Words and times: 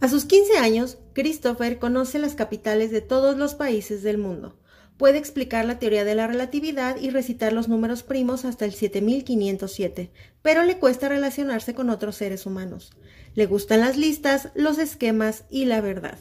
A 0.00 0.08
sus 0.08 0.24
15 0.24 0.56
años, 0.56 0.96
Christopher 1.12 1.78
conoce 1.78 2.18
las 2.18 2.34
capitales 2.34 2.90
de 2.90 3.02
todos 3.02 3.36
los 3.36 3.54
países 3.54 4.02
del 4.02 4.16
mundo. 4.16 4.56
Puede 4.96 5.18
explicar 5.18 5.66
la 5.66 5.78
teoría 5.78 6.04
de 6.04 6.14
la 6.14 6.26
relatividad 6.26 6.96
y 6.98 7.10
recitar 7.10 7.52
los 7.52 7.68
números 7.68 8.02
primos 8.02 8.46
hasta 8.46 8.64
el 8.64 8.72
7507, 8.72 10.10
pero 10.40 10.64
le 10.64 10.78
cuesta 10.78 11.10
relacionarse 11.10 11.74
con 11.74 11.90
otros 11.90 12.16
seres 12.16 12.46
humanos. 12.46 12.92
Le 13.34 13.44
gustan 13.44 13.80
las 13.80 13.98
listas, 13.98 14.48
los 14.54 14.78
esquemas 14.78 15.44
y 15.50 15.66
la 15.66 15.82
verdad, 15.82 16.18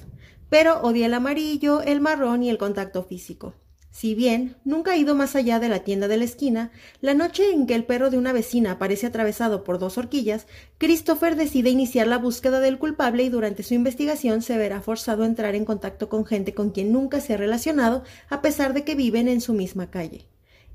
pero 0.49 0.81
odia 0.81 1.05
el 1.05 1.13
amarillo, 1.13 1.81
el 1.81 2.01
marrón 2.01 2.43
y 2.43 2.49
el 2.49 2.57
contacto 2.57 3.03
físico. 3.03 3.53
Si 3.99 4.15
bien 4.15 4.55
nunca 4.63 4.91
ha 4.91 4.95
ido 4.95 5.13
más 5.13 5.35
allá 5.35 5.59
de 5.59 5.67
la 5.67 5.79
tienda 5.79 6.07
de 6.07 6.15
la 6.15 6.23
esquina, 6.23 6.71
la 7.01 7.13
noche 7.13 7.51
en 7.51 7.67
que 7.67 7.75
el 7.75 7.83
perro 7.83 8.09
de 8.09 8.17
una 8.17 8.31
vecina 8.31 8.71
aparece 8.71 9.05
atravesado 9.05 9.65
por 9.65 9.77
dos 9.77 9.97
horquillas, 9.97 10.47
Christopher 10.77 11.35
decide 11.35 11.69
iniciar 11.69 12.07
la 12.07 12.17
búsqueda 12.17 12.61
del 12.61 12.79
culpable 12.79 13.23
y 13.23 13.29
durante 13.29 13.61
su 13.61 13.73
investigación 13.73 14.41
se 14.41 14.57
verá 14.57 14.79
forzado 14.79 15.23
a 15.23 15.25
entrar 15.25 15.53
en 15.53 15.65
contacto 15.65 16.07
con 16.07 16.25
gente 16.25 16.53
con 16.53 16.69
quien 16.69 16.93
nunca 16.93 17.19
se 17.19 17.33
ha 17.33 17.37
relacionado 17.37 18.05
a 18.29 18.41
pesar 18.41 18.73
de 18.73 18.85
que 18.85 18.95
viven 18.95 19.27
en 19.27 19.41
su 19.41 19.51
misma 19.51 19.91
calle. 19.91 20.29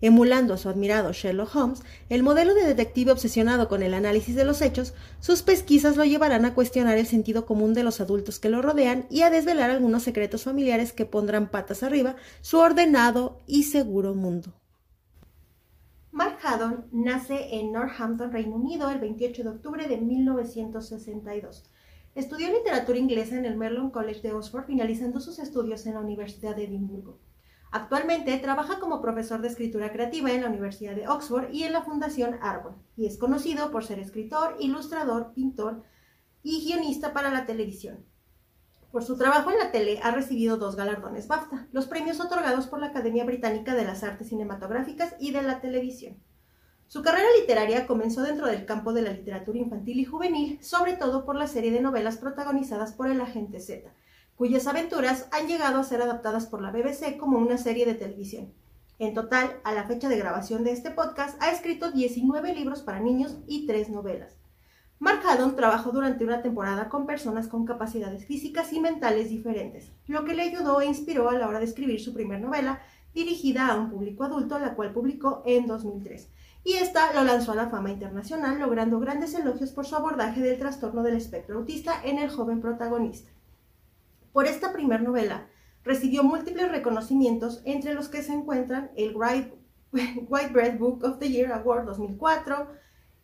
Emulando 0.04 0.52
a 0.52 0.58
su 0.58 0.68
admirado 0.68 1.14
Sherlock 1.14 1.56
Holmes, 1.56 1.82
el 2.10 2.22
modelo 2.22 2.52
de 2.52 2.66
detective 2.66 3.10
obsesionado 3.10 3.70
con 3.70 3.82
el 3.82 3.94
análisis 3.94 4.36
de 4.36 4.44
los 4.44 4.60
hechos, 4.60 4.92
sus 5.18 5.40
pesquisas 5.40 5.96
lo 5.96 6.04
llevarán 6.04 6.44
a 6.44 6.52
cuestionar 6.52 6.98
el 6.98 7.06
sentido 7.06 7.46
común 7.46 7.72
de 7.72 7.84
los 7.84 8.02
adultos 8.02 8.38
que 8.38 8.50
lo 8.50 8.60
rodean 8.60 9.06
y 9.08 9.22
a 9.22 9.30
desvelar 9.30 9.70
algunos 9.70 10.02
secretos 10.02 10.42
familiares 10.42 10.92
que 10.92 11.06
pondrán 11.06 11.50
patas 11.50 11.82
arriba 11.82 12.16
su 12.42 12.58
ordenado 12.58 13.38
y 13.46 13.62
seguro 13.62 14.14
mundo. 14.14 14.52
Mark 16.10 16.36
Haddon 16.42 16.84
nace 16.92 17.54
en 17.56 17.72
Northampton, 17.72 18.30
Reino 18.30 18.56
Unido, 18.56 18.90
el 18.90 18.98
28 18.98 19.42
de 19.42 19.48
octubre 19.48 19.88
de 19.88 19.96
1962. 19.96 21.64
Estudió 22.14 22.52
literatura 22.52 22.98
inglesa 22.98 23.38
en 23.38 23.46
el 23.46 23.56
Merlon 23.56 23.88
College 23.88 24.20
de 24.20 24.34
Oxford, 24.34 24.66
finalizando 24.66 25.18
sus 25.18 25.38
estudios 25.38 25.86
en 25.86 25.94
la 25.94 26.00
Universidad 26.00 26.54
de 26.54 26.64
Edimburgo. 26.64 27.20
Actualmente 27.74 28.38
trabaja 28.38 28.78
como 28.78 29.02
profesor 29.02 29.40
de 29.40 29.48
escritura 29.48 29.90
creativa 29.90 30.30
en 30.30 30.42
la 30.42 30.48
Universidad 30.48 30.94
de 30.94 31.08
Oxford 31.08 31.52
y 31.52 31.64
en 31.64 31.72
la 31.72 31.82
Fundación 31.82 32.38
Arbor, 32.40 32.76
y 32.96 33.06
es 33.06 33.18
conocido 33.18 33.72
por 33.72 33.84
ser 33.84 33.98
escritor, 33.98 34.54
ilustrador, 34.60 35.32
pintor 35.34 35.82
y 36.44 36.64
guionista 36.64 37.12
para 37.12 37.32
la 37.32 37.46
televisión. 37.46 38.06
Por 38.92 39.02
su 39.02 39.18
trabajo 39.18 39.50
en 39.50 39.58
la 39.58 39.72
tele 39.72 39.98
ha 40.04 40.12
recibido 40.12 40.56
dos 40.56 40.76
galardones 40.76 41.26
BAFTA, 41.26 41.66
los 41.72 41.86
premios 41.86 42.20
otorgados 42.20 42.68
por 42.68 42.78
la 42.78 42.86
Academia 42.86 43.24
Británica 43.24 43.74
de 43.74 43.84
las 43.84 44.04
Artes 44.04 44.28
Cinematográficas 44.28 45.16
y 45.18 45.32
de 45.32 45.42
la 45.42 45.60
Televisión. 45.60 46.22
Su 46.86 47.02
carrera 47.02 47.26
literaria 47.40 47.88
comenzó 47.88 48.22
dentro 48.22 48.46
del 48.46 48.66
campo 48.66 48.92
de 48.92 49.02
la 49.02 49.10
literatura 49.10 49.58
infantil 49.58 49.98
y 49.98 50.04
juvenil, 50.04 50.62
sobre 50.62 50.92
todo 50.92 51.24
por 51.24 51.34
la 51.34 51.48
serie 51.48 51.72
de 51.72 51.80
novelas 51.80 52.18
protagonizadas 52.18 52.92
por 52.92 53.10
el 53.10 53.20
agente 53.20 53.58
Z, 53.58 53.92
cuyas 54.36 54.66
aventuras 54.66 55.28
han 55.30 55.46
llegado 55.46 55.78
a 55.78 55.84
ser 55.84 56.02
adaptadas 56.02 56.46
por 56.46 56.60
la 56.60 56.70
BBC 56.70 57.16
como 57.18 57.38
una 57.38 57.58
serie 57.58 57.86
de 57.86 57.94
televisión. 57.94 58.52
En 58.98 59.14
total, 59.14 59.60
a 59.64 59.72
la 59.72 59.84
fecha 59.84 60.08
de 60.08 60.18
grabación 60.18 60.64
de 60.64 60.72
este 60.72 60.90
podcast, 60.90 61.40
ha 61.42 61.50
escrito 61.50 61.90
19 61.90 62.54
libros 62.54 62.82
para 62.82 63.00
niños 63.00 63.38
y 63.46 63.66
3 63.66 63.90
novelas. 63.90 64.36
Mark 65.00 65.20
Haddon 65.28 65.56
trabajó 65.56 65.90
durante 65.90 66.24
una 66.24 66.42
temporada 66.42 66.88
con 66.88 67.04
personas 67.04 67.48
con 67.48 67.64
capacidades 67.64 68.24
físicas 68.24 68.72
y 68.72 68.80
mentales 68.80 69.28
diferentes, 69.28 69.90
lo 70.06 70.24
que 70.24 70.34
le 70.34 70.42
ayudó 70.42 70.80
e 70.80 70.86
inspiró 70.86 71.28
a 71.28 71.34
la 71.34 71.48
hora 71.48 71.58
de 71.58 71.64
escribir 71.64 72.00
su 72.00 72.14
primera 72.14 72.40
novela, 72.40 72.80
dirigida 73.12 73.68
a 73.68 73.76
un 73.76 73.90
público 73.90 74.24
adulto, 74.24 74.58
la 74.58 74.74
cual 74.74 74.92
publicó 74.92 75.42
en 75.44 75.66
2003. 75.66 76.28
Y 76.64 76.74
esta 76.74 77.12
lo 77.12 77.24
lanzó 77.24 77.52
a 77.52 77.56
la 77.56 77.68
fama 77.68 77.90
internacional, 77.90 78.58
logrando 78.58 78.98
grandes 78.98 79.34
elogios 79.34 79.72
por 79.72 79.84
su 79.84 79.96
abordaje 79.96 80.40
del 80.40 80.58
trastorno 80.58 81.02
del 81.02 81.16
espectro 81.16 81.58
autista 81.58 82.00
en 82.02 82.18
el 82.18 82.30
joven 82.30 82.60
protagonista. 82.60 83.30
Por 84.34 84.48
esta 84.48 84.72
primera 84.72 85.00
novela 85.00 85.46
recibió 85.84 86.24
múltiples 86.24 86.68
reconocimientos, 86.68 87.62
entre 87.64 87.94
los 87.94 88.08
que 88.08 88.20
se 88.20 88.32
encuentran 88.32 88.90
el 88.96 89.14
White 89.16 90.52
Bread 90.52 90.76
Book 90.76 91.04
of 91.04 91.20
the 91.20 91.28
Year 91.28 91.52
Award 91.52 91.84
2004, 91.84 92.66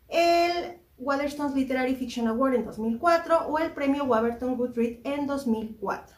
el 0.07 0.79
Waterstones 0.97 1.53
Literary 1.53 1.95
Fiction 1.97 2.29
Award 2.29 2.53
en 2.53 2.63
2004 2.63 3.45
o 3.47 3.59
el 3.59 3.73
premio 3.73 4.05
Waverton 4.05 4.55
Goodreads 4.55 5.01
en 5.03 5.27
2004. 5.27 6.15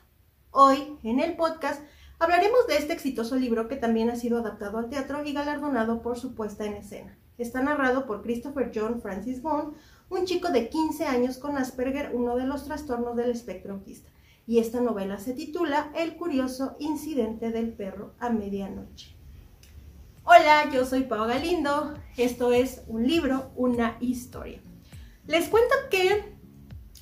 Hoy, 0.52 1.00
en 1.02 1.20
el 1.20 1.36
podcast, 1.38 1.82
hablaremos 2.20 2.68
de 2.68 2.78
este 2.78 2.94
exitoso 2.94 3.36
libro 3.36 3.68
que 3.68 3.78
también 3.78 4.12
ha 4.12 4.16
sido 4.16 4.42
adaptado 4.42 4.78
al 4.78 4.90
teatro 4.90 5.24
y 5.26 5.34
galardonado 5.34 6.04
por 6.04 6.20
su 6.20 6.36
puesta 6.36 6.66
en 6.66 6.74
escena. 6.74 7.18
Está 7.40 7.64
narrado 7.64 8.06
por 8.06 8.22
Christopher 8.22 8.72
John 8.72 9.02
Francis 9.02 9.42
Bond, 9.42 9.74
un 10.12 10.26
chico 10.26 10.52
de 10.52 10.70
15 10.70 11.06
años 11.06 11.40
con 11.40 11.58
Asperger, 11.58 12.12
uno 12.14 12.36
de 12.36 12.46
los 12.46 12.66
trastornos 12.66 13.16
del 13.16 13.32
espectro 13.32 13.74
autista 13.74 14.13
y 14.46 14.60
esta 14.60 14.82
novela 14.82 15.20
se 15.20 15.34
titula 15.34 15.92
El 15.96 16.16
curioso 16.16 16.76
incidente 16.80 17.52
del 17.52 17.72
perro 17.72 18.14
a 18.20 18.30
medianoche. 18.30 19.16
Hola, 20.26 20.70
yo 20.72 20.86
soy 20.86 21.04
Pau 21.04 21.28
Galindo, 21.28 21.94
esto 22.18 22.54
es 22.54 22.82
un 22.88 23.08
libro, 23.08 23.52
una 23.56 23.98
historia. 24.00 24.60
Les 25.28 25.48
cuento 25.48 25.76
que 25.90 26.36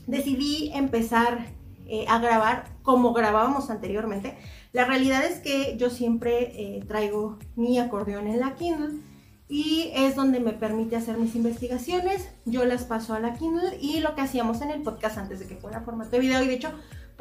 decidí 0.08 0.72
empezar 0.74 1.48
eh, 1.88 2.06
a 2.08 2.20
grabar 2.20 2.66
como 2.84 3.14
grabábamos 3.14 3.70
anteriormente. 3.70 4.38
La 4.74 4.86
realidad 4.86 5.26
es 5.26 5.40
que 5.40 5.78
yo 5.78 5.90
siempre 5.90 6.78
eh, 6.78 6.84
traigo 6.88 7.38
mi 7.56 7.80
acordeón 7.80 8.28
en 8.28 8.40
la 8.40 8.56
Kindle 8.56 9.02
y 9.48 9.92
es 9.94 10.16
donde 10.16 10.40
me 10.40 10.54
permite 10.54 10.96
hacer 10.96 11.18
mis 11.18 11.36
investigaciones. 11.36 12.30
Yo 12.46 12.64
las 12.66 12.86
paso 12.86 13.14
a 13.14 13.20
la 13.20 13.34
Kindle 13.34 13.78
y 13.82 14.00
lo 14.00 14.16
que 14.16 14.22
hacíamos 14.22 14.62
en 14.62 14.72
el 14.72 14.82
podcast 14.82 15.18
antes 15.18 15.40
de 15.40 15.48
que 15.48 15.58
fuera 15.58 15.82
formato 15.82 16.12
de 16.12 16.20
video 16.20 16.42
y 16.42 16.48
de 16.48 16.54
hecho 16.54 16.72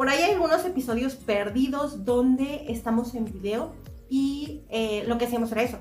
por 0.01 0.09
ahí 0.09 0.23
hay 0.23 0.31
algunos 0.31 0.65
episodios 0.65 1.15
perdidos 1.15 2.07
donde 2.07 2.65
estamos 2.69 3.15
en 3.15 3.27
video 3.27 3.75
y 4.09 4.63
eh, 4.71 5.05
lo 5.07 5.19
que 5.19 5.27
hacíamos 5.27 5.53
era 5.53 5.63
eso. 5.63 5.77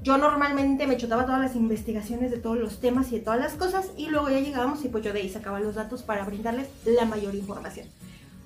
Yo 0.00 0.16
normalmente 0.16 0.86
me 0.86 0.96
chutaba 0.96 1.26
todas 1.26 1.40
las 1.40 1.56
investigaciones 1.56 2.30
de 2.30 2.38
todos 2.38 2.56
los 2.56 2.78
temas 2.78 3.10
y 3.10 3.18
de 3.18 3.24
todas 3.24 3.40
las 3.40 3.54
cosas 3.54 3.90
y 3.96 4.10
luego 4.10 4.30
ya 4.30 4.38
llegábamos 4.38 4.84
y 4.84 4.88
pues 4.90 5.02
yo 5.02 5.12
de 5.12 5.22
ahí 5.22 5.28
sacaba 5.28 5.58
los 5.58 5.74
datos 5.74 6.04
para 6.04 6.24
brindarles 6.24 6.68
la 6.84 7.04
mayor 7.04 7.34
información. 7.34 7.88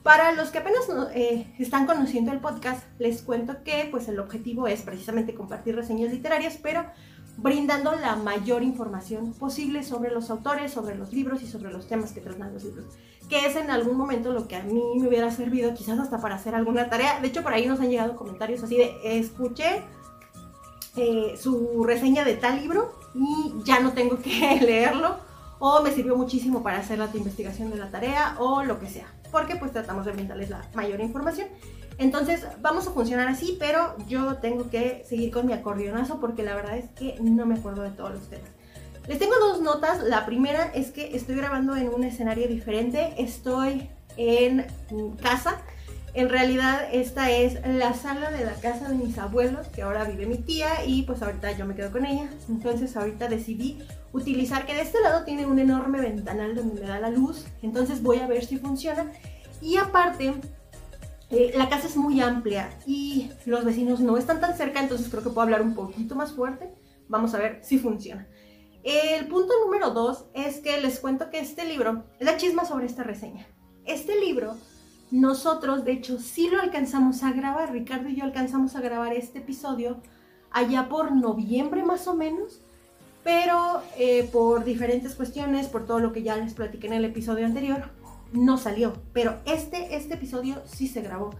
Para 0.02 0.32
los 0.32 0.48
que 0.48 0.60
apenas 0.60 0.88
eh, 1.12 1.46
están 1.58 1.84
conociendo 1.84 2.32
el 2.32 2.38
podcast, 2.38 2.82
les 2.98 3.20
cuento 3.20 3.62
que 3.64 3.86
pues 3.90 4.08
el 4.08 4.18
objetivo 4.20 4.66
es 4.66 4.80
precisamente 4.80 5.34
compartir 5.34 5.76
reseñas 5.76 6.10
literarias, 6.10 6.58
pero 6.62 6.86
brindando 7.38 7.94
la 7.94 8.16
mayor 8.16 8.64
información 8.64 9.32
posible 9.32 9.84
sobre 9.84 10.10
los 10.10 10.28
autores, 10.28 10.72
sobre 10.72 10.96
los 10.96 11.12
libros 11.12 11.40
y 11.40 11.46
sobre 11.46 11.72
los 11.72 11.86
temas 11.86 12.12
que 12.12 12.20
tratan 12.20 12.52
los 12.52 12.64
libros, 12.64 12.86
que 13.28 13.46
es 13.46 13.54
en 13.54 13.70
algún 13.70 13.96
momento 13.96 14.32
lo 14.32 14.48
que 14.48 14.56
a 14.56 14.62
mí 14.64 14.82
me 14.96 15.06
hubiera 15.06 15.30
servido 15.30 15.72
quizás 15.72 16.00
hasta 16.00 16.20
para 16.20 16.34
hacer 16.34 16.56
alguna 16.56 16.90
tarea. 16.90 17.20
De 17.20 17.28
hecho, 17.28 17.42
por 17.44 17.52
ahí 17.52 17.66
nos 17.66 17.80
han 17.80 17.90
llegado 17.90 18.16
comentarios 18.16 18.62
así 18.64 18.76
de, 18.76 18.98
escuché 19.04 19.82
eh, 20.96 21.36
su 21.40 21.84
reseña 21.84 22.24
de 22.24 22.34
tal 22.34 22.56
libro 22.60 22.98
y 23.14 23.54
ya 23.64 23.78
no 23.78 23.92
tengo 23.92 24.18
que 24.18 24.58
leerlo, 24.60 25.16
o 25.60 25.80
me 25.82 25.92
sirvió 25.92 26.16
muchísimo 26.16 26.62
para 26.64 26.78
hacer 26.78 26.98
la 26.98 27.08
investigación 27.14 27.70
de 27.70 27.76
la 27.76 27.90
tarea, 27.90 28.36
o 28.40 28.64
lo 28.64 28.80
que 28.80 28.88
sea, 28.88 29.06
porque 29.30 29.54
pues 29.54 29.72
tratamos 29.72 30.06
de 30.06 30.12
brindarles 30.12 30.50
la 30.50 30.68
mayor 30.74 31.00
información. 31.00 31.48
Entonces 31.98 32.46
vamos 32.60 32.86
a 32.86 32.92
funcionar 32.92 33.28
así, 33.28 33.56
pero 33.58 33.96
yo 34.06 34.36
tengo 34.36 34.70
que 34.70 35.04
seguir 35.08 35.32
con 35.32 35.46
mi 35.46 35.52
acordeonazo 35.52 36.20
porque 36.20 36.44
la 36.44 36.54
verdad 36.54 36.78
es 36.78 36.88
que 36.90 37.16
no 37.20 37.44
me 37.44 37.56
acuerdo 37.56 37.82
de 37.82 37.90
todos 37.90 38.12
los 38.12 38.28
temas. 38.28 38.48
Les 39.08 39.18
tengo 39.18 39.34
dos 39.40 39.60
notas. 39.60 40.02
La 40.04 40.24
primera 40.24 40.70
es 40.74 40.92
que 40.92 41.16
estoy 41.16 41.34
grabando 41.34 41.74
en 41.76 41.88
un 41.88 42.04
escenario 42.04 42.46
diferente. 42.46 43.14
Estoy 43.18 43.88
en 44.16 44.66
casa. 45.22 45.62
En 46.14 46.28
realidad 46.28 46.88
esta 46.92 47.30
es 47.30 47.58
la 47.66 47.94
sala 47.94 48.30
de 48.30 48.44
la 48.44 48.52
casa 48.54 48.88
de 48.88 48.94
mis 48.94 49.18
abuelos, 49.18 49.66
que 49.68 49.82
ahora 49.82 50.04
vive 50.04 50.26
mi 50.26 50.38
tía 50.38 50.84
y 50.86 51.02
pues 51.02 51.22
ahorita 51.22 51.52
yo 51.52 51.64
me 51.64 51.74
quedo 51.74 51.90
con 51.90 52.04
ella. 52.04 52.28
Entonces 52.48 52.96
ahorita 52.96 53.28
decidí 53.28 53.78
utilizar 54.12 54.66
que 54.66 54.74
de 54.74 54.82
este 54.82 55.00
lado 55.00 55.24
tiene 55.24 55.46
un 55.46 55.58
enorme 55.58 56.00
ventanal 56.00 56.54
donde 56.54 56.80
me 56.80 56.86
da 56.86 57.00
la 57.00 57.10
luz. 57.10 57.46
Entonces 57.62 58.02
voy 58.02 58.18
a 58.18 58.26
ver 58.26 58.44
si 58.44 58.58
funciona. 58.58 59.10
Y 59.60 59.76
aparte 59.76 60.34
eh, 61.30 61.52
la 61.56 61.68
casa 61.68 61.86
es 61.86 61.96
muy 61.96 62.20
amplia 62.20 62.70
y 62.86 63.30
los 63.44 63.64
vecinos 63.64 64.00
no 64.00 64.16
están 64.16 64.40
tan 64.40 64.56
cerca, 64.56 64.80
entonces 64.80 65.08
creo 65.08 65.22
que 65.22 65.28
puedo 65.28 65.42
hablar 65.42 65.62
un 65.62 65.74
poquito 65.74 66.14
más 66.14 66.32
fuerte. 66.32 66.70
Vamos 67.08 67.34
a 67.34 67.38
ver 67.38 67.60
si 67.62 67.78
funciona. 67.78 68.26
El 68.82 69.26
punto 69.26 69.52
número 69.64 69.90
dos 69.90 70.26
es 70.34 70.60
que 70.60 70.80
les 70.80 71.00
cuento 71.00 71.30
que 71.30 71.40
este 71.40 71.64
libro, 71.64 72.04
la 72.20 72.36
chisma 72.36 72.64
sobre 72.64 72.86
esta 72.86 73.02
reseña. 73.02 73.46
Este 73.84 74.18
libro, 74.18 74.56
nosotros 75.10 75.84
de 75.84 75.92
hecho 75.92 76.18
sí 76.18 76.48
lo 76.48 76.60
alcanzamos 76.60 77.22
a 77.22 77.32
grabar, 77.32 77.72
Ricardo 77.72 78.08
y 78.08 78.16
yo 78.16 78.24
alcanzamos 78.24 78.76
a 78.76 78.80
grabar 78.80 79.12
este 79.12 79.40
episodio 79.40 80.00
allá 80.50 80.88
por 80.88 81.12
noviembre 81.12 81.82
más 81.82 82.06
o 82.08 82.14
menos, 82.14 82.62
pero 83.22 83.82
eh, 83.98 84.28
por 84.32 84.64
diferentes 84.64 85.14
cuestiones, 85.14 85.66
por 85.66 85.86
todo 85.86 85.98
lo 85.98 86.12
que 86.12 86.22
ya 86.22 86.36
les 86.36 86.54
platiqué 86.54 86.86
en 86.86 86.94
el 86.94 87.04
episodio 87.04 87.44
anterior, 87.44 87.90
no 88.32 88.58
salió, 88.58 88.94
pero 89.12 89.38
este, 89.46 89.96
este 89.96 90.14
episodio 90.14 90.62
sí 90.66 90.86
se 90.86 91.02
grabó. 91.02 91.30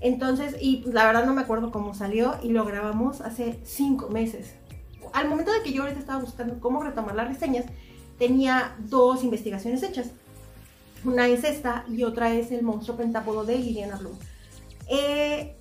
Entonces, 0.00 0.56
y 0.60 0.78
pues 0.78 0.94
la 0.94 1.06
verdad 1.06 1.26
no 1.26 1.34
me 1.34 1.42
acuerdo 1.42 1.70
cómo 1.70 1.94
salió 1.94 2.36
y 2.42 2.48
lo 2.48 2.64
grabamos 2.64 3.20
hace 3.20 3.60
cinco 3.64 4.08
meses. 4.08 4.54
Al 5.12 5.28
momento 5.28 5.52
de 5.52 5.62
que 5.62 5.72
yo 5.72 5.82
ahorita 5.82 6.00
estaba 6.00 6.20
buscando 6.20 6.58
cómo 6.58 6.82
retomar 6.82 7.14
las 7.14 7.28
reseñas, 7.28 7.66
tenía 8.18 8.76
dos 8.78 9.22
investigaciones 9.22 9.82
hechas. 9.82 10.10
Una 11.04 11.28
es 11.28 11.44
esta 11.44 11.84
y 11.88 12.04
otra 12.04 12.32
es 12.32 12.50
El 12.50 12.62
monstruo 12.62 12.96
pentápodo 12.96 13.44
de 13.44 13.58
Liliana 13.58 13.96
Bloom. 13.96 14.16
Eh, 14.88 15.56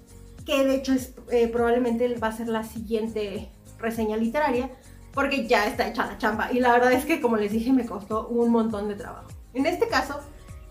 que 0.45 0.65
de 0.65 0.75
hecho 0.75 0.93
es, 0.93 1.13
eh, 1.31 1.47
probablemente 1.47 2.15
va 2.15 2.27
a 2.27 2.31
ser 2.31 2.47
la 2.47 2.63
siguiente 2.63 3.49
reseña 3.79 4.17
literaria 4.17 4.69
porque 5.13 5.47
ya 5.47 5.67
está 5.67 5.87
hecha 5.87 6.05
la 6.05 6.17
chamba 6.17 6.51
y 6.51 6.59
la 6.59 6.71
verdad 6.71 6.91
es 6.93 7.05
que 7.05 7.21
como 7.21 7.37
les 7.37 7.51
dije 7.51 7.73
me 7.73 7.85
costó 7.85 8.27
un 8.27 8.51
montón 8.51 8.87
de 8.87 8.95
trabajo. 8.95 9.27
En 9.53 9.65
este 9.65 9.87
caso, 9.87 10.19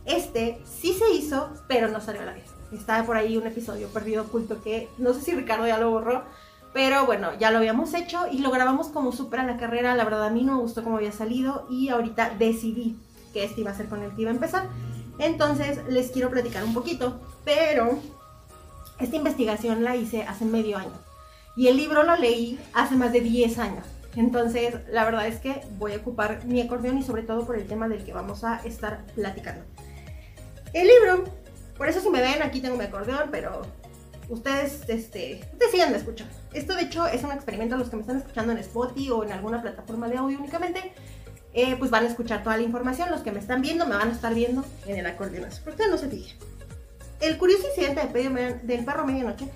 este 0.05 0.61
sí 0.65 0.93
se 0.95 1.11
hizo, 1.13 1.51
pero 1.69 1.89
no 1.89 2.01
salió 2.01 2.23
a 2.23 2.27
la 2.27 2.33
vez. 2.33 2.51
Está 2.73 3.05
por 3.05 3.17
ahí 3.17 3.37
un 3.37 3.47
episodio 3.47 3.89
perdido 3.89 4.23
oculto 4.23 4.63
que 4.63 4.89
no 4.99 5.13
sé 5.13 5.23
si 5.23 5.33
Ricardo 5.33 5.67
ya 5.67 5.79
lo 5.79 5.91
borró, 5.91 6.25
pero 6.73 7.05
bueno, 7.05 7.31
ya 7.39 7.51
lo 7.51 7.59
habíamos 7.59 7.95
hecho 7.95 8.27
y 8.31 8.39
lo 8.39 8.51
grabamos 8.51 8.89
como 8.89 9.13
súper 9.13 9.41
a 9.41 9.45
la 9.45 9.57
carrera. 9.57 9.95
La 9.95 10.05
verdad 10.05 10.27
a 10.27 10.31
mí 10.31 10.43
no 10.43 10.57
me 10.57 10.63
gustó 10.63 10.85
cómo 10.85 10.97
había 10.97 11.13
salido 11.13 11.67
y 11.69 11.89
ahorita 11.89 12.37
decidí 12.39 12.97
que 13.33 13.45
este 13.45 13.63
iba 13.63 13.71
a 13.71 13.77
ser 13.77 13.89
con 13.89 14.03
el 14.03 14.15
que 14.15 14.23
iba 14.23 14.31
a 14.31 14.35
empezar. 14.35 14.69
Entonces 15.19 15.81
les 15.89 16.11
quiero 16.11 16.31
platicar 16.31 16.65
un 16.65 16.75
poquito, 16.75 17.21
pero 17.45 17.99
esta 18.99 19.17
investigación 19.17 19.83
la 19.83 19.97
hice 19.97 20.23
hace 20.23 20.45
medio 20.45 20.79
año 20.79 20.93
y 21.57 21.69
el 21.69 21.77
libro 21.77 22.05
lo 22.05 22.17
leí 22.17 22.59
hace 22.73 22.97
más 22.97 23.13
de 23.13 23.21
10 23.21 23.59
años. 23.59 23.85
Entonces, 24.17 24.75
la 24.91 25.05
verdad 25.05 25.27
es 25.27 25.41
que 25.41 25.61
voy 25.79 25.93
a 25.93 25.99
ocupar 25.99 26.45
mi 26.45 26.61
acordeón 26.61 26.99
y 26.99 27.03
sobre 27.03 27.23
todo 27.23 27.47
por 27.47 27.57
el 27.57 27.67
tema 27.67 27.89
del 27.89 28.05
que 28.05 28.13
vamos 28.13 28.45
a 28.45 28.57
estar 28.65 29.05
platicando. 29.15 29.65
El 30.73 30.87
libro, 30.87 31.25
por 31.77 31.89
eso 31.89 32.01
si 32.01 32.11
me 32.11 32.21
ven 32.21 32.43
aquí 32.43 32.61
tengo 32.61 32.77
mi 32.77 32.85
acordeón, 32.85 33.29
pero 33.31 33.63
ustedes, 34.29 34.89
este, 34.89 35.41
ustedes 35.53 35.73
sigan 35.73 35.95
escuchando. 35.95 36.33
Esto 36.53 36.75
de 36.75 36.83
hecho 36.83 37.07
es 37.07 37.23
un 37.25 37.33
experimento, 37.33 37.77
los 37.77 37.91
que 37.91 37.97
me 37.97 38.03
están 38.03 38.19
escuchando 38.19 38.53
en 38.53 38.59
Spotify 38.59 39.11
o 39.11 39.25
en 39.25 39.33
alguna 39.33 39.61
plataforma 39.61 40.09
de 40.09 40.19
audio 40.19 40.39
únicamente, 40.39 40.93
eh, 41.53 41.75
pues 41.77 41.91
van 41.91 42.05
a 42.05 42.09
escuchar 42.09 42.45
toda 42.45 42.57
la 42.57 42.63
información, 42.63 43.11
los 43.11 43.23
que 43.23 43.33
me 43.33 43.41
están 43.41 43.61
viendo 43.61 43.87
me 43.87 43.97
van 43.97 44.09
a 44.09 44.13
estar 44.13 44.33
viendo 44.33 44.65
en 44.87 44.99
el 44.99 45.07
acordeón, 45.07 45.49
por 45.65 45.75
qué 45.75 45.89
no 45.89 45.99
se 45.99 46.09
fijen. 46.09 46.37
El 47.21 47.37
curioso 47.37 47.67
incidente 47.69 48.01
del 48.63 48.85
perro 48.85 49.05
medianoche 49.05 49.49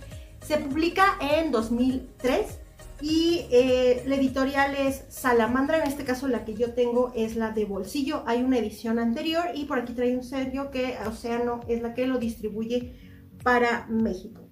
se 0.44 0.58
publica 0.58 1.16
en 1.20 1.50
2003 1.50 2.58
y 3.04 3.44
eh, 3.50 4.02
la 4.06 4.14
editorial 4.14 4.74
es 4.76 5.04
Salamandra, 5.10 5.76
en 5.76 5.86
este 5.86 6.04
caso 6.04 6.26
la 6.26 6.46
que 6.46 6.54
yo 6.54 6.72
tengo 6.72 7.12
es 7.14 7.36
la 7.36 7.50
de 7.50 7.66
bolsillo. 7.66 8.22
Hay 8.26 8.42
una 8.42 8.56
edición 8.56 8.98
anterior 8.98 9.44
y 9.54 9.66
por 9.66 9.78
aquí 9.78 9.92
trae 9.92 10.16
un 10.16 10.24
sello 10.24 10.70
que 10.70 10.96
Océano 11.06 11.60
es 11.68 11.82
la 11.82 11.92
que 11.92 12.06
lo 12.06 12.16
distribuye 12.16 12.94
para 13.42 13.86
México. 13.88 14.48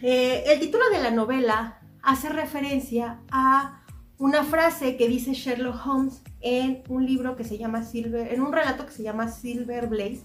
Eh, 0.00 0.44
el 0.46 0.60
título 0.60 0.84
de 0.92 1.02
la 1.02 1.10
novela 1.10 1.80
hace 2.00 2.28
referencia 2.28 3.22
a 3.32 3.82
una 4.18 4.44
frase 4.44 4.96
que 4.96 5.08
dice 5.08 5.32
Sherlock 5.32 5.84
Holmes 5.84 6.22
en 6.40 6.84
un 6.88 7.06
libro 7.06 7.34
que 7.34 7.42
se 7.42 7.58
llama 7.58 7.82
Silver, 7.82 8.32
en 8.32 8.40
un 8.40 8.52
relato 8.52 8.86
que 8.86 8.92
se 8.92 9.02
llama 9.02 9.32
Silver 9.32 9.88
Blaze. 9.88 10.22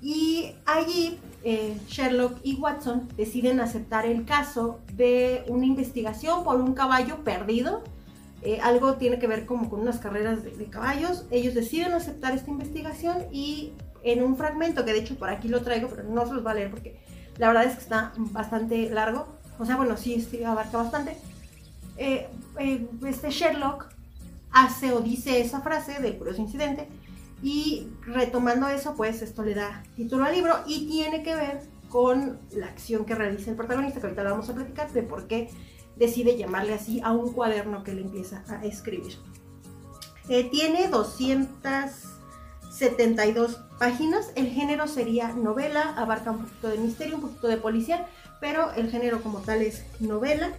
Y 0.00 0.52
allí 0.66 1.18
eh, 1.42 1.78
Sherlock 1.88 2.38
y 2.42 2.56
Watson 2.56 3.08
deciden 3.16 3.60
aceptar 3.60 4.04
el 4.04 4.24
caso 4.24 4.80
de 4.92 5.44
una 5.48 5.64
investigación 5.64 6.44
por 6.44 6.56
un 6.56 6.74
caballo 6.74 7.24
perdido. 7.24 7.82
Eh, 8.42 8.58
algo 8.62 8.94
tiene 8.94 9.18
que 9.18 9.26
ver 9.26 9.46
como 9.46 9.68
con 9.70 9.80
unas 9.80 9.98
carreras 9.98 10.42
de, 10.44 10.64
caballos. 10.66 11.26
Ellos 11.30 11.54
deciden 11.54 11.92
aceptar 11.92 12.34
esta 12.34 12.50
investigación 12.50 13.24
y 13.32 13.72
en 14.02 14.22
un 14.22 14.36
fragmento, 14.36 14.84
que 14.84 14.92
de 14.92 15.00
hecho 15.00 15.16
por 15.16 15.30
aquí 15.30 15.48
lo 15.48 15.62
traigo, 15.62 15.88
pero 15.88 16.04
no 16.04 16.26
se 16.26 16.34
los 16.34 16.44
va 16.44 16.52
a 16.52 16.54
leer 16.54 16.70
porque 16.70 17.00
la 17.38 17.48
verdad 17.48 17.64
es 17.64 17.74
que 17.74 17.80
está 17.80 18.12
bastante 18.16 18.90
largo. 18.90 19.26
O 19.58 19.64
sea, 19.64 19.76
bueno, 19.76 19.96
sí, 19.96 20.26
abarca 20.44 20.78
bastante. 20.78 21.16
Eh, 21.96 22.28
este 23.06 23.30
Sherlock 23.30 23.88
hace 24.50 24.92
o 24.92 25.00
dice 25.00 25.40
esa 25.40 25.60
frase 25.60 26.00
del 26.00 26.16
curioso 26.16 26.40
incidente 26.40 26.88
y 27.42 27.88
retomando 28.02 28.68
eso, 28.68 28.94
pues 28.94 29.22
esto 29.22 29.42
le 29.42 29.54
da 29.54 29.82
título 29.96 30.24
al 30.24 30.34
libro 30.34 30.54
y 30.66 30.86
tiene 30.86 31.22
que 31.22 31.34
ver 31.34 31.62
con 31.88 32.38
la 32.52 32.66
acción 32.66 33.04
que 33.04 33.14
realiza 33.14 33.50
el 33.50 33.56
protagonista, 33.56 34.00
que 34.00 34.06
ahorita 34.06 34.24
la 34.24 34.30
vamos 34.30 34.48
a 34.48 34.54
platicar, 34.54 34.90
de 34.92 35.02
por 35.02 35.26
qué 35.26 35.50
decide 35.96 36.36
llamarle 36.36 36.74
así 36.74 37.00
a 37.02 37.10
un 37.12 37.32
cuaderno 37.32 37.82
que 37.82 37.94
le 37.94 38.02
empieza 38.02 38.44
a 38.48 38.64
escribir. 38.64 39.16
Eh, 40.28 40.44
tiene 40.44 40.86
272 40.88 43.56
páginas, 43.78 44.30
el 44.36 44.48
género 44.48 44.86
sería 44.86 45.32
novela, 45.32 45.94
abarca 45.96 46.30
un 46.30 46.44
poquito 46.44 46.68
de 46.68 46.78
misterio, 46.78 47.16
un 47.16 47.22
poquito 47.22 47.48
de 47.48 47.56
policía, 47.56 48.06
pero 48.40 48.72
el 48.74 48.88
género 48.90 49.22
como 49.22 49.40
tal 49.40 49.62
es 49.62 49.82
novela. 49.98 50.52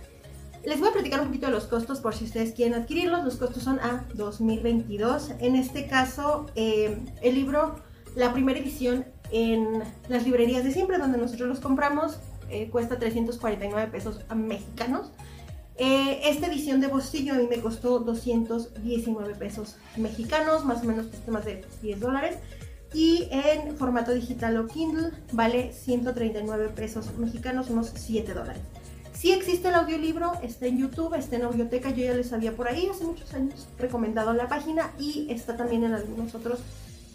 Les 0.63 0.79
voy 0.79 0.89
a 0.89 0.91
platicar 0.91 1.21
un 1.21 1.27
poquito 1.27 1.47
de 1.47 1.53
los 1.53 1.65
costos 1.65 2.01
por 2.01 2.13
si 2.13 2.25
ustedes 2.25 2.53
quieren 2.53 2.75
adquirirlos. 2.75 3.23
Los 3.23 3.37
costos 3.37 3.63
son 3.63 3.79
a 3.79 4.05
2022. 4.13 5.31
En 5.39 5.55
este 5.55 5.87
caso, 5.87 6.45
eh, 6.55 6.99
el 7.21 7.35
libro, 7.35 7.77
la 8.15 8.31
primera 8.31 8.59
edición 8.59 9.05
en 9.31 9.81
las 10.07 10.23
librerías 10.23 10.63
de 10.63 10.71
siempre, 10.71 10.99
donde 10.99 11.17
nosotros 11.17 11.49
los 11.49 11.59
compramos, 11.59 12.19
eh, 12.51 12.69
cuesta 12.69 12.99
349 12.99 13.89
pesos 13.91 14.19
mexicanos. 14.35 15.09
Eh, 15.77 16.21
esta 16.25 16.45
edición 16.45 16.79
de 16.79 16.87
bolsillo 16.87 17.33
a 17.33 17.37
mí 17.37 17.47
me 17.49 17.59
costó 17.59 17.99
219 17.99 19.33
pesos 19.33 19.77
mexicanos, 19.97 20.63
más 20.63 20.83
o 20.83 20.85
menos 20.85 21.07
más 21.27 21.43
de 21.43 21.65
10 21.81 21.99
dólares. 21.99 22.37
Y 22.93 23.29
en 23.31 23.77
formato 23.77 24.11
digital 24.11 24.57
o 24.57 24.67
Kindle 24.67 25.09
vale 25.31 25.73
139 25.73 26.69
pesos 26.69 27.17
mexicanos, 27.17 27.71
unos 27.71 27.91
7 27.95 28.33
dólares. 28.35 28.61
Sí 29.21 29.31
existe 29.33 29.67
el 29.67 29.75
audiolibro, 29.75 30.33
está 30.41 30.65
en 30.65 30.79
YouTube, 30.79 31.13
está 31.13 31.35
en 31.35 31.43
Audioteca, 31.43 31.91
yo 31.91 32.03
ya 32.03 32.15
les 32.15 32.33
había 32.33 32.55
por 32.55 32.67
ahí 32.67 32.87
hace 32.87 33.03
muchos 33.03 33.31
años 33.35 33.69
recomendado 33.77 34.33
la 34.33 34.47
página 34.47 34.93
y 34.97 35.27
está 35.29 35.55
también 35.55 35.83
en 35.83 35.93
algunos 35.93 36.33
otros 36.33 36.57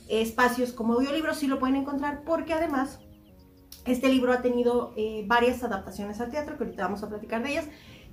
espacios 0.06 0.70
como 0.70 0.92
audiolibro, 0.92 1.34
sí 1.34 1.48
lo 1.48 1.58
pueden 1.58 1.74
encontrar 1.74 2.22
porque 2.22 2.52
además 2.52 3.00
este 3.86 4.08
libro 4.08 4.32
ha 4.32 4.40
tenido 4.40 4.94
eh, 4.96 5.24
varias 5.26 5.64
adaptaciones 5.64 6.20
al 6.20 6.30
teatro 6.30 6.56
que 6.56 6.62
ahorita 6.62 6.84
vamos 6.84 7.02
a 7.02 7.08
platicar 7.08 7.42
de 7.42 7.50
ellas, 7.50 7.64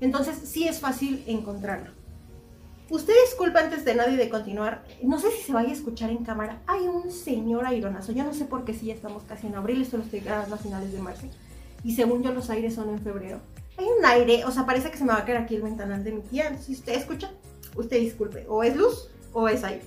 entonces 0.01 0.39
sí 0.43 0.67
es 0.67 0.79
fácil 0.79 1.23
encontrarlo. 1.27 1.91
Usted 2.89 3.13
disculpa 3.27 3.59
antes 3.59 3.85
de 3.85 3.93
nadie 3.93 4.17
de 4.17 4.27
continuar, 4.27 4.83
no 5.03 5.19
sé 5.19 5.29
si 5.29 5.43
se 5.43 5.53
vaya 5.53 5.69
a 5.69 5.73
escuchar 5.73 6.09
en 6.09 6.25
cámara, 6.25 6.63
hay 6.65 6.87
un 6.87 7.11
señor 7.11 7.67
aironazo, 7.67 8.11
yo 8.11 8.23
no 8.23 8.33
sé 8.33 8.45
por 8.45 8.65
qué 8.65 8.73
si 8.73 8.87
ya 8.87 8.95
estamos 8.95 9.21
casi 9.21 9.45
en 9.45 9.53
abril, 9.53 9.83
esto 9.83 9.97
lo 9.97 10.03
estoy 10.03 10.21
grabando 10.21 10.55
a 10.55 10.57
finales 10.57 10.91
de 10.91 10.97
marzo 10.97 11.27
y 11.83 11.93
según 11.93 12.23
yo 12.23 12.33
los 12.33 12.49
aires 12.49 12.73
son 12.73 12.89
en 12.89 12.99
febrero 12.99 13.39
hay 13.77 13.85
un 13.85 14.05
aire, 14.05 14.45
o 14.45 14.51
sea, 14.51 14.65
parece 14.65 14.91
que 14.91 14.97
se 14.97 15.03
me 15.03 15.13
va 15.13 15.19
a 15.19 15.25
caer 15.25 15.37
aquí 15.37 15.55
el 15.55 15.61
ventanal 15.61 16.03
de 16.03 16.11
mi 16.11 16.21
tía. 16.21 16.57
Si 16.57 16.73
usted 16.73 16.93
escucha, 16.93 17.31
usted 17.75 17.99
disculpe, 17.99 18.45
o 18.47 18.63
es 18.63 18.75
luz 18.75 19.09
o 19.33 19.47
es 19.47 19.63
aire. 19.63 19.83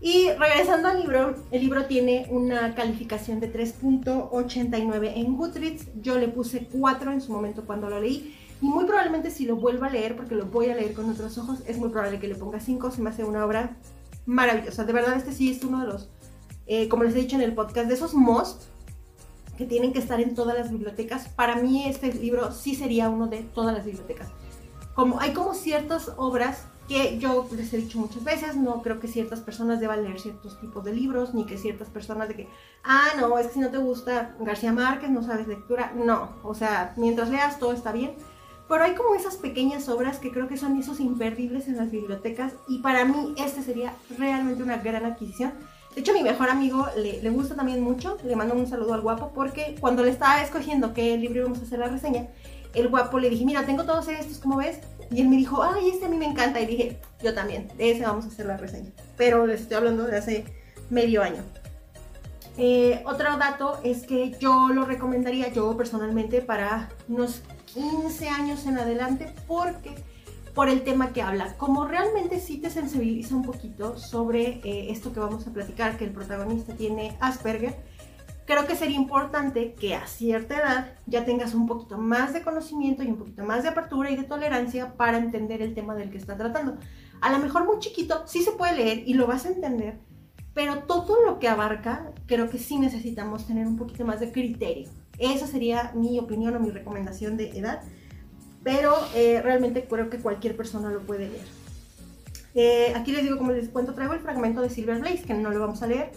Y 0.00 0.30
regresando 0.30 0.88
al 0.88 1.00
libro, 1.00 1.34
el 1.50 1.60
libro 1.60 1.84
tiene 1.84 2.26
una 2.30 2.74
calificación 2.74 3.38
de 3.38 3.52
3.89 3.52 5.12
en 5.14 5.36
Goodreads. 5.36 5.88
Yo 6.00 6.18
le 6.18 6.28
puse 6.28 6.68
4 6.72 7.12
en 7.12 7.20
su 7.20 7.32
momento 7.32 7.64
cuando 7.66 7.90
lo 7.90 8.00
leí. 8.00 8.34
Y 8.62 8.66
muy 8.66 8.86
probablemente 8.86 9.30
si 9.30 9.44
lo 9.44 9.56
vuelvo 9.56 9.84
a 9.84 9.90
leer, 9.90 10.16
porque 10.16 10.34
lo 10.34 10.46
voy 10.46 10.70
a 10.70 10.74
leer 10.74 10.94
con 10.94 11.10
otros 11.10 11.36
ojos, 11.36 11.60
es 11.66 11.76
muy 11.76 11.90
probable 11.90 12.18
que 12.18 12.28
le 12.28 12.34
ponga 12.34 12.60
5. 12.60 12.90
Se 12.90 13.02
me 13.02 13.10
hace 13.10 13.24
una 13.24 13.44
obra 13.44 13.76
maravillosa. 14.24 14.84
De 14.84 14.92
verdad, 14.94 15.16
este 15.16 15.32
sí 15.32 15.50
es 15.50 15.62
uno 15.64 15.80
de 15.80 15.86
los, 15.86 16.08
eh, 16.66 16.88
como 16.88 17.04
les 17.04 17.14
he 17.14 17.18
dicho 17.18 17.36
en 17.36 17.42
el 17.42 17.54
podcast, 17.54 17.88
de 17.88 17.94
esos 17.94 18.14
most 18.14 18.64
que 19.60 19.66
tienen 19.66 19.92
que 19.92 19.98
estar 19.98 20.18
en 20.22 20.34
todas 20.34 20.56
las 20.56 20.70
bibliotecas. 20.70 21.28
Para 21.28 21.54
mí 21.54 21.84
este 21.86 22.10
libro 22.14 22.50
sí 22.50 22.74
sería 22.74 23.10
uno 23.10 23.26
de 23.26 23.42
todas 23.42 23.74
las 23.74 23.84
bibliotecas. 23.84 24.28
Como, 24.94 25.20
hay 25.20 25.34
como 25.34 25.52
ciertas 25.52 26.10
obras 26.16 26.64
que 26.88 27.18
yo 27.18 27.46
les 27.54 27.70
he 27.74 27.76
dicho 27.76 27.98
muchas 27.98 28.24
veces, 28.24 28.56
no 28.56 28.80
creo 28.80 28.98
que 28.98 29.06
ciertas 29.06 29.40
personas 29.40 29.78
deban 29.78 30.02
leer 30.02 30.18
ciertos 30.18 30.58
tipos 30.60 30.82
de 30.82 30.94
libros, 30.94 31.34
ni 31.34 31.44
que 31.44 31.58
ciertas 31.58 31.88
personas 31.88 32.28
de 32.28 32.36
que, 32.36 32.48
ah, 32.82 33.08
no, 33.18 33.38
es 33.38 33.48
que 33.48 33.52
si 33.52 33.60
no 33.60 33.68
te 33.68 33.76
gusta 33.76 34.34
García 34.40 34.72
Márquez, 34.72 35.10
no 35.10 35.22
sabes 35.22 35.46
lectura. 35.46 35.92
No, 35.94 36.30
o 36.42 36.54
sea, 36.54 36.94
mientras 36.96 37.28
leas 37.28 37.58
todo 37.58 37.74
está 37.74 37.92
bien. 37.92 38.12
Pero 38.66 38.82
hay 38.82 38.94
como 38.94 39.14
esas 39.14 39.36
pequeñas 39.36 39.90
obras 39.90 40.18
que 40.18 40.32
creo 40.32 40.48
que 40.48 40.56
son 40.56 40.78
esos 40.78 41.00
imperdibles 41.00 41.68
en 41.68 41.76
las 41.76 41.90
bibliotecas 41.90 42.54
y 42.66 42.78
para 42.78 43.04
mí 43.04 43.34
este 43.36 43.62
sería 43.62 43.92
realmente 44.16 44.62
una 44.62 44.78
gran 44.78 45.04
adquisición 45.04 45.52
de 45.94 46.00
hecho, 46.02 46.12
mi 46.12 46.22
mejor 46.22 46.48
amigo 46.50 46.86
le, 46.96 47.30
gusta 47.30 47.56
también 47.56 47.82
mucho, 47.82 48.16
le 48.24 48.36
mando 48.36 48.54
un 48.54 48.66
saludo 48.66 48.94
al 48.94 49.00
guapo, 49.00 49.32
porque 49.34 49.74
cuando 49.80 50.04
le 50.04 50.10
estaba 50.10 50.42
escogiendo 50.42 50.94
qué 50.94 51.16
libro 51.16 51.40
íbamos 51.40 51.58
a 51.58 51.62
hacer 51.62 51.80
la 51.80 51.88
reseña, 51.88 52.28
el 52.74 52.88
guapo 52.88 53.18
le 53.18 53.28
dije, 53.28 53.44
mira, 53.44 53.66
tengo 53.66 53.84
todos 53.84 54.06
estos, 54.06 54.38
¿cómo 54.38 54.58
ves? 54.58 54.78
Y 55.10 55.20
él 55.20 55.28
me 55.28 55.36
dijo, 55.36 55.62
ay, 55.64 55.90
este 55.90 56.06
a 56.06 56.08
mí 56.08 56.16
me 56.16 56.26
encanta. 56.26 56.60
Y 56.60 56.66
dije, 56.66 57.00
yo 57.20 57.34
también, 57.34 57.66
de 57.76 57.90
ese 57.90 58.02
vamos 58.02 58.24
a 58.24 58.28
hacer 58.28 58.46
la 58.46 58.56
reseña. 58.56 58.90
Pero 59.16 59.46
les 59.46 59.62
estoy 59.62 59.76
hablando 59.76 60.04
de 60.04 60.16
hace 60.16 60.44
medio 60.88 61.22
año. 61.22 61.42
Eh, 62.56 63.02
otro 63.06 63.36
dato 63.36 63.80
es 63.82 64.06
que 64.06 64.36
yo 64.38 64.68
lo 64.68 64.84
recomendaría 64.84 65.52
yo 65.52 65.76
personalmente 65.76 66.42
para 66.42 66.90
unos 67.08 67.42
15 67.74 68.28
años 68.28 68.66
en 68.66 68.78
adelante 68.78 69.32
porque 69.48 69.94
por 70.54 70.68
el 70.68 70.82
tema 70.82 71.12
que 71.12 71.22
habla. 71.22 71.54
Como 71.56 71.86
realmente 71.86 72.40
sí 72.40 72.58
te 72.58 72.70
sensibiliza 72.70 73.34
un 73.34 73.42
poquito 73.42 73.98
sobre 73.98 74.60
eh, 74.64 74.90
esto 74.90 75.12
que 75.12 75.20
vamos 75.20 75.46
a 75.46 75.52
platicar, 75.52 75.96
que 75.96 76.04
el 76.04 76.12
protagonista 76.12 76.74
tiene 76.74 77.16
Asperger, 77.20 77.76
creo 78.46 78.66
que 78.66 78.74
sería 78.74 78.96
importante 78.96 79.74
que 79.74 79.94
a 79.94 80.06
cierta 80.06 80.56
edad 80.56 80.94
ya 81.06 81.24
tengas 81.24 81.54
un 81.54 81.66
poquito 81.66 81.98
más 81.98 82.32
de 82.32 82.42
conocimiento 82.42 83.02
y 83.02 83.06
un 83.06 83.16
poquito 83.16 83.44
más 83.44 83.62
de 83.62 83.68
apertura 83.68 84.10
y 84.10 84.16
de 84.16 84.24
tolerancia 84.24 84.94
para 84.94 85.18
entender 85.18 85.62
el 85.62 85.74
tema 85.74 85.94
del 85.94 86.10
que 86.10 86.18
está 86.18 86.36
tratando. 86.36 86.76
A 87.20 87.30
lo 87.30 87.38
mejor 87.38 87.64
muy 87.64 87.78
chiquito 87.78 88.24
sí 88.26 88.42
se 88.42 88.52
puede 88.52 88.76
leer 88.76 89.02
y 89.06 89.14
lo 89.14 89.26
vas 89.26 89.46
a 89.46 89.50
entender, 89.50 90.00
pero 90.52 90.78
todo 90.80 91.24
lo 91.24 91.38
que 91.38 91.48
abarca, 91.48 92.10
creo 92.26 92.50
que 92.50 92.58
sí 92.58 92.78
necesitamos 92.78 93.46
tener 93.46 93.66
un 93.68 93.76
poquito 93.76 94.04
más 94.04 94.18
de 94.18 94.32
criterio. 94.32 94.88
Esa 95.18 95.46
sería 95.46 95.92
mi 95.94 96.18
opinión 96.18 96.56
o 96.56 96.60
mi 96.60 96.70
recomendación 96.70 97.36
de 97.36 97.50
edad, 97.50 97.82
pero 98.62 98.94
eh, 99.14 99.40
realmente 99.42 99.86
creo 99.88 100.10
que 100.10 100.18
cualquier 100.18 100.56
persona 100.56 100.90
lo 100.90 101.00
puede 101.00 101.28
leer. 101.28 101.60
Eh, 102.54 102.92
aquí 102.96 103.12
les 103.12 103.22
digo, 103.22 103.38
como 103.38 103.52
les 103.52 103.68
cuento, 103.68 103.94
traigo 103.94 104.12
el 104.14 104.20
fragmento 104.20 104.60
de 104.60 104.70
Silver 104.70 105.00
Blaze, 105.00 105.22
que 105.22 105.34
no 105.34 105.50
lo 105.50 105.60
vamos 105.60 105.82
a 105.82 105.86
leer, 105.86 106.10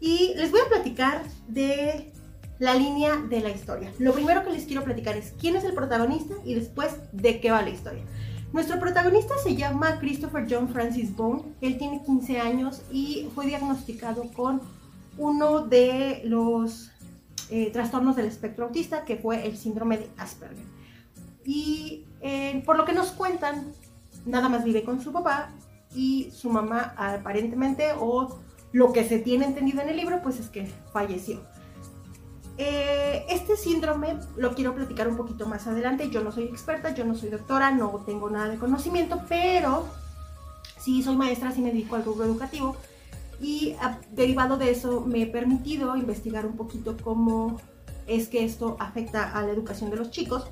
y 0.00 0.34
les 0.36 0.50
voy 0.50 0.60
a 0.60 0.68
platicar 0.68 1.22
de 1.48 2.12
la 2.58 2.74
línea 2.74 3.16
de 3.16 3.40
la 3.40 3.50
historia. 3.50 3.92
Lo 3.98 4.12
primero 4.12 4.44
que 4.44 4.50
les 4.50 4.64
quiero 4.64 4.84
platicar 4.84 5.16
es 5.16 5.32
quién 5.40 5.56
es 5.56 5.64
el 5.64 5.74
protagonista 5.74 6.34
y 6.44 6.54
después 6.54 6.92
de 7.12 7.40
qué 7.40 7.50
va 7.50 7.62
la 7.62 7.70
historia. 7.70 8.04
Nuestro 8.52 8.78
protagonista 8.78 9.34
se 9.42 9.56
llama 9.56 9.98
Christopher 9.98 10.46
John 10.48 10.68
Francis 10.68 11.14
Bone. 11.16 11.42
Él 11.60 11.76
tiene 11.76 12.02
15 12.04 12.38
años 12.38 12.82
y 12.92 13.28
fue 13.34 13.46
diagnosticado 13.46 14.30
con 14.32 14.60
uno 15.18 15.66
de 15.66 16.22
los 16.24 16.92
eh, 17.50 17.70
trastornos 17.72 18.14
del 18.14 18.26
espectro 18.26 18.66
autista, 18.66 19.04
que 19.04 19.16
fue 19.16 19.46
el 19.46 19.56
síndrome 19.56 19.98
de 19.98 20.08
Asperger. 20.16 20.73
Y 21.44 22.06
eh, 22.20 22.62
por 22.64 22.76
lo 22.76 22.84
que 22.84 22.92
nos 22.92 23.12
cuentan, 23.12 23.72
nada 24.24 24.48
más 24.48 24.64
vive 24.64 24.82
con 24.82 25.00
su 25.00 25.12
papá 25.12 25.50
y 25.94 26.30
su 26.32 26.50
mamá 26.50 26.94
aparentemente, 26.96 27.92
o 27.98 28.40
lo 28.72 28.92
que 28.92 29.04
se 29.04 29.18
tiene 29.18 29.46
entendido 29.46 29.82
en 29.82 29.90
el 29.90 29.96
libro, 29.96 30.20
pues 30.22 30.40
es 30.40 30.48
que 30.48 30.66
falleció. 30.92 31.40
Eh, 32.56 33.26
este 33.28 33.56
síndrome 33.56 34.16
lo 34.36 34.54
quiero 34.54 34.74
platicar 34.74 35.08
un 35.08 35.16
poquito 35.16 35.46
más 35.46 35.66
adelante. 35.66 36.10
Yo 36.10 36.22
no 36.22 36.32
soy 36.32 36.44
experta, 36.44 36.94
yo 36.94 37.04
no 37.04 37.14
soy 37.14 37.30
doctora, 37.30 37.70
no 37.70 38.02
tengo 38.06 38.30
nada 38.30 38.48
de 38.48 38.58
conocimiento, 38.58 39.22
pero 39.28 39.86
sí 40.78 41.02
soy 41.02 41.16
maestra, 41.16 41.52
sí 41.52 41.60
me 41.60 41.70
dedico 41.70 41.96
al 41.96 42.04
rubro 42.04 42.24
educativo. 42.24 42.76
Y 43.40 43.74
ah, 43.80 43.98
derivado 44.12 44.56
de 44.56 44.70
eso 44.70 45.00
me 45.00 45.22
he 45.22 45.26
permitido 45.26 45.96
investigar 45.96 46.46
un 46.46 46.56
poquito 46.56 46.96
cómo 47.02 47.60
es 48.06 48.28
que 48.28 48.44
esto 48.44 48.76
afecta 48.78 49.32
a 49.32 49.42
la 49.42 49.52
educación 49.52 49.90
de 49.90 49.96
los 49.96 50.10
chicos 50.10 50.46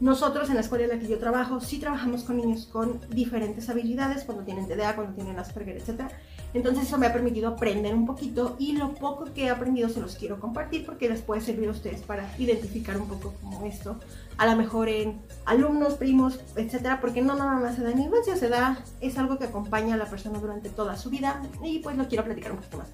nosotros 0.00 0.48
en 0.48 0.56
la 0.56 0.60
escuela 0.60 0.84
en 0.84 0.90
la 0.90 0.98
que 0.98 1.06
yo 1.06 1.18
trabajo 1.18 1.60
sí 1.60 1.78
trabajamos 1.78 2.24
con 2.24 2.36
niños 2.36 2.66
con 2.66 3.00
diferentes 3.10 3.68
habilidades, 3.68 4.24
cuando 4.24 4.44
tienen 4.44 4.66
TDA, 4.66 4.96
cuando 4.96 5.14
tienen 5.14 5.38
Asperger, 5.38 5.76
etc. 5.76 6.10
Entonces 6.52 6.84
eso 6.84 6.98
me 6.98 7.06
ha 7.06 7.12
permitido 7.12 7.48
aprender 7.48 7.94
un 7.94 8.06
poquito 8.06 8.56
y 8.58 8.76
lo 8.76 8.94
poco 8.94 9.24
que 9.32 9.44
he 9.44 9.50
aprendido 9.50 9.88
se 9.88 10.00
los 10.00 10.16
quiero 10.16 10.40
compartir 10.40 10.84
porque 10.84 11.08
les 11.08 11.22
puede 11.22 11.40
servir 11.40 11.68
a 11.68 11.72
ustedes 11.72 12.02
para 12.02 12.28
identificar 12.38 12.96
un 12.96 13.08
poco 13.08 13.34
como 13.40 13.64
esto, 13.66 13.98
a 14.36 14.46
lo 14.46 14.56
mejor 14.56 14.88
en 14.88 15.20
alumnos, 15.46 15.94
primos, 15.94 16.40
etcétera, 16.56 17.00
porque 17.00 17.22
no 17.22 17.34
nada 17.34 17.54
más 17.54 17.76
se 17.76 17.82
da 17.82 17.90
en 17.90 18.02
infancia, 18.02 18.36
se 18.36 18.48
da, 18.48 18.84
es 19.00 19.18
algo 19.18 19.38
que 19.38 19.44
acompaña 19.44 19.94
a 19.94 19.98
la 19.98 20.06
persona 20.06 20.38
durante 20.38 20.70
toda 20.70 20.96
su 20.96 21.10
vida 21.10 21.42
y 21.62 21.80
pues 21.80 21.96
lo 21.96 22.08
quiero 22.08 22.24
platicar 22.24 22.52
un 22.52 22.58
poquito 22.58 22.78
más. 22.78 22.88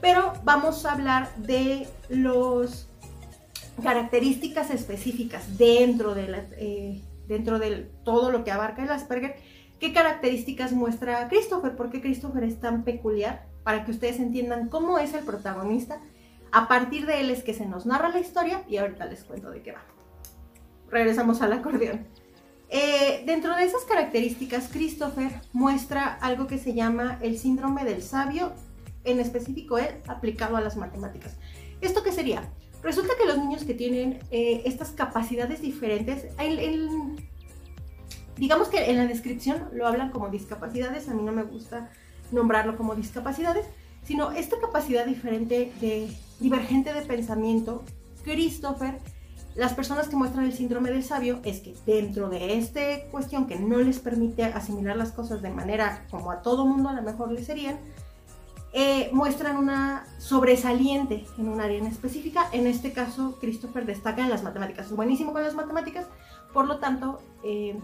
Pero 0.00 0.32
vamos 0.44 0.84
a 0.84 0.92
hablar 0.92 1.34
de 1.36 1.88
los 2.08 2.87
características 3.82 4.70
específicas 4.70 5.58
dentro 5.58 6.14
de, 6.14 6.46
eh, 6.58 7.02
dentro 7.26 7.58
de 7.58 7.90
todo 8.04 8.30
lo 8.30 8.44
que 8.44 8.50
abarca 8.50 8.82
el 8.82 8.90
Asperger, 8.90 9.36
¿qué 9.78 9.92
características 9.92 10.72
muestra 10.72 11.28
Christopher? 11.28 11.76
¿Por 11.76 11.90
qué 11.90 12.00
Christopher 12.00 12.44
es 12.44 12.60
tan 12.60 12.84
peculiar? 12.84 13.46
Para 13.62 13.84
que 13.84 13.90
ustedes 13.90 14.18
entiendan 14.18 14.68
cómo 14.68 14.98
es 14.98 15.14
el 15.14 15.24
protagonista. 15.24 16.00
A 16.50 16.68
partir 16.68 17.06
de 17.06 17.20
él 17.20 17.30
es 17.30 17.42
que 17.42 17.54
se 17.54 17.66
nos 17.66 17.84
narra 17.84 18.08
la 18.08 18.20
historia 18.20 18.62
y 18.68 18.78
ahorita 18.78 19.06
les 19.06 19.24
cuento 19.24 19.50
de 19.50 19.62
qué 19.62 19.72
va. 19.72 19.84
Regresamos 20.90 21.42
al 21.42 21.52
acordeón. 21.52 22.06
Eh, 22.70 23.22
dentro 23.26 23.56
de 23.56 23.64
esas 23.64 23.84
características, 23.84 24.68
Christopher 24.72 25.32
muestra 25.52 26.14
algo 26.20 26.46
que 26.46 26.58
se 26.58 26.74
llama 26.74 27.18
el 27.22 27.38
síndrome 27.38 27.84
del 27.84 28.02
sabio, 28.02 28.52
en 29.04 29.20
específico 29.20 29.78
él 29.78 30.02
aplicado 30.06 30.56
a 30.56 30.60
las 30.60 30.76
matemáticas. 30.76 31.36
¿Esto 31.80 32.02
qué 32.02 32.12
sería? 32.12 32.42
Resulta 32.82 33.14
que 33.18 33.26
los 33.26 33.38
niños 33.38 33.64
que 33.64 33.74
tienen 33.74 34.20
eh, 34.30 34.62
estas 34.64 34.90
capacidades 34.90 35.60
diferentes, 35.60 36.26
digamos 38.36 38.68
que 38.68 38.90
en 38.90 38.98
la 38.98 39.06
descripción 39.06 39.68
lo 39.72 39.86
hablan 39.86 40.10
como 40.10 40.28
discapacidades, 40.28 41.08
a 41.08 41.14
mí 41.14 41.22
no 41.22 41.32
me 41.32 41.42
gusta 41.42 41.90
nombrarlo 42.30 42.76
como 42.76 42.94
discapacidades, 42.94 43.66
sino 44.04 44.30
esta 44.30 44.60
capacidad 44.60 45.06
diferente 45.06 45.72
de 45.80 46.08
divergente 46.38 46.94
de 46.94 47.02
pensamiento, 47.02 47.84
Christopher, 48.22 48.98
las 49.54 49.74
personas 49.74 50.08
que 50.08 50.14
muestran 50.14 50.44
el 50.44 50.52
síndrome 50.52 50.90
del 50.90 51.02
sabio 51.02 51.40
es 51.44 51.60
que 51.60 51.74
dentro 51.84 52.28
de 52.28 52.56
esta 52.58 52.80
cuestión 53.10 53.46
que 53.48 53.56
no 53.58 53.78
les 53.78 53.98
permite 53.98 54.44
asimilar 54.44 54.96
las 54.96 55.10
cosas 55.10 55.42
de 55.42 55.50
manera 55.50 56.06
como 56.10 56.30
a 56.30 56.42
todo 56.42 56.64
mundo 56.64 56.90
a 56.90 56.92
lo 56.92 57.02
mejor 57.02 57.32
le 57.32 57.42
serían, 57.42 57.76
eh, 58.72 59.08
muestran 59.12 59.56
una 59.56 60.06
sobresaliente 60.18 61.26
en 61.38 61.48
un 61.48 61.60
área 61.60 61.78
en 61.78 61.86
específica. 61.86 62.46
En 62.52 62.66
este 62.66 62.92
caso, 62.92 63.38
Christopher 63.40 63.86
destaca 63.86 64.22
en 64.22 64.30
las 64.30 64.42
matemáticas. 64.42 64.86
Es 64.86 64.96
buenísimo 64.96 65.32
con 65.32 65.42
las 65.42 65.54
matemáticas, 65.54 66.06
por 66.52 66.66
lo 66.66 66.78
tanto, 66.78 67.20
eh, 67.42 67.78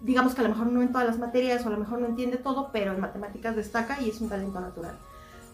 digamos 0.00 0.34
que 0.34 0.40
a 0.40 0.44
lo 0.44 0.50
mejor 0.50 0.68
no 0.68 0.82
en 0.82 0.92
todas 0.92 1.06
las 1.06 1.18
materias 1.18 1.64
o 1.64 1.68
a 1.68 1.72
lo 1.72 1.78
mejor 1.78 2.00
no 2.00 2.06
entiende 2.06 2.36
todo, 2.36 2.70
pero 2.72 2.92
en 2.92 3.00
matemáticas 3.00 3.56
destaca 3.56 4.00
y 4.00 4.10
es 4.10 4.20
un 4.20 4.28
talento 4.28 4.60
natural. 4.60 4.96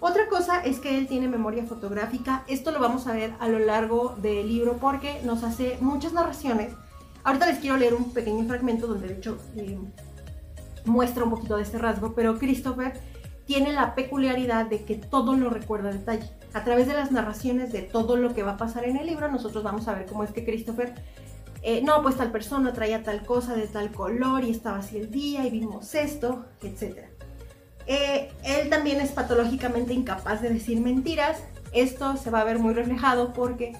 Otra 0.01 0.29
cosa 0.29 0.61
es 0.61 0.81
que 0.81 0.99
él 0.99 1.07
tiene 1.07 1.29
memoria 1.29 1.65
fotográfica. 1.65 2.45
Esto 2.47 2.73
lo 2.73 2.81
vamos 2.81 3.07
a 3.07 3.13
ver 3.13 3.33
a 3.41 3.49
lo 3.49 3.59
largo 3.59 4.15
del 4.21 4.49
libro 4.49 4.77
porque 4.77 5.23
nos 5.25 5.43
hace 5.45 5.79
muchas 5.81 6.13
narraciones. 6.13 6.75
Ahorita 7.23 7.47
les 7.47 7.59
quiero 7.59 7.79
leer 7.79 7.95
un 7.95 8.13
pequeño 8.13 8.45
fragmento 8.47 8.87
donde 8.87 9.09
de 9.09 9.15
hecho 9.15 9.39
eh, 9.57 9.79
muestra 10.85 11.25
un 11.25 11.31
poquito 11.31 11.57
de 11.57 11.63
este 11.63 11.79
rasgo, 11.79 12.13
pero 12.15 12.39
Christopher 12.39 13.01
tiene 13.47 13.73
la 13.73 13.95
peculiaridad 13.95 14.67
de 14.67 14.85
que 14.85 14.95
todo 14.95 15.35
lo 15.37 15.51
recuerda 15.51 15.91
a 15.91 15.93
detalle. 15.93 16.31
A 16.53 16.65
través 16.65 16.87
de 16.87 16.95
las 16.95 17.13
narraciones 17.13 17.73
de 17.73 17.83
todo 17.83 18.17
lo 18.17 18.35
que 18.35 18.43
va 18.43 18.53
a 18.53 18.57
pasar 18.57 18.85
en 18.85 18.97
el 18.97 19.07
libro, 19.07 19.31
nosotros 19.31 19.63
vamos 19.63 19.89
a 19.89 19.95
ver 19.95 20.07
cómo 20.07 20.25
es 20.25 20.31
que 20.31 20.45
Christopher, 20.45 20.95
eh, 21.63 21.83
no, 21.83 22.03
pues 22.03 22.17
tal 22.17 22.31
persona 22.31 22.73
traía 22.73 23.03
tal 23.03 23.25
cosa 23.25 23.55
de 23.55 23.67
tal 23.67 23.91
color 23.91 24.45
y 24.45 24.51
estaba 24.51 24.79
así 24.79 24.99
el 24.99 25.11
día 25.11 25.47
y 25.47 25.51
vimos 25.51 25.95
esto, 25.95 26.47
etc. 26.63 27.07
Eh, 27.87 28.33
él 28.45 28.71
también 28.71 29.01
es 29.01 29.13
patológicamente 29.13 29.93
incapaz 29.93 30.41
de 30.41 30.51
decir 30.51 30.81
mentiras. 30.81 31.43
Esto 31.73 32.17
se 32.17 32.31
va 32.31 32.41
a 32.41 32.45
ver 32.45 32.59
muy 32.59 32.73
reflejado 32.73 33.33
porque 33.33 33.73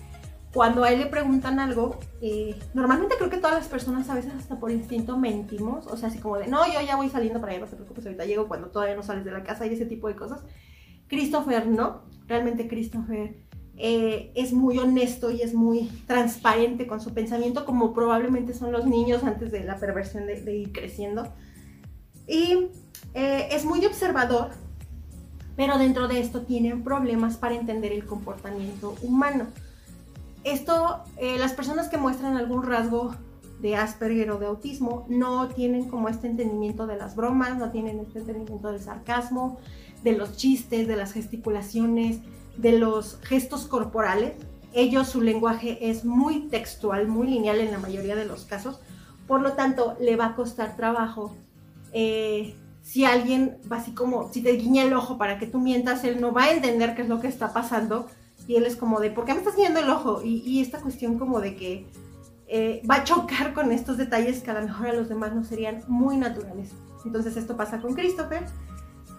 cuando 0.55 0.85
a 0.85 0.93
él 0.93 1.01
le 1.01 1.07
preguntan 1.07 1.59
algo, 1.59 1.99
eh, 2.23 2.57
normalmente 2.75 3.17
creo 3.19 3.29
que 3.29 3.39
todas 3.39 3.57
las 3.57 3.67
personas 3.67 4.09
a 4.09 4.15
veces 4.15 4.33
hasta 4.35 4.61
por 4.61 4.71
instinto 4.71 5.19
mentimos, 5.19 5.89
o 5.89 5.97
sea, 5.97 6.09
así 6.09 6.19
como 6.19 6.37
de, 6.37 6.47
no, 6.47 6.65
yo 6.73 6.81
ya 6.81 6.95
voy 6.95 7.09
saliendo 7.09 7.41
para 7.41 7.53
allá, 7.53 7.63
no 7.63 7.67
te 7.67 7.75
preocupes, 7.75 8.07
ahorita 8.07 8.25
llego 8.25 8.47
cuando 8.47 8.69
todavía 8.69 8.95
no 8.95 9.03
sales 9.03 9.25
de 9.25 9.33
la 9.33 9.43
casa 9.43 9.67
y 9.67 9.75
ese 9.75 9.85
tipo 9.85 10.07
de 10.07 10.15
cosas. 10.15 10.45
Christopher 11.09 11.67
no, 11.67 12.03
realmente 12.29 12.69
Christopher 12.69 13.35
eh, 13.77 14.31
es 14.37 14.53
muy 14.53 14.79
honesto 14.79 15.33
y 15.33 15.43
es 15.43 15.55
muy 15.55 15.89
transparente 16.07 16.87
con 16.87 17.01
su 17.01 17.13
pensamiento, 17.13 17.65
como 17.65 17.93
probablemente 17.93 18.55
son 18.55 18.71
los 18.71 18.87
niños 18.87 19.25
antes 19.25 19.51
de 19.51 19.65
la 19.65 19.77
perversión 19.79 20.27
de, 20.27 20.57
ir 20.57 20.73
creciendo. 20.73 21.35
Y 22.29 22.69
eh, 23.15 23.49
es 23.51 23.65
muy 23.65 23.85
observador, 23.85 24.51
pero 25.57 25.79
dentro 25.79 26.07
de 26.07 26.21
esto 26.21 26.43
tienen 26.43 26.85
problemas 26.85 27.37
para 27.39 27.57
entender 27.57 27.91
el 27.91 28.07
comportamiento 28.07 28.95
humano. 29.03 29.49
Esto, 30.45 31.03
eh, 31.17 31.39
las 31.39 31.55
personas 31.55 31.89
que 31.89 31.97
muestran 31.97 32.37
algún 32.37 32.63
rasgo 32.63 33.15
de 33.61 33.77
Asperger 33.77 34.31
o 34.31 34.39
de 34.39 34.47
autismo 34.47 35.07
no 35.09 35.49
tienen 35.49 35.89
como 35.89 36.11
este 36.11 36.27
entendimiento 36.27 36.87
de 36.87 36.97
las 36.97 37.17
bromas, 37.17 37.57
no 37.57 37.71
tienen 37.71 37.99
este 38.01 38.19
entendimiento 38.19 38.71
del 38.71 38.81
sarcasmo, 38.81 39.59
de 40.03 40.13
los 40.13 40.37
chistes, 40.37 40.87
de 40.87 40.97
las 40.97 41.13
gesticulaciones, 41.13 42.19
de 42.59 42.79
los 42.79 43.19
gestos 43.23 43.67
corporales. 43.67 44.35
Ellos, 44.75 45.09
su 45.09 45.23
lenguaje 45.23 45.89
es 45.89 46.05
muy 46.05 46.49
textual, 46.49 47.09
muy 47.09 47.29
lineal 47.29 47.61
en 47.61 47.71
la 47.71 47.79
mayoría 47.79 48.15
de 48.15 48.27
los 48.27 48.45
casos. 48.45 48.81
Por 49.27 49.41
lo 49.41 49.55
tanto, 49.55 49.97
le 49.99 50.17
va 50.17 50.27
a 50.27 50.35
costar 50.35 50.77
trabajo. 50.77 51.35
Eh, 51.95 52.55
si 52.83 53.07
alguien 53.07 53.57
va 53.73 53.79
así 53.79 53.93
como, 53.93 54.31
si 54.31 54.43
te 54.43 54.53
guiña 54.53 54.83
el 54.83 54.93
ojo 54.93 55.17
para 55.17 55.39
que 55.39 55.47
tú 55.47 55.59
mientas, 55.59 56.05
él 56.05 56.21
no 56.21 56.33
va 56.33 56.45
a 56.45 56.53
entender 56.53 56.95
qué 56.95 57.01
es 57.01 57.09
lo 57.09 57.21
que 57.21 57.29
está 57.29 57.55
pasando 57.55 58.09
y 58.47 58.57
él 58.57 58.67
es 58.67 58.77
como 58.77 59.01
de, 59.01 59.11
¿por 59.11 59.25
qué 59.25 59.33
me 59.33 59.41
estás 59.41 59.57
guiando 59.57 59.81
el 59.81 59.91
ojo? 59.91 60.21
Y, 60.23 60.61
esta 60.61 60.81
cuestión 60.81 61.19
como 61.19 61.41
de 61.41 61.57
que 61.57 61.87
eh, 62.47 62.83
va 62.89 62.97
a 62.97 63.05
chocar 63.05 63.55
con 63.55 63.73
estos 63.73 63.97
detalles 63.97 64.43
que 64.43 64.51
a 64.51 64.55
lo 64.55 64.63
mejor 64.63 64.89
a 64.89 64.93
los 64.93 65.09
demás 65.09 65.35
no 65.35 65.45
serían 65.45 65.83
muy 65.89 66.17
naturales. 66.17 66.71
Entonces 67.05 67.37
esto 67.37 67.57
pasa 67.57 67.81
con 67.81 67.95
Christopher. 67.95 68.45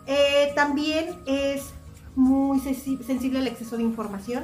Eh, 0.07 0.51
también 0.55 1.19
es 1.25 1.71
muy 2.15 2.59
sensible 2.59 3.39
al 3.39 3.47
exceso 3.47 3.77
de 3.77 3.83
información. 3.83 4.43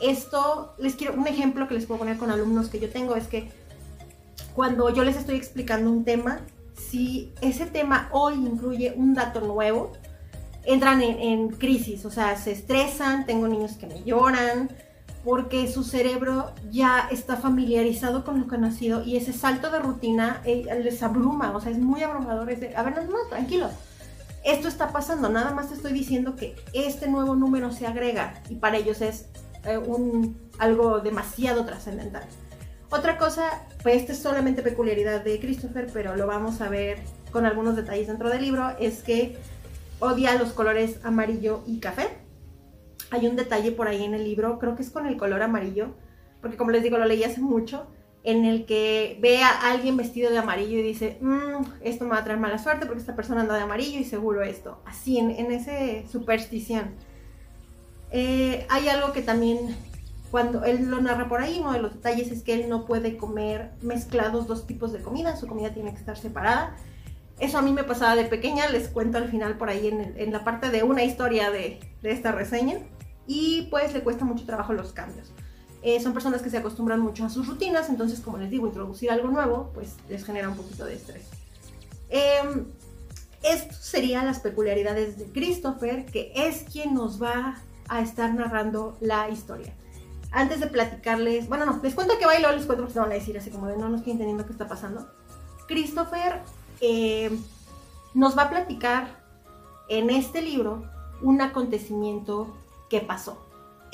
Esto, 0.00 0.74
les 0.78 0.94
quiero, 0.96 1.14
un 1.14 1.26
ejemplo 1.26 1.68
que 1.68 1.74
les 1.74 1.86
puedo 1.86 2.00
poner 2.00 2.18
con 2.18 2.30
alumnos 2.30 2.68
que 2.68 2.80
yo 2.80 2.90
tengo 2.90 3.16
es 3.16 3.28
que 3.28 3.50
cuando 4.54 4.90
yo 4.90 5.04
les 5.04 5.16
estoy 5.16 5.36
explicando 5.36 5.90
un 5.90 6.04
tema, 6.04 6.40
si 6.74 7.32
ese 7.40 7.66
tema 7.66 8.08
hoy 8.12 8.34
incluye 8.34 8.92
un 8.96 9.14
dato 9.14 9.40
nuevo, 9.40 9.92
entran 10.66 11.00
en, 11.00 11.48
crisis, 11.48 12.04
o 12.04 12.10
sea, 12.10 12.36
se 12.36 12.52
estresan, 12.52 13.24
tengo 13.24 13.48
niños 13.48 13.72
que 13.72 13.86
me 13.86 14.02
lloran, 14.02 14.68
porque 15.24 15.70
su 15.70 15.82
cerebro 15.82 16.52
ya 16.70 17.08
está 17.10 17.36
familiarizado 17.36 18.24
con 18.24 18.46
lo 18.48 18.58
nacido 18.58 19.02
y 19.04 19.16
ese 19.16 19.32
salto 19.32 19.70
de 19.70 19.78
rutina 19.78 20.40
eh, 20.44 20.66
les 20.82 21.02
abruma, 21.02 21.56
o 21.56 21.60
sea, 21.60 21.72
es 21.72 21.78
muy 21.78 22.02
abrumador. 22.02 22.50
Es 22.50 22.60
de, 22.60 22.76
a 22.76 22.82
ver, 22.82 22.94
no, 22.96 23.02
no, 23.04 23.28
tranquilo. 23.28 23.70
esto 24.44 24.68
está 24.68 24.92
pasando, 24.92 25.28
nada 25.28 25.52
más 25.52 25.68
te 25.68 25.74
estoy 25.74 25.92
diciendo 25.92 26.36
que 26.36 26.54
este 26.72 27.08
nuevo 27.08 27.34
número 27.34 27.72
se 27.72 27.86
agrega 27.86 28.40
y 28.48 28.56
para 28.56 28.76
ellos 28.76 29.00
es 29.00 29.26
eh, 29.64 29.78
un, 29.78 30.38
algo 30.58 31.00
demasiado 31.00 31.64
trascendental. 31.64 32.24
Otra 32.90 33.18
cosa, 33.18 33.66
pues 33.82 33.96
esta 33.96 34.12
es 34.12 34.18
solamente 34.20 34.62
peculiaridad 34.62 35.24
de 35.24 35.40
Christopher, 35.40 35.88
pero 35.92 36.14
lo 36.14 36.28
vamos 36.28 36.60
a 36.60 36.68
ver 36.68 36.98
con 37.32 37.44
algunos 37.44 37.74
detalles 37.74 38.06
dentro 38.06 38.30
del 38.30 38.42
libro, 38.42 38.76
es 38.78 39.02
que 39.02 39.36
odia 40.00 40.34
los 40.38 40.52
colores 40.52 41.00
amarillo 41.04 41.62
y 41.66 41.80
café. 41.80 42.08
Hay 43.10 43.26
un 43.26 43.36
detalle 43.36 43.72
por 43.72 43.88
ahí 43.88 44.04
en 44.04 44.14
el 44.14 44.24
libro, 44.24 44.58
creo 44.58 44.76
que 44.76 44.82
es 44.82 44.90
con 44.90 45.06
el 45.06 45.16
color 45.16 45.42
amarillo, 45.42 45.94
porque 46.40 46.56
como 46.56 46.70
les 46.70 46.82
digo, 46.82 46.98
lo 46.98 47.04
leí 47.04 47.24
hace 47.24 47.40
mucho, 47.40 47.86
en 48.24 48.44
el 48.44 48.66
que 48.66 49.18
ve 49.20 49.42
a 49.42 49.70
alguien 49.70 49.96
vestido 49.96 50.30
de 50.30 50.38
amarillo 50.38 50.78
y 50.78 50.82
dice, 50.82 51.18
mm, 51.20 51.64
esto 51.82 52.04
me 52.04 52.10
va 52.10 52.18
a 52.18 52.24
traer 52.24 52.40
mala 52.40 52.58
suerte 52.58 52.86
porque 52.86 53.00
esta 53.00 53.14
persona 53.14 53.42
anda 53.42 53.54
de 53.54 53.62
amarillo 53.62 54.00
y 54.00 54.04
seguro 54.04 54.42
esto. 54.42 54.80
Así, 54.84 55.18
en, 55.18 55.30
en 55.30 55.52
ese 55.52 56.04
superstición. 56.10 56.90
Eh, 58.10 58.66
hay 58.68 58.88
algo 58.88 59.12
que 59.12 59.22
también, 59.22 59.76
cuando 60.32 60.64
él 60.64 60.90
lo 60.90 61.00
narra 61.00 61.28
por 61.28 61.40
ahí, 61.40 61.58
uno 61.60 61.72
de 61.72 61.80
los 61.80 61.94
detalles 61.94 62.32
es 62.32 62.42
que 62.42 62.54
él 62.54 62.68
no 62.68 62.84
puede 62.84 63.16
comer 63.16 63.70
mezclados 63.80 64.48
dos 64.48 64.66
tipos 64.66 64.92
de 64.92 65.00
comida, 65.00 65.36
su 65.36 65.46
comida 65.46 65.72
tiene 65.72 65.92
que 65.92 65.98
estar 65.98 66.16
separada. 66.16 66.76
Eso 67.38 67.58
a 67.58 67.62
mí 67.62 67.72
me 67.72 67.84
pasaba 67.84 68.16
de 68.16 68.24
pequeña, 68.24 68.68
les 68.68 68.88
cuento 68.88 69.18
al 69.18 69.28
final 69.28 69.58
por 69.58 69.68
ahí 69.68 69.88
en, 69.88 70.32
la 70.32 70.42
parte 70.42 70.70
de 70.70 70.82
una 70.82 71.04
historia 71.04 71.50
de, 71.50 71.80
esta 72.02 72.32
reseña. 72.32 72.78
Y 73.26 73.68
pues 73.70 73.92
le 73.92 74.02
cuesta 74.02 74.24
mucho 74.24 74.46
trabajo 74.46 74.72
los 74.72 74.92
cambios. 74.92 75.32
Eh, 75.82 76.00
son 76.00 76.12
personas 76.12 76.42
que 76.42 76.50
se 76.50 76.56
acostumbran 76.56 77.00
mucho 77.00 77.24
a 77.24 77.30
sus 77.30 77.46
rutinas, 77.46 77.88
entonces 77.90 78.20
como 78.20 78.38
les 78.38 78.50
digo, 78.50 78.66
introducir 78.66 79.10
algo 79.10 79.28
nuevo 79.28 79.70
pues 79.74 79.94
les 80.08 80.24
genera 80.24 80.48
un 80.48 80.56
poquito 80.56 80.84
de 80.84 80.94
estrés. 80.94 81.26
Eh, 82.08 82.64
esto 83.42 83.74
serían 83.74 84.26
las 84.26 84.40
peculiaridades 84.40 85.18
de 85.18 85.26
Christopher, 85.26 86.06
que 86.06 86.32
es 86.34 86.64
quien 86.64 86.94
nos 86.94 87.22
va 87.22 87.60
a 87.88 88.00
estar 88.00 88.32
narrando 88.34 88.96
la 89.00 89.28
historia. 89.28 89.72
Antes 90.32 90.60
de 90.60 90.66
platicarles, 90.66 91.48
bueno, 91.48 91.64
no, 91.66 91.80
les 91.82 91.94
cuento 91.94 92.18
que 92.18 92.24
luego 92.24 92.56
les 92.56 92.66
cuento 92.66 92.82
porque 92.82 92.94
se 92.94 93.00
van 93.00 93.10
a 93.10 93.14
decir 93.14 93.38
así 93.38 93.50
como 93.50 93.68
de 93.68 93.76
no, 93.76 93.88
no 93.88 93.96
estoy 93.96 94.12
entendiendo 94.12 94.44
qué 94.44 94.52
está 94.52 94.66
pasando. 94.66 95.08
Christopher 95.68 96.42
nos 98.14 98.36
va 98.36 98.42
a 98.42 98.50
platicar 98.50 99.24
en 99.88 100.10
este 100.10 100.42
libro 100.42 100.84
un 101.22 101.40
acontecimiento 101.40 102.54
que 102.88 103.00
pasó 103.00 103.46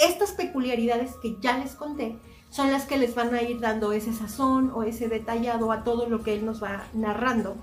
estas 0.02 0.32
peculiaridades 0.32 1.14
que 1.22 1.36
ya 1.40 1.58
les 1.58 1.74
conté 1.74 2.16
son 2.50 2.70
las 2.70 2.84
que 2.84 2.98
les 2.98 3.14
van 3.14 3.34
a 3.34 3.42
ir 3.42 3.60
dando 3.60 3.92
ese 3.92 4.12
sazón 4.12 4.70
o 4.74 4.82
ese 4.82 5.08
detallado 5.08 5.72
a 5.72 5.84
todo 5.84 6.06
lo 6.06 6.22
que 6.22 6.34
él 6.34 6.44
nos 6.44 6.62
va 6.62 6.84
narrando, 6.92 7.56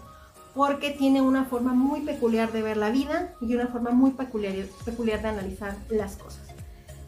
porque 0.56 0.90
tiene 0.90 1.22
una 1.22 1.46
forma 1.46 1.74
muy 1.74 2.02
peculiar 2.02 2.52
de 2.52 2.64
ver 2.64 2.78
la 2.78 2.90
vida 2.90 3.36
y 3.40 3.54
una 3.54 3.68
forma 3.68 3.92
muy 3.92 4.12
peculiar, 4.12 4.56
peculiar 4.86 5.22
de 5.22 5.28
analizar 5.28 5.78
las 5.90 6.16
cosas. 6.16 6.42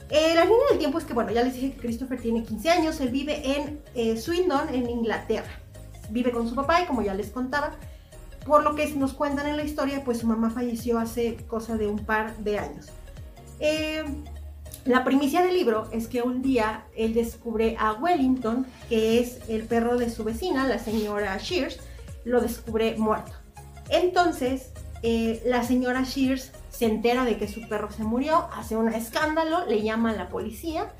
Eh, 0.09 0.35
la 0.35 0.43
línea 0.43 0.67
del 0.69 0.77
tiempo 0.77 0.99
es 0.99 1.05
que, 1.05 1.13
bueno, 1.13 1.31
ya 1.31 1.41
les 1.41 1.55
dije 1.55 1.71
que 1.71 1.79
Christopher 1.79 2.21
tiene 2.21 2.43
15 2.43 2.69
años, 2.69 2.99
él 2.99 3.09
vive 3.09 3.55
en 3.55 3.81
eh, 3.95 4.17
Swindon, 4.17 4.69
en 4.69 4.89
Inglaterra. 4.89 5.49
Vive 6.09 6.31
con 6.31 6.47
su 6.49 6.53
papá 6.53 6.81
y 6.81 6.85
como 6.85 7.01
ya 7.01 7.13
les 7.13 7.31
contaba, 7.31 7.71
por 8.45 8.63
lo 8.63 8.75
que 8.75 8.87
nos 8.95 9.13
cuentan 9.13 9.47
en 9.47 9.57
la 9.57 9.63
historia, 9.63 10.03
pues 10.03 10.19
su 10.19 10.27
mamá 10.27 10.49
falleció 10.49 10.99
hace 10.99 11.37
cosa 11.47 11.77
de 11.77 11.87
un 11.87 11.99
par 11.99 12.35
de 12.37 12.59
años. 12.59 12.87
Eh, 13.59 14.03
la 14.85 15.03
primicia 15.03 15.43
del 15.43 15.53
libro 15.53 15.87
es 15.91 16.07
que 16.07 16.23
un 16.23 16.41
día 16.41 16.85
él 16.95 17.13
descubre 17.13 17.75
a 17.79 17.93
Wellington, 17.93 18.65
que 18.89 19.19
es 19.19 19.47
el 19.47 19.63
perro 19.63 19.97
de 19.97 20.09
su 20.09 20.23
vecina, 20.23 20.67
la 20.67 20.79
señora 20.79 21.37
Shears, 21.37 21.79
lo 22.25 22.41
descubre 22.41 22.95
muerto. 22.97 23.31
Entonces, 23.89 24.71
eh, 25.03 25.41
la 25.45 25.63
señora 25.63 26.03
Shears 26.03 26.51
se 26.69 26.85
entera 26.85 27.25
de 27.25 27.37
que 27.37 27.47
su 27.47 27.67
perro 27.67 27.91
se 27.91 28.03
murió, 28.03 28.47
hace 28.53 28.75
un 28.75 28.91
escándalo, 28.91 29.65
le 29.67 29.83
llama 29.83 30.11
a 30.11 30.15
la 30.15 30.29
policía 30.29 30.91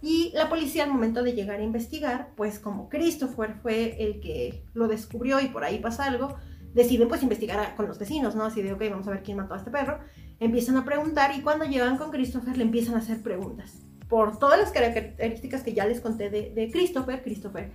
y 0.00 0.30
la 0.34 0.48
policía 0.48 0.84
al 0.84 0.90
momento 0.90 1.22
de 1.22 1.32
llegar 1.32 1.60
a 1.60 1.62
investigar, 1.62 2.30
pues 2.36 2.58
como 2.58 2.88
Christopher 2.88 3.54
fue 3.62 4.02
el 4.02 4.20
que 4.20 4.62
lo 4.72 4.88
descubrió 4.88 5.40
y 5.40 5.48
por 5.48 5.64
ahí 5.64 5.78
pasa 5.78 6.04
algo, 6.04 6.36
deciden 6.76 7.08
pues 7.08 7.24
investigar 7.24 7.74
con 7.74 7.88
los 7.88 7.98
vecinos, 7.98 8.36
¿no? 8.36 8.44
Así 8.44 8.62
de, 8.62 8.72
ok, 8.72 8.82
vamos 8.90 9.08
a 9.08 9.10
ver 9.10 9.24
quién 9.24 9.36
mató 9.36 9.54
a 9.54 9.56
este 9.56 9.72
perro 9.72 9.98
empiezan 10.40 10.76
a 10.76 10.84
preguntar 10.84 11.34
y 11.36 11.42
cuando 11.42 11.64
llegan 11.64 11.96
con 11.96 12.10
Christopher 12.10 12.56
le 12.56 12.64
empiezan 12.64 12.94
a 12.94 12.98
hacer 12.98 13.22
preguntas. 13.22 13.72
Por 14.08 14.38
todas 14.38 14.58
las 14.58 14.70
características 14.70 15.62
que 15.62 15.72
ya 15.72 15.86
les 15.86 16.00
conté 16.00 16.30
de, 16.30 16.70
Christopher, 16.70 17.22
Christopher, 17.22 17.72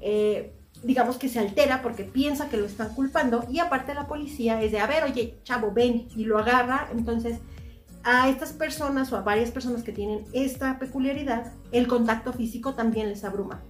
eh, 0.00 0.54
digamos 0.82 1.16
que 1.16 1.28
se 1.28 1.38
altera 1.38 1.82
porque 1.82 2.04
piensa 2.04 2.48
que 2.48 2.56
lo 2.56 2.66
están 2.66 2.94
culpando 2.94 3.44
y 3.50 3.58
aparte 3.58 3.94
la 3.94 4.06
policía 4.06 4.62
es 4.62 4.70
de, 4.70 4.80
a 4.80 4.86
ver, 4.86 5.02
oye, 5.04 5.38
chavo, 5.42 5.72
ven 5.72 6.08
y 6.14 6.24
lo 6.24 6.38
agarra. 6.38 6.88
Entonces, 6.92 7.38
a 8.04 8.28
estas 8.28 8.52
personas 8.52 9.12
o 9.12 9.16
a 9.16 9.22
varias 9.22 9.50
personas 9.50 9.82
que 9.82 9.92
tienen 9.92 10.24
esta 10.32 10.78
peculiaridad, 10.78 11.52
el 11.72 11.88
contacto 11.88 12.32
físico 12.32 12.74
también 12.74 13.08
les 13.08 13.24
abruma. 13.24 13.62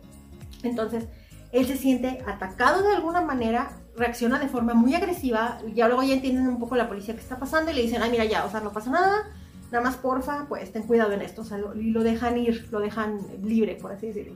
Entonces, 0.62 1.06
él 1.52 1.66
se 1.66 1.76
siente 1.76 2.18
atacado 2.26 2.82
de 2.82 2.96
alguna 2.96 3.20
manera, 3.20 3.70
reacciona 3.96 4.38
de 4.38 4.48
forma 4.48 4.74
muy 4.74 4.94
agresiva, 4.94 5.58
ya 5.72 5.86
luego 5.86 6.02
ya 6.02 6.14
entienden 6.14 6.48
un 6.48 6.58
poco 6.58 6.76
la 6.76 6.88
policía 6.88 7.14
que 7.14 7.20
está 7.20 7.38
pasando 7.38 7.70
y 7.70 7.74
le 7.74 7.82
dicen, 7.82 8.02
ay 8.02 8.10
mira 8.10 8.24
ya, 8.24 8.44
o 8.44 8.50
sea, 8.50 8.60
no 8.60 8.72
pasa 8.72 8.90
nada, 8.90 9.30
nada 9.70 9.84
más 9.84 9.96
porfa, 9.96 10.46
pues 10.48 10.72
ten 10.72 10.82
cuidado 10.82 11.12
en 11.12 11.22
esto, 11.22 11.42
o 11.42 11.44
sea, 11.44 11.58
y 11.58 11.90
lo 11.90 12.02
dejan 12.02 12.38
ir, 12.38 12.68
lo 12.70 12.80
dejan 12.80 13.20
libre, 13.42 13.76
por 13.76 13.92
así 13.92 14.08
decirlo. 14.08 14.34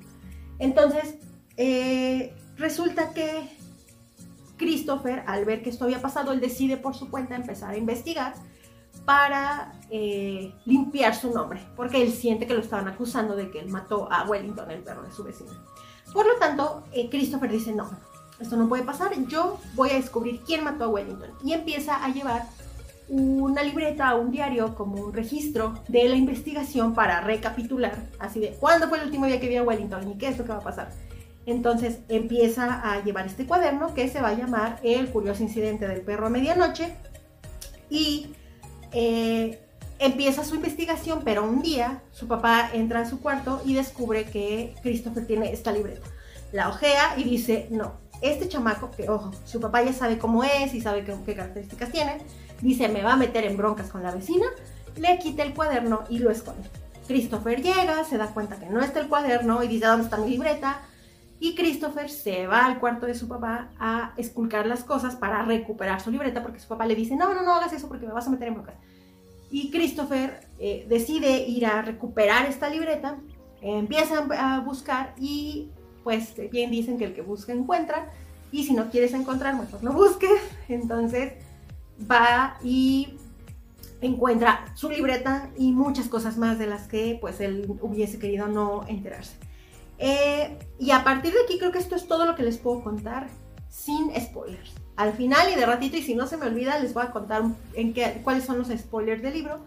Entonces, 0.58 1.16
eh, 1.56 2.34
resulta 2.56 3.12
que 3.12 3.48
Christopher, 4.56 5.22
al 5.26 5.44
ver 5.44 5.62
que 5.62 5.70
esto 5.70 5.84
había 5.84 6.02
pasado, 6.02 6.32
él 6.32 6.40
decide 6.40 6.76
por 6.76 6.94
su 6.94 7.10
cuenta 7.10 7.36
empezar 7.36 7.70
a 7.70 7.76
investigar 7.76 8.34
para 9.04 9.72
eh, 9.90 10.52
limpiar 10.66 11.14
su 11.14 11.32
nombre, 11.32 11.60
porque 11.76 12.02
él 12.02 12.12
siente 12.12 12.46
que 12.46 12.54
lo 12.54 12.60
estaban 12.60 12.88
acusando 12.88 13.36
de 13.36 13.50
que 13.50 13.60
él 13.60 13.68
mató 13.68 14.10
a 14.12 14.24
Wellington, 14.24 14.70
el 14.70 14.82
perro 14.82 15.02
de 15.02 15.12
su 15.12 15.24
vecino. 15.24 15.52
Por 16.12 16.26
lo 16.26 16.36
tanto, 16.38 16.84
eh, 16.92 17.08
Christopher 17.08 17.50
dice, 17.50 17.72
no, 17.72 17.90
esto 18.40 18.56
no 18.56 18.68
puede 18.68 18.84
pasar, 18.84 19.12
yo 19.28 19.58
voy 19.74 19.90
a 19.90 19.94
descubrir 19.94 20.40
quién 20.46 20.64
mató 20.64 20.84
a 20.84 20.88
Wellington. 20.88 21.30
Y 21.44 21.52
empieza 21.52 22.04
a 22.04 22.08
llevar 22.08 22.46
una 23.08 23.62
libreta 23.62 24.14
un 24.14 24.30
diario 24.30 24.74
como 24.74 25.02
un 25.02 25.12
registro 25.12 25.74
de 25.88 26.08
la 26.08 26.16
investigación 26.16 26.94
para 26.94 27.20
recapitular, 27.20 27.96
así 28.18 28.38
de 28.38 28.50
cuándo 28.60 28.88
fue 28.88 28.98
el 28.98 29.06
último 29.06 29.26
día 29.26 29.40
que 29.40 29.48
vi 29.48 29.56
a 29.56 29.62
Wellington 29.62 30.12
y 30.12 30.18
qué 30.18 30.28
es 30.28 30.38
lo 30.38 30.44
que 30.44 30.52
va 30.52 30.58
a 30.58 30.62
pasar. 30.62 30.90
Entonces 31.46 32.00
empieza 32.08 32.82
a 32.82 33.02
llevar 33.02 33.26
este 33.26 33.46
cuaderno 33.46 33.94
que 33.94 34.08
se 34.08 34.20
va 34.20 34.28
a 34.28 34.34
llamar 34.34 34.78
El 34.82 35.08
curioso 35.08 35.42
incidente 35.42 35.88
del 35.88 36.02
perro 36.02 36.26
a 36.26 36.30
medianoche 36.30 36.94
y 37.88 38.34
eh, 38.92 39.58
empieza 39.98 40.44
su 40.44 40.56
investigación, 40.56 41.22
pero 41.24 41.44
un 41.44 41.62
día 41.62 42.02
su 42.12 42.28
papá 42.28 42.70
entra 42.74 43.00
a 43.00 43.08
su 43.08 43.20
cuarto 43.20 43.62
y 43.64 43.72
descubre 43.72 44.24
que 44.24 44.74
Christopher 44.82 45.26
tiene 45.26 45.50
esta 45.50 45.72
libreta. 45.72 46.06
La 46.52 46.68
ojea 46.68 47.14
y 47.16 47.24
dice, 47.24 47.68
no, 47.70 47.94
este 48.20 48.48
chamaco, 48.48 48.90
que 48.90 49.08
ojo, 49.08 49.30
su 49.44 49.60
papá 49.60 49.82
ya 49.82 49.92
sabe 49.92 50.18
cómo 50.18 50.44
es 50.44 50.74
y 50.74 50.80
sabe 50.80 51.04
qué, 51.04 51.34
características 51.34 51.90
tiene, 51.90 52.18
dice, 52.60 52.88
me 52.88 53.02
va 53.02 53.12
a 53.12 53.16
meter 53.16 53.44
en 53.44 53.56
broncas 53.56 53.90
con 53.90 54.02
la 54.02 54.12
vecina, 54.12 54.46
le 54.96 55.18
quita 55.18 55.42
el 55.42 55.54
cuaderno 55.54 56.04
y 56.08 56.18
lo 56.18 56.30
esconde. 56.30 56.68
Christopher 57.06 57.62
llega, 57.62 58.04
se 58.04 58.18
da 58.18 58.28
cuenta 58.28 58.58
que 58.58 58.66
no 58.66 58.80
está 58.80 59.00
el 59.00 59.08
cuaderno 59.08 59.62
y 59.62 59.68
dice, 59.68 59.86
¿dónde 59.86 60.04
está 60.04 60.18
mi 60.18 60.30
libreta? 60.30 60.82
Y 61.40 61.54
Christopher 61.54 62.10
se 62.10 62.46
va 62.46 62.66
al 62.66 62.80
cuarto 62.80 63.06
de 63.06 63.14
su 63.14 63.28
papá 63.28 63.70
a 63.78 64.12
esculcar 64.16 64.66
las 64.66 64.82
cosas 64.82 65.14
para 65.14 65.42
recuperar 65.42 66.00
su 66.00 66.10
libreta 66.10 66.42
porque 66.42 66.58
su 66.58 66.68
papá 66.68 66.84
le 66.84 66.96
dice, 66.96 67.16
no, 67.16 67.32
no, 67.32 67.42
no 67.42 67.54
hagas 67.54 67.72
eso 67.72 67.88
porque 67.88 68.06
me 68.06 68.12
vas 68.12 68.26
a 68.26 68.30
meter 68.30 68.48
en 68.48 68.54
broncas. 68.54 68.74
Y 69.50 69.70
Christopher 69.70 70.40
eh, 70.58 70.84
decide 70.88 71.46
ir 71.46 71.64
a 71.64 71.80
recuperar 71.82 72.46
esta 72.46 72.68
libreta, 72.68 73.18
empieza 73.62 74.26
a 74.36 74.60
buscar 74.60 75.14
y 75.16 75.70
pues 76.08 76.32
bien 76.50 76.70
dicen 76.70 76.96
que 76.96 77.04
el 77.04 77.12
que 77.12 77.20
busca 77.20 77.52
encuentra 77.52 78.10
y 78.50 78.64
si 78.64 78.72
no 78.72 78.90
quieres 78.90 79.12
encontrar, 79.12 79.54
mejor 79.60 79.84
no 79.84 79.92
busques. 80.04 80.40
Entonces 80.66 81.34
va 82.10 82.56
y 82.64 83.18
encuentra 84.00 84.72
su 84.74 84.88
libreta 84.88 85.50
y 85.58 85.70
muchas 85.72 86.08
cosas 86.08 86.38
más 86.38 86.58
de 86.58 86.66
las 86.66 86.88
que 86.88 87.18
pues 87.20 87.42
él 87.42 87.78
hubiese 87.82 88.18
querido 88.18 88.46
no 88.46 88.86
enterarse. 88.88 89.36
Eh, 89.98 90.56
y 90.78 90.92
a 90.92 91.04
partir 91.04 91.34
de 91.34 91.42
aquí 91.44 91.58
creo 91.58 91.72
que 91.72 91.78
esto 91.78 91.94
es 91.94 92.08
todo 92.08 92.24
lo 92.24 92.36
que 92.36 92.42
les 92.42 92.56
puedo 92.56 92.82
contar 92.82 93.28
sin 93.68 94.10
spoilers. 94.18 94.72
Al 94.96 95.12
final 95.12 95.52
y 95.52 95.56
de 95.56 95.66
ratito, 95.66 95.98
y 95.98 96.02
si 96.02 96.14
no 96.14 96.26
se 96.26 96.38
me 96.38 96.46
olvida, 96.46 96.78
les 96.78 96.94
voy 96.94 97.02
a 97.02 97.10
contar 97.10 97.42
en 97.74 97.92
qué, 97.92 98.22
cuáles 98.24 98.44
son 98.44 98.56
los 98.56 98.68
spoilers 98.68 99.20
del 99.20 99.34
libro. 99.34 99.58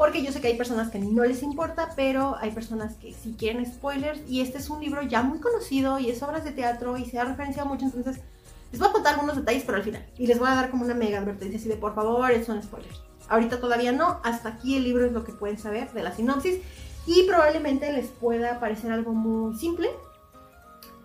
Porque 0.00 0.22
yo 0.22 0.32
sé 0.32 0.40
que 0.40 0.46
hay 0.46 0.56
personas 0.56 0.88
que 0.88 0.98
no 0.98 1.24
les 1.24 1.42
importa, 1.42 1.90
pero 1.94 2.34
hay 2.40 2.52
personas 2.52 2.94
que 2.94 3.12
sí 3.12 3.36
quieren 3.38 3.66
spoilers. 3.66 4.18
Y 4.26 4.40
este 4.40 4.56
es 4.56 4.70
un 4.70 4.80
libro 4.80 5.02
ya 5.02 5.22
muy 5.22 5.40
conocido 5.40 5.98
y 5.98 6.08
es 6.08 6.22
obras 6.22 6.42
de 6.42 6.52
teatro 6.52 6.96
y 6.96 7.04
se 7.04 7.18
ha 7.18 7.24
referenciado 7.26 7.68
mucho. 7.68 7.84
Entonces, 7.84 8.22
les 8.72 8.80
voy 8.80 8.88
a 8.88 8.92
contar 8.92 9.12
algunos 9.12 9.36
detalles, 9.36 9.62
pero 9.66 9.76
al 9.76 9.84
final. 9.84 10.06
Y 10.16 10.26
les 10.26 10.38
voy 10.38 10.48
a 10.48 10.54
dar 10.54 10.70
como 10.70 10.86
una 10.86 10.94
mega 10.94 11.18
advertencia 11.18 11.58
así 11.58 11.68
de 11.68 11.76
por 11.76 11.94
favor, 11.94 12.32
son 12.46 12.62
spoilers. 12.62 13.02
Ahorita 13.28 13.60
todavía 13.60 13.92
no, 13.92 14.20
hasta 14.24 14.48
aquí 14.48 14.74
el 14.74 14.84
libro 14.84 15.04
es 15.04 15.12
lo 15.12 15.22
que 15.22 15.32
pueden 15.32 15.58
saber 15.58 15.92
de 15.92 16.02
la 16.02 16.16
sinopsis. 16.16 16.62
Y 17.06 17.24
probablemente 17.24 17.92
les 17.92 18.06
pueda 18.06 18.58
parecer 18.58 18.92
algo 18.92 19.12
muy 19.12 19.54
simple, 19.58 19.90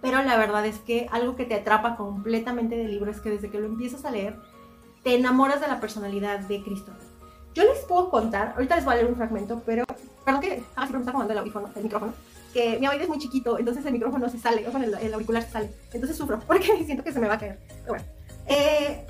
pero 0.02 0.24
la 0.24 0.38
verdad 0.38 0.66
es 0.66 0.78
que 0.78 1.10
algo 1.12 1.36
que 1.36 1.44
te 1.44 1.56
atrapa 1.56 1.98
completamente 1.98 2.78
del 2.78 2.92
libro 2.92 3.12
es 3.12 3.20
que 3.20 3.30
desde 3.30 3.50
que 3.50 3.60
lo 3.60 3.66
empiezas 3.66 4.06
a 4.06 4.12
leer, 4.12 4.40
te 5.04 5.16
enamoras 5.16 5.60
de 5.60 5.68
la 5.68 5.82
personalidad 5.82 6.40
de 6.40 6.64
Christopher. 6.64 7.05
Yo 7.56 7.64
les 7.64 7.80
puedo 7.86 8.10
contar, 8.10 8.52
ahorita 8.56 8.76
les 8.76 8.84
voy 8.84 8.94
a 8.94 8.98
leer 8.98 9.10
un 9.10 9.16
fragmento, 9.16 9.64
pero, 9.66 9.86
perdón 10.26 10.42
que, 10.42 10.64
ah, 10.76 10.82
siempre 10.82 10.98
me 10.98 11.00
está 11.00 11.12
acomodando 11.12 11.32
el 11.32 11.40
audífono, 11.40 11.70
el 11.74 11.84
micrófono, 11.84 12.14
que 12.54 12.78
mi 12.80 12.88
oído 12.88 13.04
es 13.04 13.10
muy 13.10 13.18
chiquito, 13.18 13.58
entonces 13.58 13.86
el 13.86 13.94
micrófono 13.94 14.30
se 14.30 14.38
sale, 14.38 14.68
o 14.68 14.72
sea, 14.72 14.84
el, 14.84 15.14
auricular 15.14 15.42
se 15.42 15.52
sale, 15.52 15.70
entonces 15.94 16.18
sufro, 16.18 16.40
porque 16.48 16.84
siento 16.86 17.04
que 17.04 17.14
se 17.14 17.20
me 17.20 17.30
va 17.30 17.36
a 17.36 17.40
caer. 17.40 17.60
Pero 17.68 17.94
bueno, 17.94 18.04
eh, 18.48 19.08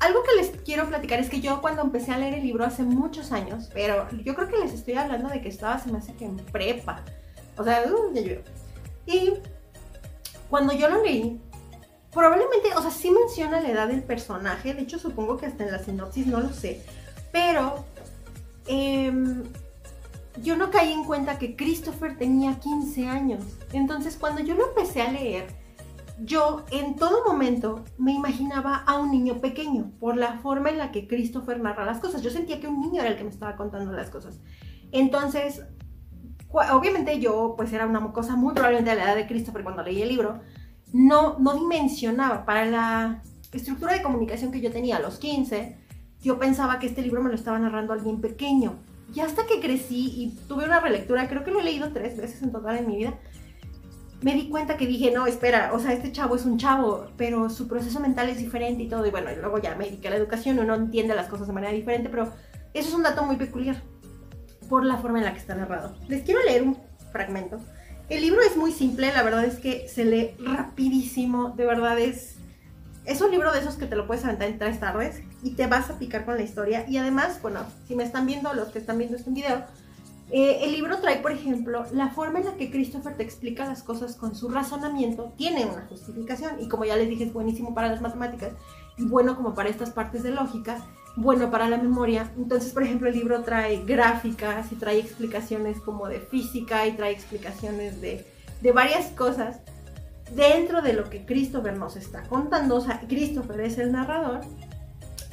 algo 0.00 0.22
que 0.22 0.34
les 0.36 0.50
quiero 0.62 0.86
platicar 0.86 1.18
es 1.18 1.30
que 1.30 1.40
yo 1.40 1.62
cuando 1.62 1.80
empecé 1.80 2.12
a 2.12 2.18
leer 2.18 2.34
el 2.34 2.42
libro 2.42 2.64
hace 2.64 2.82
muchos 2.82 3.32
años, 3.32 3.70
pero 3.72 4.06
yo 4.10 4.34
creo 4.34 4.48
que 4.48 4.58
les 4.58 4.74
estoy 4.74 4.94
hablando 4.94 5.30
de 5.30 5.40
que 5.40 5.48
estaba, 5.48 5.78
se 5.78 5.90
me 5.90 5.98
hace 5.98 6.14
que 6.14 6.26
en 6.26 6.36
prepa. 6.36 7.02
O 7.56 7.64
sea, 7.64 7.84
uh, 7.86 8.12
ya 8.12 8.20
yo. 8.20 8.34
Y 9.06 9.34
cuando 10.50 10.74
yo 10.74 10.90
lo 10.90 11.02
leí, 11.02 11.40
probablemente, 12.12 12.74
o 12.76 12.82
sea, 12.82 12.90
sí 12.90 13.10
menciona 13.10 13.60
la 13.60 13.70
edad 13.70 13.88
del 13.88 14.02
personaje, 14.02 14.74
de 14.74 14.82
hecho 14.82 14.98
supongo 14.98 15.38
que 15.38 15.46
hasta 15.46 15.64
en 15.64 15.72
la 15.72 15.78
sinopsis 15.78 16.26
no 16.26 16.40
lo 16.40 16.52
sé, 16.52 16.84
pero 17.32 17.84
em, 18.66 19.42
yo 20.40 20.56
no 20.56 20.70
caí 20.70 20.92
en 20.92 21.04
cuenta 21.04 21.38
que 21.38 21.56
Christopher 21.56 22.16
tenía 22.16 22.60
15 22.60 23.08
años. 23.08 23.42
Entonces 23.72 24.16
cuando 24.16 24.42
yo 24.42 24.54
lo 24.54 24.68
empecé 24.68 25.02
a 25.02 25.10
leer, 25.10 25.46
yo 26.24 26.64
en 26.70 26.96
todo 26.96 27.24
momento 27.24 27.84
me 27.98 28.12
imaginaba 28.12 28.76
a 28.86 28.98
un 28.98 29.10
niño 29.10 29.38
pequeño 29.38 29.90
por 29.98 30.16
la 30.16 30.38
forma 30.38 30.70
en 30.70 30.78
la 30.78 30.92
que 30.92 31.08
Christopher 31.08 31.60
narra 31.60 31.84
las 31.84 31.98
cosas. 31.98 32.22
Yo 32.22 32.30
sentía 32.30 32.60
que 32.60 32.68
un 32.68 32.80
niño 32.80 33.00
era 33.00 33.10
el 33.10 33.16
que 33.16 33.24
me 33.24 33.30
estaba 33.30 33.56
contando 33.56 33.92
las 33.92 34.10
cosas. 34.10 34.38
Entonces, 34.92 35.64
obviamente 36.50 37.18
yo 37.18 37.54
pues 37.56 37.72
era 37.72 37.86
una 37.86 38.12
cosa 38.12 38.36
muy 38.36 38.54
probablemente 38.54 38.90
a 38.90 38.94
la 38.94 39.04
edad 39.04 39.16
de 39.16 39.26
Christopher 39.26 39.64
cuando 39.64 39.82
leí 39.82 40.02
el 40.02 40.08
libro. 40.08 40.40
No, 40.92 41.38
no 41.38 41.54
dimensionaba 41.54 42.44
para 42.44 42.66
la 42.66 43.22
estructura 43.50 43.94
de 43.94 44.02
comunicación 44.02 44.52
que 44.52 44.60
yo 44.60 44.70
tenía 44.70 44.96
a 44.96 45.00
los 45.00 45.18
15. 45.18 45.78
Yo 46.22 46.38
pensaba 46.38 46.78
que 46.78 46.86
este 46.86 47.02
libro 47.02 47.22
me 47.22 47.28
lo 47.28 47.34
estaba 47.34 47.58
narrando 47.58 47.92
alguien 47.92 48.20
pequeño. 48.20 48.76
Y 49.14 49.20
hasta 49.20 49.44
que 49.46 49.60
crecí 49.60 50.12
y 50.16 50.38
tuve 50.48 50.64
una 50.64 50.80
relectura, 50.80 51.28
creo 51.28 51.44
que 51.44 51.50
lo 51.50 51.60
he 51.60 51.64
leído 51.64 51.92
tres 51.92 52.16
veces 52.16 52.42
en 52.42 52.52
total 52.52 52.78
en 52.78 52.86
mi 52.86 52.96
vida, 52.96 53.18
me 54.22 54.34
di 54.34 54.48
cuenta 54.48 54.76
que 54.76 54.86
dije, 54.86 55.10
no, 55.10 55.26
espera, 55.26 55.72
o 55.74 55.80
sea, 55.80 55.92
este 55.92 56.12
chavo 56.12 56.36
es 56.36 56.46
un 56.46 56.56
chavo, 56.56 57.08
pero 57.16 57.50
su 57.50 57.66
proceso 57.66 57.98
mental 57.98 58.28
es 58.28 58.38
diferente 58.38 58.84
y 58.84 58.88
todo. 58.88 59.04
Y 59.04 59.10
bueno, 59.10 59.30
y 59.32 59.36
luego 59.36 59.58
ya 59.58 59.74
me 59.74 59.84
dediqué 59.84 60.08
a 60.08 60.12
la 60.12 60.16
educación, 60.16 60.60
uno 60.60 60.74
entiende 60.74 61.14
las 61.14 61.26
cosas 61.26 61.48
de 61.48 61.52
manera 61.52 61.72
diferente, 61.72 62.08
pero 62.08 62.32
eso 62.72 62.88
es 62.88 62.94
un 62.94 63.02
dato 63.02 63.24
muy 63.24 63.36
peculiar 63.36 63.82
por 64.68 64.84
la 64.84 64.96
forma 64.98 65.18
en 65.18 65.24
la 65.24 65.32
que 65.32 65.40
está 65.40 65.56
narrado. 65.56 65.94
Les 66.08 66.22
quiero 66.22 66.42
leer 66.44 66.62
un 66.62 66.78
fragmento. 67.10 67.58
El 68.08 68.22
libro 68.22 68.40
es 68.42 68.56
muy 68.56 68.72
simple, 68.72 69.12
la 69.12 69.22
verdad 69.24 69.44
es 69.44 69.56
que 69.56 69.88
se 69.88 70.04
lee 70.04 70.36
rapidísimo, 70.38 71.50
de 71.50 71.66
verdad 71.66 71.98
es... 71.98 72.36
Es 73.04 73.20
un 73.20 73.32
libro 73.32 73.52
de 73.52 73.58
esos 73.58 73.74
que 73.74 73.86
te 73.86 73.96
lo 73.96 74.06
puedes 74.06 74.24
aventar 74.24 74.48
en 74.48 74.58
tres 74.58 74.78
tardes 74.78 75.22
y 75.42 75.50
te 75.50 75.66
vas 75.66 75.90
a 75.90 75.98
picar 75.98 76.24
con 76.24 76.36
la 76.36 76.42
historia. 76.42 76.88
Y 76.88 76.96
además, 76.96 77.40
bueno, 77.42 77.60
si 77.86 77.96
me 77.96 78.04
están 78.04 78.26
viendo, 78.26 78.54
los 78.54 78.68
que 78.68 78.78
están 78.78 78.98
viendo 78.98 79.16
este 79.16 79.30
video, 79.30 79.64
eh, 80.30 80.64
el 80.64 80.72
libro 80.72 80.98
trae, 80.98 81.20
por 81.20 81.32
ejemplo, 81.32 81.84
la 81.92 82.08
forma 82.08 82.38
en 82.38 82.46
la 82.46 82.54
que 82.54 82.70
Christopher 82.70 83.16
te 83.16 83.22
explica 83.22 83.66
las 83.66 83.82
cosas 83.82 84.16
con 84.16 84.34
su 84.34 84.48
razonamiento 84.48 85.34
tiene 85.36 85.66
una 85.66 85.84
justificación 85.88 86.58
y 86.58 86.68
como 86.68 86.86
ya 86.86 86.96
les 86.96 87.08
dije 87.08 87.24
es 87.24 87.34
buenísimo 87.34 87.74
para 87.74 87.88
las 87.88 88.00
matemáticas 88.00 88.52
y 88.96 89.04
bueno 89.04 89.36
como 89.36 89.54
para 89.54 89.68
estas 89.68 89.90
partes 89.90 90.22
de 90.22 90.30
lógica, 90.30 90.78
bueno 91.16 91.50
para 91.50 91.68
la 91.68 91.76
memoria. 91.76 92.32
Entonces, 92.38 92.72
por 92.72 92.82
ejemplo, 92.82 93.08
el 93.08 93.14
libro 93.14 93.42
trae 93.42 93.84
gráficas 93.84 94.72
y 94.72 94.76
trae 94.76 95.00
explicaciones 95.00 95.78
como 95.80 96.08
de 96.08 96.20
física 96.20 96.86
y 96.86 96.92
trae 96.92 97.12
explicaciones 97.12 98.00
de, 98.00 98.24
de 98.62 98.72
varias 98.72 99.08
cosas 99.08 99.60
dentro 100.34 100.80
de 100.80 100.94
lo 100.94 101.10
que 101.10 101.26
Christopher 101.26 101.76
nos 101.76 101.96
está 101.96 102.22
contando. 102.22 102.76
O 102.76 102.80
sea, 102.80 103.02
Christopher 103.06 103.60
es 103.60 103.76
el 103.76 103.92
narrador 103.92 104.40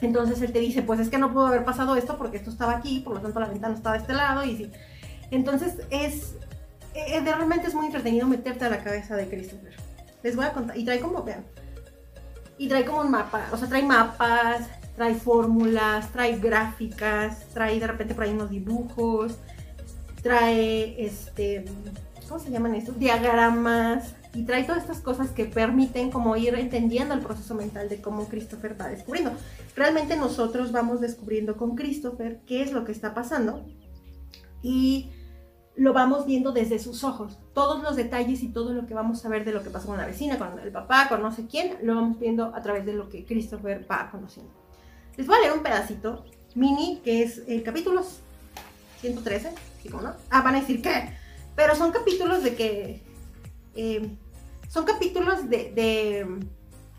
entonces 0.02 0.42
él 0.42 0.52
te 0.52 0.60
dice, 0.60 0.82
pues 0.82 1.00
es 1.00 1.10
que 1.10 1.18
no 1.18 1.34
pudo 1.34 1.48
haber 1.48 1.66
pasado 1.66 1.96
esto 1.96 2.18
porque 2.18 2.38
esto 2.38 2.50
estaba 2.50 2.78
aquí, 2.78 3.00
por 3.00 3.16
lo 3.16 3.22
tanto 3.22 3.40
la 3.40 3.48
ventana 3.48 3.76
estaba 3.76 3.96
de 3.96 4.02
este 4.02 4.14
lado 4.14 4.44
y 4.46 4.56
sí. 4.56 4.72
Entonces 5.32 5.76
es, 5.90 6.36
es, 6.94 7.24
realmente 7.24 7.68
es 7.68 7.74
muy 7.74 7.88
entretenido 7.88 8.28
meterte 8.28 8.66
a 8.66 8.70
la 8.70 8.84
cabeza 8.84 9.16
de 9.16 9.28
Christopher. 9.28 9.74
Les 10.24 10.36
voy 10.36 10.46
a 10.46 10.54
contar, 10.54 10.78
y 10.78 10.86
trae 10.86 11.00
como, 11.00 11.24
vean, 11.24 11.46
y 12.58 12.68
trae 12.68 12.86
como 12.86 13.02
un 13.02 13.12
mapa, 13.12 13.46
o 13.52 13.58
sea, 13.58 13.68
trae 13.68 13.84
mapas, 13.84 14.68
trae 14.96 15.16
fórmulas, 15.16 16.12
trae 16.12 16.38
gráficas, 16.38 17.46
trae 17.54 17.80
de 17.80 17.88
repente 17.88 18.14
por 18.14 18.26
ahí 18.26 18.32
unos 18.32 18.50
dibujos, 18.50 19.38
trae, 20.22 20.96
este, 21.06 21.66
¿cómo 22.28 22.40
se 22.40 22.52
llaman 22.52 22.76
estos? 22.76 23.00
Diagramas, 23.00 24.14
y 24.34 24.44
trae 24.44 24.64
todas 24.64 24.84
estas 24.84 25.02
cosas 25.02 25.32
que 25.32 25.46
permiten 25.46 26.12
como 26.12 26.36
ir 26.36 26.54
entendiendo 26.56 27.14
el 27.14 27.22
proceso 27.22 27.56
mental 27.56 27.90
de 27.90 28.02
cómo 28.02 28.28
Christopher 28.28 28.80
va 28.80 28.88
descubriendo. 28.88 29.32
Realmente 29.76 30.16
nosotros 30.18 30.72
vamos 30.72 31.02
descubriendo 31.02 31.58
con 31.58 31.76
Christopher 31.76 32.42
qué 32.46 32.62
es 32.62 32.72
lo 32.72 32.86
que 32.86 32.92
está 32.92 33.14
pasando 33.14 33.66
y 34.62 35.10
lo 35.76 35.94
vamos 35.94 36.26
viendo 36.26 36.52
desde 36.52 36.78
sus 36.78 37.04
ojos. 37.04 37.40
Todos 37.54 37.82
los 37.82 37.96
detalles 37.96 38.44
y 38.44 38.50
todo 38.50 38.74
lo 38.74 38.86
que 38.86 38.94
vamos 38.94 39.26
a 39.26 39.30
ver 39.30 39.46
de 39.46 39.52
lo 39.52 39.64
que 39.64 39.70
pasó 39.70 39.88
con 39.88 39.98
la 39.98 40.06
vecina, 40.06 40.38
con 40.38 40.60
el 40.60 40.72
papá, 40.72 41.08
con 41.10 41.22
no 41.22 41.32
sé 41.32 41.48
quién, 41.48 41.78
lo 41.82 41.96
vamos 41.96 42.20
viendo 42.20 42.54
a 42.54 42.62
través 42.62 42.86
de 42.86 42.94
lo 42.94 43.10
que 43.10 43.26
Christopher 43.26 43.88
va 43.90 44.12
conociendo. 44.12 44.52
Les 45.18 45.26
voy 45.26 45.38
a 45.38 45.42
leer 45.42 45.54
un 45.54 45.64
pedacito 45.64 46.26
mini 46.54 47.02
que 47.04 47.24
es 47.24 47.44
el 47.48 47.64
capítulo 47.64 48.04
113, 49.02 49.54
¿sí, 49.82 49.90
no? 49.90 50.14
Ah, 50.30 50.42
van 50.42 50.56
a 50.56 50.60
decir 50.60 50.82
¿qué? 50.82 51.14
Pero 51.56 51.76
son 51.76 51.92
capítulos 51.92 52.44
de 52.44 52.56
que 52.56 53.09
eh, 53.80 54.18
son 54.68 54.84
capítulos 54.84 55.50
de, 55.50 56.28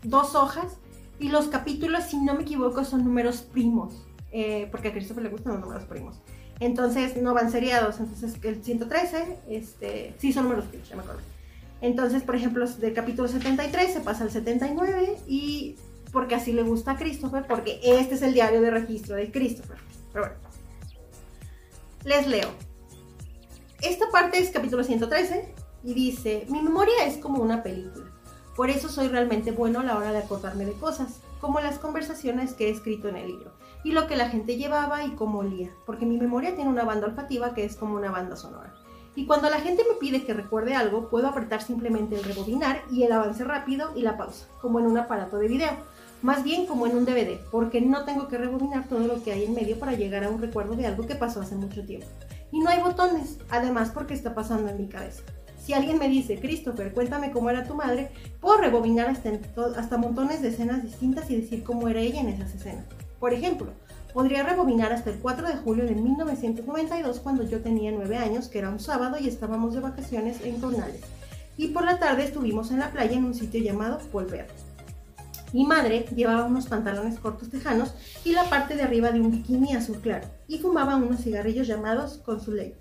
dos 0.03 0.33
hojas 0.33 0.77
y 1.19 1.29
los 1.29 1.47
capítulos, 1.47 2.05
si 2.05 2.17
no 2.17 2.33
me 2.33 2.41
equivoco, 2.41 2.83
son 2.83 3.05
números 3.05 3.43
primos, 3.43 3.93
eh, 4.31 4.67
porque 4.71 4.87
a 4.87 4.91
Christopher 4.91 5.23
le 5.23 5.29
gustan 5.29 5.53
los 5.53 5.61
números 5.61 5.83
primos. 5.83 6.19
Entonces 6.59 7.21
no 7.21 7.35
van 7.35 7.51
seriados, 7.51 7.99
entonces 7.99 8.35
el 8.43 8.63
113, 8.63 9.37
este, 9.47 10.15
sí 10.17 10.33
son 10.33 10.45
números 10.45 10.65
primos, 10.65 10.89
ya 10.89 10.95
me 10.95 11.03
acuerdo. 11.03 11.21
Entonces, 11.81 12.23
por 12.23 12.35
ejemplo, 12.35 12.67
del 12.67 12.93
capítulo 12.93 13.27
73 13.27 13.93
se 13.93 13.99
pasa 14.01 14.23
al 14.23 14.31
79 14.31 15.17
y 15.27 15.75
porque 16.11 16.33
así 16.33 16.51
le 16.51 16.63
gusta 16.63 16.91
a 16.91 16.97
Christopher, 16.97 17.45
porque 17.47 17.79
este 17.83 18.15
es 18.15 18.23
el 18.23 18.33
diario 18.33 18.59
de 18.59 18.71
registro 18.71 19.15
de 19.15 19.31
Christopher. 19.31 19.77
Pero 20.11 20.25
bueno, 20.25 20.39
les 22.05 22.25
leo. 22.25 22.49
Esta 23.81 24.09
parte 24.11 24.39
es 24.39 24.49
capítulo 24.49 24.83
113 24.83 25.60
y 25.83 25.93
dice, 25.93 26.45
mi 26.49 26.61
memoria 26.61 27.05
es 27.05 27.17
como 27.17 27.41
una 27.41 27.63
película. 27.63 28.05
Por 28.55 28.69
eso 28.69 28.89
soy 28.89 29.07
realmente 29.07 29.51
bueno 29.51 29.79
a 29.79 29.83
la 29.83 29.97
hora 29.97 30.11
de 30.11 30.19
acordarme 30.19 30.65
de 30.65 30.73
cosas, 30.73 31.19
como 31.39 31.59
las 31.59 31.79
conversaciones 31.79 32.53
que 32.53 32.67
he 32.67 32.71
escrito 32.71 33.07
en 33.07 33.15
el 33.15 33.27
libro, 33.27 33.51
y 33.83 33.91
lo 33.91 34.07
que 34.07 34.15
la 34.15 34.29
gente 34.29 34.57
llevaba 34.57 35.03
y 35.03 35.11
cómo 35.11 35.39
olía, 35.39 35.71
porque 35.85 36.05
mi 36.05 36.17
memoria 36.17 36.55
tiene 36.55 36.69
una 36.69 36.83
banda 36.83 37.07
olfativa 37.07 37.53
que 37.53 37.65
es 37.65 37.75
como 37.75 37.95
una 37.95 38.11
banda 38.11 38.35
sonora. 38.35 38.73
Y 39.15 39.25
cuando 39.25 39.49
la 39.49 39.59
gente 39.59 39.83
me 39.89 39.95
pide 39.95 40.23
que 40.23 40.33
recuerde 40.33 40.75
algo, 40.75 41.09
puedo 41.09 41.27
apretar 41.27 41.61
simplemente 41.61 42.15
el 42.15 42.23
rebobinar 42.23 42.81
y 42.91 43.03
el 43.03 43.11
avance 43.11 43.43
rápido 43.43 43.91
y 43.95 44.03
la 44.03 44.17
pausa, 44.17 44.47
como 44.61 44.79
en 44.79 44.85
un 44.85 44.97
aparato 44.97 45.37
de 45.37 45.47
video, 45.47 45.71
más 46.21 46.43
bien 46.43 46.65
como 46.65 46.85
en 46.85 46.95
un 46.95 47.05
DVD, 47.05 47.39
porque 47.49 47.81
no 47.81 48.05
tengo 48.05 48.27
que 48.27 48.37
rebobinar 48.37 48.87
todo 48.87 49.07
lo 49.07 49.23
que 49.23 49.31
hay 49.31 49.45
en 49.45 49.55
medio 49.55 49.79
para 49.79 49.93
llegar 49.93 50.23
a 50.23 50.29
un 50.29 50.41
recuerdo 50.41 50.75
de 50.75 50.85
algo 50.85 51.07
que 51.07 51.15
pasó 51.15 51.41
hace 51.41 51.55
mucho 51.55 51.83
tiempo. 51.83 52.07
Y 52.51 52.59
no 52.59 52.69
hay 52.69 52.81
botones, 52.81 53.39
además 53.49 53.91
porque 53.91 54.13
está 54.13 54.35
pasando 54.35 54.69
en 54.69 54.77
mi 54.77 54.87
cabeza. 54.87 55.23
Si 55.63 55.73
alguien 55.73 55.99
me 55.99 56.09
dice, 56.09 56.39
Christopher, 56.39 56.91
cuéntame 56.91 57.31
cómo 57.31 57.51
era 57.51 57.65
tu 57.65 57.75
madre, 57.75 58.09
puedo 58.39 58.57
rebobinar 58.57 59.07
hasta, 59.07 59.29
hasta 59.77 59.97
montones 59.97 60.41
de 60.41 60.47
escenas 60.47 60.81
distintas 60.81 61.29
y 61.29 61.35
decir 61.35 61.63
cómo 61.63 61.87
era 61.87 61.99
ella 61.99 62.19
en 62.19 62.29
esas 62.29 62.55
escenas. 62.55 62.85
Por 63.19 63.31
ejemplo, 63.31 63.71
podría 64.11 64.41
rebobinar 64.41 64.91
hasta 64.91 65.11
el 65.11 65.19
4 65.19 65.47
de 65.47 65.57
julio 65.57 65.85
de 65.85 65.93
1992 65.93 67.19
cuando 67.19 67.43
yo 67.43 67.61
tenía 67.61 67.91
9 67.91 68.17
años, 68.17 68.47
que 68.47 68.57
era 68.57 68.71
un 68.71 68.79
sábado 68.79 69.17
y 69.19 69.27
estábamos 69.27 69.75
de 69.75 69.81
vacaciones 69.81 70.43
en 70.43 70.59
Cornales. 70.59 71.01
Y 71.57 71.67
por 71.67 71.85
la 71.85 71.99
tarde 71.99 72.23
estuvimos 72.23 72.71
en 72.71 72.79
la 72.79 72.91
playa 72.91 73.15
en 73.15 73.25
un 73.25 73.35
sitio 73.35 73.61
llamado 73.61 73.99
Volver. 74.11 74.47
Mi 75.53 75.65
madre 75.65 76.07
llevaba 76.15 76.45
unos 76.45 76.65
pantalones 76.65 77.19
cortos 77.19 77.51
tejanos 77.51 77.93
y 78.25 78.31
la 78.31 78.45
parte 78.45 78.75
de 78.75 78.81
arriba 78.81 79.11
de 79.11 79.21
un 79.21 79.29
bikini 79.29 79.75
azul 79.75 79.99
claro 80.01 80.27
y 80.47 80.57
fumaba 80.57 80.95
unos 80.95 81.21
cigarrillos 81.21 81.67
llamados 81.67 82.17
Consulate, 82.25 82.79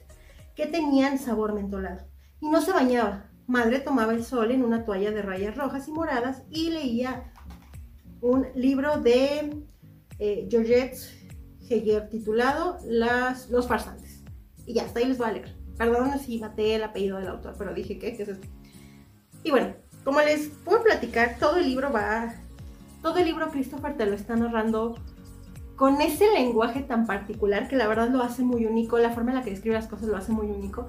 que 0.55 0.67
tenían 0.67 1.19
sabor 1.19 1.53
mentolado 1.53 2.10
y 2.41 2.49
no 2.49 2.61
se 2.61 2.73
bañaba. 2.73 3.31
Madre 3.47 3.81
tomaba 3.81 4.13
el 4.13 4.25
sol 4.25 4.51
en 4.51 4.65
una 4.65 4.85
toalla 4.85 5.11
de 5.11 5.23
rayas 5.23 5.57
rojas 5.57 5.89
y 5.89 5.93
moradas 5.93 6.43
y 6.51 6.71
leía 6.71 7.33
un 8.21 8.47
libro 8.55 8.99
de 9.01 9.65
eh, 10.19 10.47
Georgette 10.51 10.97
Heger 11.69 12.09
titulado 12.09 12.79
Las, 12.85 13.51
Los 13.51 13.67
farsantes. 13.67 14.23
Y 14.67 14.75
ya, 14.75 14.85
hasta 14.85 15.01
ahí 15.01 15.07
les 15.07 15.19
voy 15.19 15.29
a 15.29 15.33
leer. 15.33 15.57
Perdón 15.79 16.19
si 16.19 16.39
maté 16.39 16.75
el 16.75 16.85
apellido 16.85 17.19
del 17.19 17.29
autor, 17.29 17.55
pero 17.59 17.75
dije 17.75 17.99
que, 17.99 18.17
¿qué 18.17 18.23
es 18.23 18.29
esto? 18.29 18.47
Y 19.43 19.51
bueno, 19.51 19.75
como 20.05 20.21
les 20.21 20.49
puedo 20.65 20.83
platicar, 20.83 21.37
todo 21.39 21.57
el 21.57 21.65
libro 21.65 21.91
va, 21.91 22.35
todo 23.03 23.17
el 23.17 23.25
libro 23.25 23.51
Christopher 23.51 23.97
te 23.97 24.07
lo 24.07 24.13
está 24.13 24.37
narrando 24.37 24.97
con 25.77 26.01
ese 26.03 26.31
lenguaje 26.33 26.81
tan 26.81 27.07
particular 27.07 27.67
que 27.67 27.77
la 27.77 27.89
verdad 27.89 28.11
lo 28.11 28.23
hace 28.23 28.43
muy 28.43 28.67
único, 28.67 28.99
la 28.99 29.11
forma 29.11 29.31
en 29.31 29.39
la 29.39 29.43
que 29.43 29.51
describe 29.51 29.75
las 29.75 29.87
cosas 29.87 30.09
lo 30.09 30.17
hace 30.17 30.33
muy 30.33 30.47
único. 30.47 30.87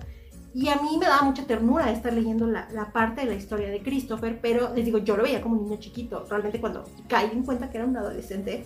Y 0.53 0.67
a 0.67 0.75
mí 0.75 0.97
me 0.97 1.05
daba 1.05 1.21
mucha 1.21 1.45
ternura 1.45 1.91
estar 1.91 2.11
leyendo 2.11 2.45
la, 2.45 2.91
parte 2.91 3.21
de 3.21 3.27
la 3.27 3.35
historia 3.35 3.69
de 3.69 3.81
Christopher, 3.81 4.39
pero 4.41 4.73
les 4.75 4.83
digo, 4.83 4.97
yo 4.97 5.15
lo 5.15 5.23
veía 5.23 5.41
como 5.41 5.55
un 5.55 5.63
niño 5.63 5.79
chiquito. 5.79 6.25
Realmente 6.29 6.59
cuando 6.59 6.83
caí 7.07 7.29
en 7.31 7.43
cuenta 7.43 7.69
que 7.69 7.77
era 7.77 7.87
un 7.87 7.95
adolescente, 7.95 8.65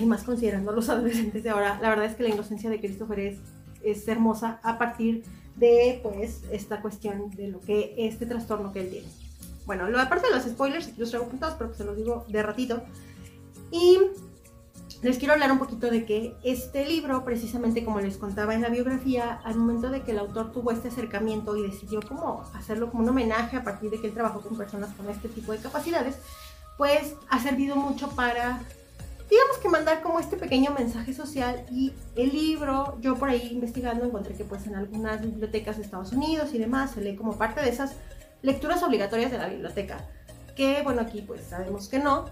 y 0.00 0.06
más 0.06 0.24
considerando 0.24 0.72
los 0.72 0.88
adolescentes 0.88 1.44
de 1.44 1.50
ahora, 1.50 1.78
la 1.80 1.90
verdad 1.90 2.06
es 2.06 2.16
que 2.16 2.24
la 2.24 2.30
inocencia 2.30 2.70
de 2.70 2.80
Christopher 2.80 3.20
es, 3.20 3.38
es 3.82 4.06
hermosa 4.08 4.58
a 4.62 4.78
partir 4.78 5.22
de 5.54 6.00
pues 6.02 6.42
esta 6.50 6.80
cuestión 6.82 7.30
de 7.30 7.48
lo 7.48 7.60
que 7.60 7.94
este 7.96 8.26
trastorno 8.26 8.72
que 8.72 8.80
él 8.80 8.90
tiene. 8.90 9.08
Bueno, 9.66 9.84
aparte 9.98 10.28
de 10.28 10.34
los 10.34 10.44
spoilers, 10.44 10.96
los 10.98 11.10
traigo 11.10 11.26
apuntados, 11.26 11.56
pero 11.56 11.68
pues 11.68 11.78
se 11.78 11.84
los 11.84 11.96
digo 11.96 12.24
de 12.28 12.42
ratito. 12.42 12.82
Y 13.70 13.98
les 15.02 15.18
quiero 15.18 15.34
hablar 15.34 15.52
un 15.52 15.58
poquito 15.58 15.90
de 15.90 16.04
que 16.04 16.34
este 16.42 16.84
libro, 16.84 17.24
precisamente 17.24 17.84
como 17.84 18.00
les 18.00 18.16
contaba 18.16 18.54
en 18.54 18.62
la 18.62 18.68
biografía, 18.68 19.40
al 19.44 19.56
momento 19.56 19.90
de 19.90 20.02
que 20.02 20.10
el 20.10 20.18
autor 20.18 20.50
tuvo 20.52 20.72
este 20.72 20.88
acercamiento 20.88 21.56
y 21.56 21.62
decidió 21.62 22.00
como 22.02 22.42
hacerlo 22.54 22.90
como 22.90 23.04
un 23.04 23.10
homenaje 23.10 23.56
a 23.56 23.62
partir 23.62 23.90
de 23.90 24.00
que 24.00 24.08
él 24.08 24.14
trabajó 24.14 24.40
con 24.40 24.56
personas 24.56 24.90
con 24.96 25.08
este 25.08 25.28
tipo 25.28 25.52
de 25.52 25.58
capacidades, 25.58 26.16
pues 26.76 27.14
ha 27.28 27.40
servido 27.40 27.76
mucho 27.76 28.08
para 28.10 28.60
digamos 29.30 29.58
que 29.58 29.68
mandar 29.68 30.02
como 30.02 30.20
este 30.20 30.36
pequeño 30.36 30.72
mensaje 30.72 31.12
social. 31.12 31.64
Y 31.70 31.92
el 32.16 32.30
libro, 32.30 32.96
yo 33.00 33.16
por 33.16 33.28
ahí 33.28 33.50
investigando 33.52 34.04
encontré 34.04 34.34
que 34.34 34.44
pues 34.44 34.66
en 34.66 34.74
algunas 34.74 35.20
bibliotecas 35.20 35.76
de 35.76 35.82
Estados 35.82 36.12
Unidos 36.12 36.54
y 36.54 36.58
demás 36.58 36.92
se 36.92 37.02
lee 37.02 37.14
como 37.14 37.36
parte 37.36 37.60
de 37.60 37.68
esas 37.68 37.92
lecturas 38.42 38.82
obligatorias 38.82 39.30
de 39.30 39.38
la 39.38 39.48
biblioteca, 39.48 39.98
que 40.56 40.82
bueno 40.82 41.02
aquí 41.02 41.22
pues 41.22 41.42
sabemos 41.42 41.88
que 41.88 41.98
no, 41.98 42.26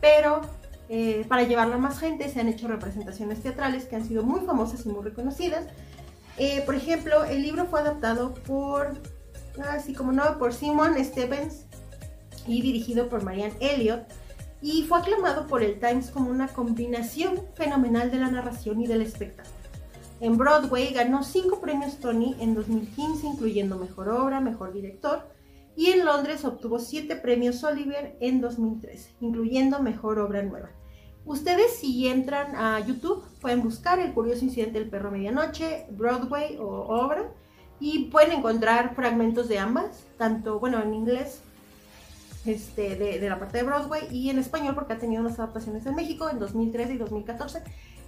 pero 0.00 0.42
eh, 0.88 1.24
para 1.28 1.42
llevarlo 1.42 1.74
a 1.74 1.78
más 1.78 1.98
gente 1.98 2.28
se 2.28 2.40
han 2.40 2.48
hecho 2.48 2.68
representaciones 2.68 3.42
teatrales 3.42 3.86
que 3.86 3.96
han 3.96 4.06
sido 4.06 4.22
muy 4.22 4.40
famosas 4.40 4.86
y 4.86 4.88
muy 4.88 5.02
reconocidas. 5.02 5.66
Eh, 6.38 6.62
por 6.64 6.74
ejemplo, 6.74 7.24
el 7.24 7.42
libro 7.42 7.66
fue 7.66 7.80
adaptado 7.80 8.34
por, 8.34 8.94
así 9.68 9.94
como 9.94 10.12
no, 10.12 10.38
por 10.38 10.52
Simon 10.52 11.02
Stevens 11.02 11.64
y 12.46 12.62
dirigido 12.62 13.08
por 13.08 13.22
Marianne 13.22 13.56
Elliott 13.60 14.02
y 14.62 14.82
fue 14.82 14.98
aclamado 14.98 15.46
por 15.46 15.62
el 15.62 15.78
Times 15.78 16.10
como 16.10 16.30
una 16.30 16.48
combinación 16.48 17.42
fenomenal 17.54 18.10
de 18.10 18.18
la 18.18 18.30
narración 18.30 18.80
y 18.80 18.86
del 18.86 19.02
espectáculo. 19.02 19.54
En 20.20 20.38
Broadway 20.38 20.94
ganó 20.94 21.22
cinco 21.22 21.60
premios 21.60 21.98
Tony 21.98 22.36
en 22.40 22.54
2015, 22.54 23.26
incluyendo 23.26 23.76
Mejor 23.76 24.08
Obra, 24.08 24.40
Mejor 24.40 24.72
Director, 24.72 25.28
y 25.76 25.90
en 25.90 26.04
Londres 26.04 26.44
obtuvo 26.44 26.78
siete 26.78 27.16
premios 27.16 27.62
Oliver 27.62 28.16
en 28.20 28.40
2013, 28.40 29.16
incluyendo 29.20 29.80
Mejor 29.80 30.18
Obra 30.18 30.42
Nueva. 30.42 30.70
Ustedes 31.26 31.76
si 31.78 32.06
entran 32.06 32.54
a 32.54 32.80
YouTube 32.80 33.24
pueden 33.40 33.62
buscar 33.62 33.98
El 33.98 34.14
curioso 34.14 34.44
incidente 34.44 34.78
del 34.78 34.88
perro 34.88 35.10
medianoche, 35.10 35.86
Broadway 35.90 36.56
o 36.58 36.66
obra, 36.66 37.30
y 37.78 38.04
pueden 38.06 38.32
encontrar 38.32 38.94
fragmentos 38.94 39.48
de 39.48 39.58
ambas, 39.58 40.06
tanto, 40.16 40.58
bueno, 40.58 40.82
en 40.82 40.94
inglés 40.94 41.40
este, 42.46 42.96
de, 42.96 43.28
la 43.28 43.38
parte 43.38 43.58
de 43.58 43.64
Broadway 43.64 44.08
y 44.10 44.30
en 44.30 44.38
español 44.38 44.74
porque 44.74 44.94
ha 44.94 44.98
tenido 44.98 45.20
unas 45.20 45.38
adaptaciones 45.38 45.84
en 45.84 45.94
México 45.94 46.30
en 46.30 46.38
2013 46.38 46.94
y 46.94 46.98
2014 46.98 47.62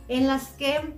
en 0.06 0.26
las 0.26 0.48
que 0.52 0.94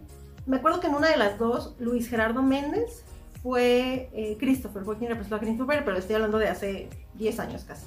me 0.46 0.58
acuerdo 0.58 0.80
que 0.80 0.86
en 0.88 0.94
una 0.94 1.08
de 1.08 1.16
las 1.16 1.38
dos 1.38 1.74
Luis 1.78 2.08
Gerardo 2.08 2.42
Méndez 2.42 3.04
fue 3.42 4.10
eh, 4.12 4.36
Christopher, 4.38 4.84
fue 4.84 4.98
quien 4.98 5.10
representó 5.10 5.36
a 5.36 5.40
Christopher, 5.40 5.84
pero 5.84 5.96
estoy 5.96 6.16
hablando 6.16 6.38
de 6.38 6.48
hace 6.48 6.88
10 7.14 7.40
años 7.40 7.64
casi, 7.64 7.86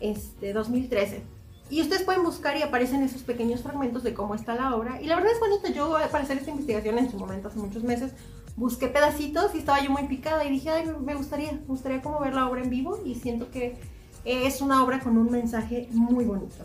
este, 0.00 0.52
2013. 0.52 1.22
Y 1.68 1.82
ustedes 1.82 2.02
pueden 2.02 2.22
buscar 2.22 2.56
y 2.56 2.62
aparecen 2.62 3.02
esos 3.02 3.22
pequeños 3.22 3.62
fragmentos 3.62 4.04
de 4.04 4.14
cómo 4.14 4.36
está 4.36 4.54
la 4.54 4.74
obra. 4.76 5.02
Y 5.02 5.06
la 5.06 5.16
verdad 5.16 5.32
es 5.32 5.40
bonito, 5.40 5.68
yo 5.68 5.96
para 6.12 6.22
hacer 6.22 6.38
esta 6.38 6.50
investigación 6.50 6.98
en 6.98 7.10
su 7.10 7.18
momento, 7.18 7.48
hace 7.48 7.58
muchos 7.58 7.82
meses, 7.82 8.12
busqué 8.56 8.86
pedacitos 8.86 9.54
y 9.54 9.58
estaba 9.58 9.82
yo 9.82 9.90
muy 9.90 10.04
picada 10.04 10.44
y 10.44 10.50
dije, 10.50 10.70
ay, 10.70 10.92
me 11.04 11.14
gustaría, 11.14 11.52
me 11.52 11.66
gustaría 11.66 12.00
como 12.02 12.20
ver 12.20 12.34
la 12.34 12.48
obra 12.48 12.62
en 12.62 12.70
vivo 12.70 13.00
y 13.04 13.16
siento 13.16 13.50
que 13.50 13.76
es 14.24 14.60
una 14.60 14.82
obra 14.82 15.00
con 15.00 15.18
un 15.18 15.30
mensaje 15.30 15.88
muy 15.90 16.24
bonito. 16.24 16.64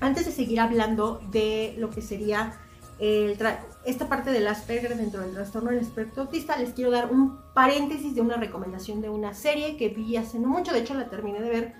Antes 0.00 0.26
de 0.26 0.32
seguir 0.32 0.60
hablando 0.60 1.20
de 1.30 1.74
lo 1.78 1.90
que 1.90 2.02
sería 2.02 2.58
esta 2.98 4.08
parte 4.08 4.30
del 4.30 4.46
Asperger 4.46 4.96
dentro 4.96 5.20
del 5.20 5.34
trastorno 5.34 5.70
del 5.70 5.80
espectro 5.80 6.22
autista, 6.22 6.56
les 6.56 6.72
quiero 6.72 6.90
dar 6.90 7.10
un 7.10 7.38
paréntesis 7.52 8.14
de 8.14 8.20
una 8.20 8.36
recomendación 8.36 9.00
de 9.00 9.08
una 9.08 9.34
serie 9.34 9.76
que 9.76 9.88
vi 9.88 10.16
hace 10.16 10.38
no 10.38 10.48
mucho, 10.48 10.72
de 10.72 10.80
hecho 10.80 10.94
la 10.94 11.10
terminé 11.10 11.40
de 11.40 11.50
ver, 11.50 11.74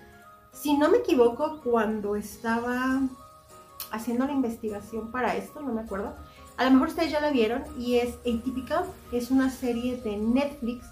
si 0.52 0.76
no 0.76 0.90
me 0.90 0.98
equivoco, 0.98 1.60
cuando 1.62 2.16
estaba 2.16 3.00
haciendo 3.90 4.26
la 4.26 4.32
investigación 4.32 5.10
para 5.10 5.36
esto, 5.36 5.62
no 5.62 5.72
me 5.72 5.82
acuerdo. 5.82 6.14
A 6.56 6.64
lo 6.64 6.70
mejor 6.70 6.88
ustedes 6.88 7.10
ya 7.10 7.20
la 7.20 7.30
vieron 7.30 7.62
y 7.78 7.96
es 7.96 8.16
Atypical, 8.20 8.84
es 9.12 9.30
una 9.30 9.50
serie 9.50 9.96
de 9.98 10.16
Netflix 10.16 10.86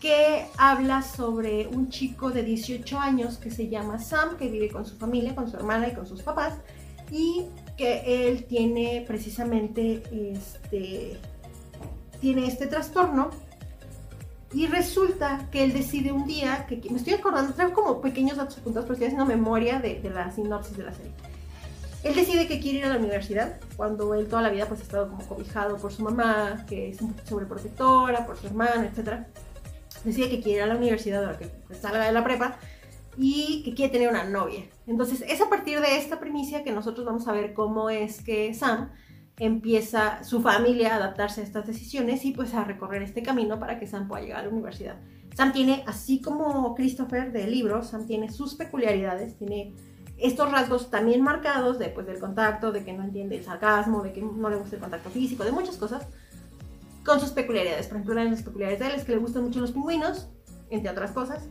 que 0.00 0.46
habla 0.58 1.02
sobre 1.02 1.66
un 1.66 1.88
chico 1.88 2.30
de 2.30 2.42
18 2.42 2.98
años 2.98 3.38
que 3.38 3.50
se 3.50 3.68
llama 3.68 3.98
Sam, 3.98 4.36
que 4.36 4.48
vive 4.48 4.70
con 4.70 4.86
su 4.86 4.96
familia, 4.96 5.34
con 5.34 5.50
su 5.50 5.56
hermana 5.56 5.88
y 5.88 5.94
con 5.94 6.06
sus 6.06 6.22
papás, 6.22 6.54
y 7.10 7.46
que 7.76 8.28
él 8.28 8.44
tiene 8.44 9.04
precisamente 9.06 10.02
este, 10.12 11.18
tiene 12.20 12.46
este 12.46 12.66
trastorno. 12.66 13.30
Y 14.52 14.68
resulta 14.68 15.48
que 15.50 15.64
él 15.64 15.72
decide 15.72 16.12
un 16.12 16.26
día, 16.26 16.66
que, 16.66 16.80
me 16.88 16.96
estoy 16.96 17.14
acordando, 17.14 17.52
traigo 17.52 17.74
como 17.74 18.00
pequeños 18.00 18.36
datos 18.36 18.58
apuntados, 18.58 18.86
pero 18.86 18.94
estoy 18.94 19.08
haciendo 19.08 19.26
memoria 19.26 19.80
de, 19.80 20.00
de 20.00 20.10
la 20.10 20.30
sinopsis 20.30 20.76
de 20.76 20.84
la 20.84 20.94
serie. 20.94 21.12
Él 22.04 22.14
decide 22.14 22.46
que 22.46 22.60
quiere 22.60 22.78
ir 22.78 22.84
a 22.84 22.90
la 22.90 22.98
universidad, 22.98 23.58
cuando 23.76 24.14
él 24.14 24.28
toda 24.28 24.42
la 24.42 24.50
vida 24.50 24.66
pues 24.66 24.80
ha 24.80 24.82
estado 24.84 25.08
como 25.08 25.26
cobijado 25.26 25.76
por 25.76 25.92
su 25.92 26.02
mamá, 26.02 26.64
que 26.68 26.90
es 26.90 27.00
un 27.02 27.14
sobreprotectora, 27.24 28.24
por 28.24 28.38
su 28.38 28.46
hermano, 28.46 28.84
etc 28.84 29.26
decide 30.06 30.30
que 30.30 30.40
quiere 30.40 30.58
ir 30.58 30.62
a 30.62 30.66
la 30.66 30.76
universidad 30.76 31.24
ahora 31.24 31.38
que 31.38 31.50
salga 31.74 32.04
de 32.04 32.12
la 32.12 32.24
prepa 32.24 32.56
y 33.18 33.62
que 33.64 33.74
quiere 33.74 33.92
tener 33.92 34.08
una 34.08 34.24
novia. 34.24 34.64
Entonces 34.86 35.24
es 35.26 35.40
a 35.40 35.48
partir 35.48 35.80
de 35.80 35.96
esta 35.96 36.20
primicia 36.20 36.64
que 36.64 36.72
nosotros 36.72 37.06
vamos 37.06 37.26
a 37.28 37.32
ver 37.32 37.54
cómo 37.54 37.90
es 37.90 38.22
que 38.22 38.52
Sam 38.54 38.90
empieza 39.38 40.24
su 40.24 40.40
familia 40.40 40.94
a 40.94 40.96
adaptarse 40.96 41.40
a 41.40 41.44
estas 41.44 41.66
decisiones 41.66 42.24
y 42.24 42.32
pues 42.32 42.54
a 42.54 42.64
recorrer 42.64 43.02
este 43.02 43.22
camino 43.22 43.58
para 43.58 43.78
que 43.78 43.86
Sam 43.86 44.08
pueda 44.08 44.22
llegar 44.22 44.40
a 44.40 44.42
la 44.44 44.48
universidad. 44.48 44.96
Sam 45.34 45.52
tiene, 45.52 45.84
así 45.86 46.22
como 46.22 46.74
Christopher 46.74 47.30
del 47.32 47.50
libro, 47.50 47.82
Sam 47.82 48.06
tiene 48.06 48.30
sus 48.30 48.54
peculiaridades, 48.54 49.36
tiene 49.36 49.74
estos 50.16 50.50
rasgos 50.50 50.90
también 50.90 51.20
marcados 51.20 51.78
de, 51.78 51.90
pues, 51.90 52.06
del 52.06 52.18
contacto, 52.18 52.72
de 52.72 52.84
que 52.84 52.94
no 52.94 53.02
entiende 53.02 53.36
el 53.36 53.44
sarcasmo, 53.44 54.02
de 54.02 54.14
que 54.14 54.22
no 54.22 54.48
le 54.48 54.56
gusta 54.56 54.76
el 54.76 54.80
contacto 54.80 55.10
físico, 55.10 55.44
de 55.44 55.52
muchas 55.52 55.76
cosas, 55.76 56.06
con 57.04 57.20
sus 57.20 57.30
peculiaridades. 57.30 57.86
Por 57.86 57.96
ejemplo, 57.96 58.14
una 58.14 58.24
de 58.24 58.30
las 58.30 58.42
peculiaridades 58.42 58.80
de 58.80 58.94
él 58.94 59.00
es 59.00 59.04
que 59.04 59.12
le 59.12 59.18
gustan 59.18 59.44
mucho 59.44 59.60
los 59.60 59.72
pingüinos, 59.72 60.30
entre 60.70 60.90
otras 60.90 61.12
cosas. 61.12 61.50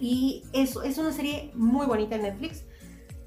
Y 0.00 0.42
eso 0.52 0.82
es 0.82 0.98
una 0.98 1.12
serie 1.12 1.50
muy 1.54 1.86
bonita 1.86 2.16
en 2.16 2.22
Netflix. 2.22 2.64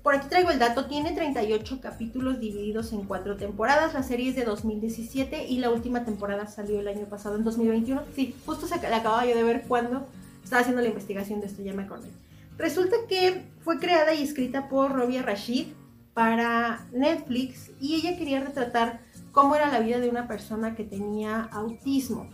Por 0.04 0.16
aquí 0.16 0.30
traigo 0.30 0.52
el 0.52 0.60
dato, 0.60 0.86
tiene 0.86 1.12
38 1.12 1.82
capítulos 1.82 2.40
divididos 2.40 2.94
en 2.94 3.04
cuatro 3.04 3.36
temporadas. 3.36 3.94
La 3.94 4.04
serie 4.04 4.30
es 4.30 4.36
de 4.36 4.46
2017 4.46 5.48
y 5.48 5.58
la 5.58 5.70
última 5.70 6.06
temporada 6.06 6.48
salió 6.48 6.80
el 6.80 6.88
año 6.88 7.08
pasado, 7.08 7.36
en 7.36 7.44
2021. 7.44 8.04
Sí, 8.16 8.34
justo 8.46 8.68
se, 8.68 8.80
le 8.80 8.96
acababa 8.96 9.26
yo 9.26 9.36
de 9.36 9.44
ver 9.44 9.66
cuando 9.68 10.08
estaba 10.44 10.62
haciendo 10.62 10.82
la 10.82 10.88
investigación 10.88 11.42
de 11.42 11.48
esto, 11.48 11.62
ya 11.62 11.74
me 11.74 11.84
acordé. 11.84 12.08
Resulta 12.58 12.96
que 13.10 13.44
fue 13.64 13.80
creada 13.80 14.14
y 14.14 14.24
escrita 14.24 14.70
por 14.70 14.94
Robia 14.94 15.24
Rashid 15.24 15.68
para 16.14 16.88
Netflix 16.94 17.70
y 17.82 17.96
ella 17.96 18.18
quería 18.18 18.40
retratar 18.40 19.02
cómo 19.34 19.56
era 19.56 19.70
la 19.70 19.82
vida 19.82 20.00
de 20.00 20.10
una 20.10 20.28
persona 20.28 20.74
que 20.74 20.84
tenía 20.84 21.42
autismo. 21.52 22.30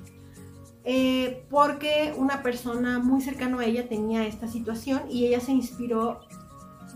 Eh, 0.85 1.45
porque 1.49 2.13
una 2.17 2.43
persona 2.43 2.99
muy 2.99 3.21
cercana 3.21 3.59
a 3.59 3.65
ella 3.65 3.87
tenía 3.87 4.27
esta 4.27 4.47
situación 4.47 5.03
y 5.09 5.25
ella 5.25 5.39
se 5.39 5.53
inspiró 5.53 6.19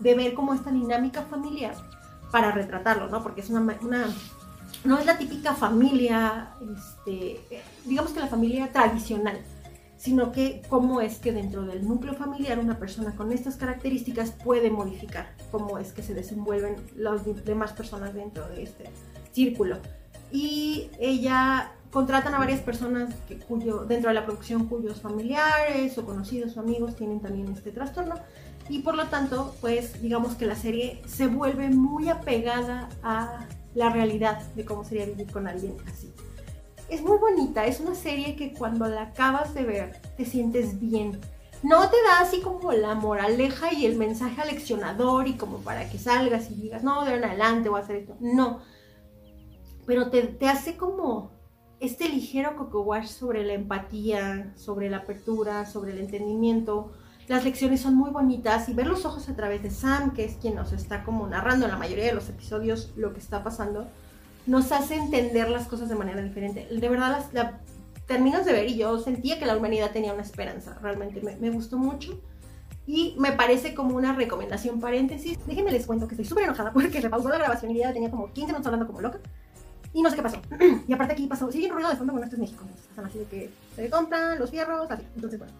de 0.00 0.14
ver 0.14 0.34
cómo 0.34 0.52
esta 0.52 0.70
dinámica 0.70 1.22
familiar 1.22 1.74
para 2.30 2.52
retratarlo, 2.52 3.08
¿no? 3.08 3.22
Porque 3.22 3.40
es 3.40 3.48
una, 3.48 3.64
no 4.84 4.98
es 4.98 5.06
la 5.06 5.16
típica 5.16 5.54
familia, 5.54 6.50
este, 6.76 7.40
digamos 7.86 8.12
que 8.12 8.20
la 8.20 8.26
familia 8.26 8.70
tradicional, 8.72 9.38
sino 9.96 10.32
que 10.32 10.62
cómo 10.68 11.00
es 11.00 11.18
que 11.18 11.32
dentro 11.32 11.62
del 11.62 11.86
núcleo 11.86 12.14
familiar 12.14 12.58
una 12.58 12.78
persona 12.78 13.16
con 13.16 13.32
estas 13.32 13.56
características 13.56 14.30
puede 14.30 14.70
modificar 14.70 15.34
cómo 15.50 15.78
es 15.78 15.92
que 15.92 16.02
se 16.02 16.14
desenvuelven 16.14 16.76
las 16.96 17.22
demás 17.44 17.72
personas 17.72 18.14
dentro 18.14 18.46
de 18.48 18.62
este 18.62 18.84
círculo 19.32 19.78
y 20.30 20.90
ella 21.00 21.72
contratan 21.90 22.34
a 22.34 22.38
varias 22.38 22.60
personas 22.60 23.14
cuyo, 23.46 23.84
dentro 23.84 24.08
de 24.10 24.14
la 24.14 24.24
producción 24.24 24.66
cuyos 24.66 25.00
familiares 25.00 25.96
o 25.98 26.04
conocidos 26.04 26.56
o 26.56 26.60
amigos 26.60 26.96
tienen 26.96 27.20
también 27.20 27.48
este 27.48 27.70
trastorno 27.70 28.16
y 28.68 28.80
por 28.80 28.94
lo 28.94 29.06
tanto 29.06 29.54
pues 29.60 30.00
digamos 30.02 30.34
que 30.34 30.46
la 30.46 30.56
serie 30.56 31.02
se 31.06 31.26
vuelve 31.26 31.70
muy 31.70 32.08
apegada 32.08 32.88
a 33.02 33.46
la 33.74 33.90
realidad 33.90 34.40
de 34.54 34.64
cómo 34.64 34.84
sería 34.84 35.06
vivir 35.06 35.30
con 35.30 35.46
alguien 35.46 35.76
así. 35.86 36.12
Es 36.88 37.02
muy 37.02 37.18
bonita, 37.18 37.66
es 37.66 37.80
una 37.80 37.94
serie 37.94 38.34
que 38.34 38.52
cuando 38.54 38.86
la 38.86 39.02
acabas 39.02 39.54
de 39.54 39.64
ver 39.64 40.00
te 40.16 40.24
sientes 40.24 40.80
bien. 40.80 41.20
No 41.62 41.90
te 41.90 41.96
da 42.04 42.20
así 42.20 42.40
como 42.40 42.72
la 42.72 42.94
moraleja 42.94 43.72
y 43.72 43.84
el 43.84 43.96
mensaje 43.96 44.40
aleccionador 44.40 45.26
y 45.26 45.36
como 45.36 45.58
para 45.58 45.90
que 45.90 45.98
salgas 45.98 46.50
y 46.50 46.54
digas, 46.54 46.84
no, 46.84 47.04
de 47.04 47.12
ahora 47.12 47.28
adelante 47.28 47.68
voy 47.68 47.80
a 47.80 47.82
hacer 47.82 47.96
esto. 47.96 48.16
No, 48.20 48.60
pero 49.88 50.10
te, 50.10 50.36
hace 50.46 50.76
como 50.76 51.32
este 51.80 52.08
ligero 52.08 52.56
coco 52.56 52.82
wash 52.82 53.06
sobre 53.06 53.44
la 53.44 53.54
empatía, 53.54 54.52
sobre 54.56 54.90
la 54.90 54.98
apertura, 54.98 55.66
sobre 55.66 55.92
el 55.92 55.98
entendimiento, 55.98 56.92
Las 57.28 57.44
lecciones 57.44 57.82
son 57.82 57.94
muy 57.94 58.10
bonitas 58.10 58.70
y 58.70 58.72
ver 58.72 58.86
los 58.86 59.04
ojos 59.04 59.28
a 59.28 59.36
través 59.36 59.62
de 59.62 59.70
Sam, 59.70 60.14
que 60.14 60.24
es 60.24 60.36
quien 60.36 60.54
nos 60.54 60.72
está 60.72 61.04
como 61.04 61.26
narrando 61.26 61.66
en 61.66 61.72
la 61.72 61.76
mayoría 61.76 62.06
de 62.06 62.14
los 62.14 62.28
episodios 62.30 62.92
lo 62.96 63.12
que 63.12 63.20
está 63.20 63.44
pasando, 63.44 63.86
nos 64.46 64.72
hace 64.72 64.94
entender 64.94 65.50
las 65.50 65.68
cosas 65.68 65.90
de 65.90 65.94
manera 65.94 66.22
diferente. 66.22 66.66
De 66.70 66.88
verdad, 66.88 67.10
las, 67.10 67.34
la, 67.34 67.60
terminas 68.08 68.46
de 68.46 68.52
ver 68.52 68.68
y 68.68 68.76
yo 68.76 68.98
sentía 68.98 69.38
que 69.38 69.46
la 69.46 69.56
humanidad 69.56 69.92
tenía 69.92 70.12
una 70.12 70.22
esperanza. 70.22 70.76
Realmente 70.82 71.20
me, 71.20 71.50
gustó 71.50 71.76
mucho. 71.76 72.18
Y 72.86 73.14
me 73.18 73.32
parece 73.32 73.74
como 73.74 73.94
una 73.94 74.14
recomendación 74.14 74.80
paréntesis. 74.80 75.38
Déjenme 75.46 75.70
les 75.70 75.86
cuento 75.86 76.08
que 76.08 76.14
estoy 76.14 76.24
súper 76.24 76.44
enojada 76.44 76.72
porque 76.74 77.02
se 77.02 77.10
pausó 77.10 77.28
la 77.28 77.36
grabación 77.36 77.70
y 77.70 77.78
ya 77.78 77.92
tenía 77.92 78.10
como 78.10 78.32
15 78.32 78.46
minutos 78.46 78.66
hablando 78.66 78.86
como 78.86 79.02
loca. 79.02 79.20
Y 79.92 80.02
no 80.02 80.10
sé 80.10 80.16
qué 80.16 80.22
pasó. 80.22 80.40
y 80.88 80.92
aparte 80.92 81.14
aquí 81.14 81.26
pasó, 81.26 81.50
sigue 81.50 81.66
un 81.66 81.74
ruido 81.74 81.90
de 81.90 81.96
fondo, 81.96 82.12
bueno, 82.12 82.24
esto 82.24 82.36
es 82.36 82.40
México. 82.40 82.64
Están 82.90 83.06
así 83.06 83.18
de 83.18 83.24
que 83.24 83.50
se 83.74 83.90
compran 83.90 84.38
los 84.38 84.50
fierros, 84.50 84.90
así. 84.90 85.02
Entonces, 85.14 85.38
bueno. 85.38 85.54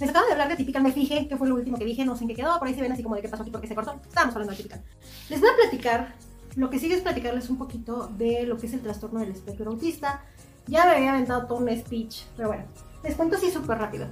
Les 0.00 0.10
acabo 0.10 0.26
de 0.26 0.32
hablar 0.32 0.48
de 0.48 0.56
Typical, 0.56 0.82
me 0.82 0.92
fijé 0.92 1.26
que 1.26 1.36
fue 1.36 1.48
lo 1.48 1.56
último 1.56 1.76
que 1.76 1.84
dije, 1.84 2.04
no 2.04 2.16
sé 2.16 2.22
en 2.22 2.28
qué 2.28 2.36
quedó, 2.36 2.56
por 2.60 2.68
ahí 2.68 2.74
se 2.74 2.80
ven 2.80 2.92
así 2.92 3.02
como 3.02 3.16
de 3.16 3.22
qué 3.22 3.28
pasó 3.28 3.42
aquí, 3.42 3.50
porque 3.50 3.66
se 3.66 3.74
cortó. 3.74 4.00
Estábamos 4.06 4.34
hablando 4.36 4.52
de 4.52 4.56
Typical. 4.58 4.82
Les 5.28 5.40
voy 5.40 5.48
a 5.48 5.56
platicar, 5.56 6.14
lo 6.54 6.70
que 6.70 6.78
sigue 6.78 6.94
es 6.94 7.02
platicarles 7.02 7.50
un 7.50 7.58
poquito 7.58 8.06
de 8.16 8.44
lo 8.44 8.58
que 8.58 8.66
es 8.66 8.74
el 8.74 8.80
trastorno 8.80 9.20
del 9.20 9.30
espectro 9.30 9.70
autista. 9.70 10.22
Ya 10.68 10.84
me 10.84 10.92
había 10.92 11.14
aventado 11.14 11.46
todo 11.46 11.58
un 11.58 11.76
speech, 11.76 12.24
pero 12.36 12.48
bueno, 12.48 12.64
les 13.02 13.16
cuento 13.16 13.36
así 13.36 13.50
súper 13.50 13.78
rápido. 13.78 14.06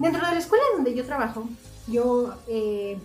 Dentro 0.00 0.26
de 0.26 0.32
la 0.32 0.38
escuela 0.38 0.64
donde 0.74 0.94
yo 0.94 1.04
trabajo, 1.04 1.46
yo, 1.86 2.34
eh, 2.48 2.98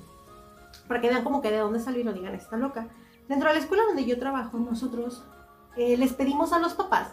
para 0.88 1.02
que 1.02 1.10
vean 1.10 1.24
como 1.24 1.42
que 1.42 1.52
de 1.52 1.58
dónde 1.58 1.80
salió 1.80 2.02
y 2.02 2.06
no 2.06 2.14
digan, 2.14 2.34
está 2.34 2.58
loca. 2.58 2.88
Dentro 3.28 3.50
de 3.50 3.56
la 3.56 3.62
escuela 3.62 3.84
donde 3.86 4.06
yo 4.06 4.18
trabajo, 4.18 4.58
nosotros 4.58 5.24
eh, 5.78 5.98
les 5.98 6.14
pedimos 6.14 6.54
a 6.54 6.60
los 6.60 6.74
papás 6.74 7.10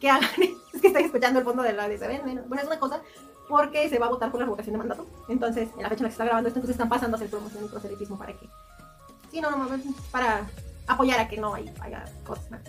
que 0.00 0.10
hagan, 0.10 0.28
es 0.72 0.80
que 0.80 0.88
estoy 0.88 1.04
escuchando 1.04 1.38
el 1.38 1.44
fondo 1.44 1.62
de 1.62 1.72
la 1.72 1.88
ven, 1.88 2.22
bueno, 2.46 2.62
es 2.62 2.66
una 2.66 2.78
cosa, 2.78 3.00
porque 3.48 3.88
se 3.88 3.98
va 3.98 4.06
a 4.06 4.10
votar 4.10 4.30
por 4.30 4.40
la 4.40 4.46
revocación 4.46 4.74
de 4.74 4.78
mandato. 4.78 5.06
Entonces, 5.28 5.68
en 5.76 5.82
la 5.82 5.88
fecha 5.88 6.00
en 6.00 6.04
la 6.04 6.08
que 6.08 6.12
se 6.12 6.14
está 6.14 6.24
grabando 6.24 6.48
esto, 6.48 6.60
entonces 6.60 6.74
están 6.74 6.88
pasando 6.88 7.16
a 7.16 7.18
hacer 7.18 7.30
promoción 7.30 7.64
y 7.64 7.68
proselitismo 7.68 8.18
para 8.18 8.32
que, 8.32 8.48
sí, 9.30 9.40
no, 9.40 9.50
no, 9.50 9.68
para 10.10 10.46
apoyar 10.86 11.20
a 11.20 11.28
que 11.28 11.36
no 11.36 11.54
haya 11.54 12.04
cosas. 12.24 12.60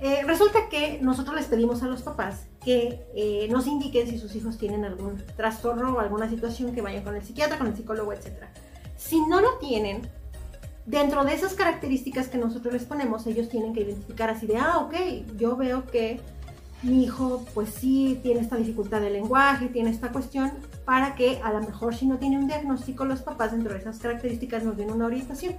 Eh, 0.00 0.22
resulta 0.26 0.68
que 0.68 0.98
nosotros 1.00 1.36
les 1.36 1.46
pedimos 1.46 1.82
a 1.82 1.86
los 1.86 2.02
papás 2.02 2.46
que 2.64 3.06
eh, 3.14 3.48
nos 3.50 3.66
indiquen 3.66 4.08
si 4.08 4.18
sus 4.18 4.34
hijos 4.34 4.58
tienen 4.58 4.84
algún 4.84 5.22
trastorno 5.36 5.94
o 5.94 6.00
alguna 6.00 6.28
situación 6.28 6.74
que 6.74 6.82
vayan 6.82 7.04
con 7.04 7.14
el 7.14 7.22
psiquiatra, 7.22 7.58
con 7.58 7.68
el 7.68 7.76
psicólogo, 7.76 8.12
etc. 8.12 8.44
Si 8.96 9.20
no 9.26 9.40
lo 9.40 9.58
tienen, 9.58 10.02
dentro 10.86 11.24
de 11.24 11.34
esas 11.34 11.54
características 11.54 12.28
que 12.28 12.38
nosotros 12.38 12.72
les 12.72 12.84
ponemos, 12.84 13.26
ellos 13.26 13.48
tienen 13.48 13.72
que 13.72 13.80
identificar 13.80 14.30
así 14.30 14.46
de, 14.46 14.58
ah, 14.58 14.78
ok, 14.78 14.94
yo 15.36 15.56
veo 15.56 15.86
que 15.86 16.20
mi 16.82 17.04
hijo 17.04 17.44
pues 17.54 17.70
sí 17.70 18.20
tiene 18.22 18.40
esta 18.40 18.56
dificultad 18.56 19.00
de 19.00 19.10
lenguaje, 19.10 19.68
tiene 19.68 19.90
esta 19.90 20.12
cuestión, 20.12 20.52
para 20.84 21.14
que 21.14 21.40
a 21.42 21.52
lo 21.52 21.60
mejor 21.60 21.94
si 21.94 22.06
no 22.06 22.18
tiene 22.18 22.38
un 22.38 22.46
diagnóstico, 22.46 23.04
los 23.06 23.22
papás 23.22 23.52
dentro 23.52 23.72
de 23.72 23.80
esas 23.80 23.98
características 23.98 24.64
nos 24.64 24.76
den 24.76 24.90
una 24.90 25.06
orientación. 25.06 25.54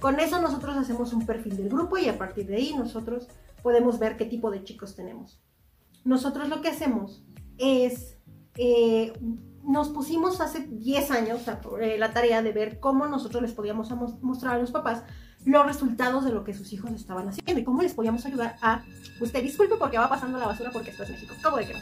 Con 0.00 0.20
eso 0.20 0.40
nosotros 0.40 0.76
hacemos 0.76 1.12
un 1.12 1.26
perfil 1.26 1.56
del 1.56 1.68
grupo 1.68 1.98
y 1.98 2.08
a 2.08 2.16
partir 2.16 2.46
de 2.46 2.56
ahí 2.56 2.74
nosotros 2.76 3.26
podemos 3.62 3.98
ver 3.98 4.16
qué 4.16 4.24
tipo 4.24 4.50
de 4.52 4.62
chicos 4.62 4.94
tenemos. 4.94 5.40
Nosotros 6.04 6.48
lo 6.48 6.60
que 6.60 6.68
hacemos 6.68 7.24
es, 7.58 8.16
eh, 8.56 9.12
nos 9.68 9.90
pusimos 9.90 10.40
hace 10.40 10.60
10 10.60 11.10
años 11.10 11.42
eh, 11.80 11.96
la 11.98 12.12
tarea 12.12 12.42
de 12.42 12.52
ver 12.52 12.80
cómo 12.80 13.06
nosotros 13.06 13.42
les 13.42 13.52
podíamos 13.52 13.90
mostrar 14.22 14.54
a 14.54 14.58
los 14.58 14.70
papás 14.70 15.02
los 15.44 15.66
resultados 15.66 16.24
de 16.24 16.32
lo 16.32 16.42
que 16.42 16.54
sus 16.54 16.72
hijos 16.72 16.90
estaban 16.92 17.28
haciendo 17.28 17.60
y 17.60 17.64
cómo 17.64 17.82
les 17.82 17.92
podíamos 17.92 18.24
ayudar 18.24 18.56
a... 18.62 18.82
Usted 19.20 19.42
disculpe 19.42 19.76
porque 19.76 19.98
va 19.98 20.08
pasando 20.08 20.38
la 20.38 20.46
basura 20.46 20.70
porque 20.72 20.90
esto 20.90 21.02
es 21.02 21.10
México. 21.10 21.34
¿Cómo 21.42 21.58
de 21.58 21.66
que 21.66 21.74
no? 21.74 21.80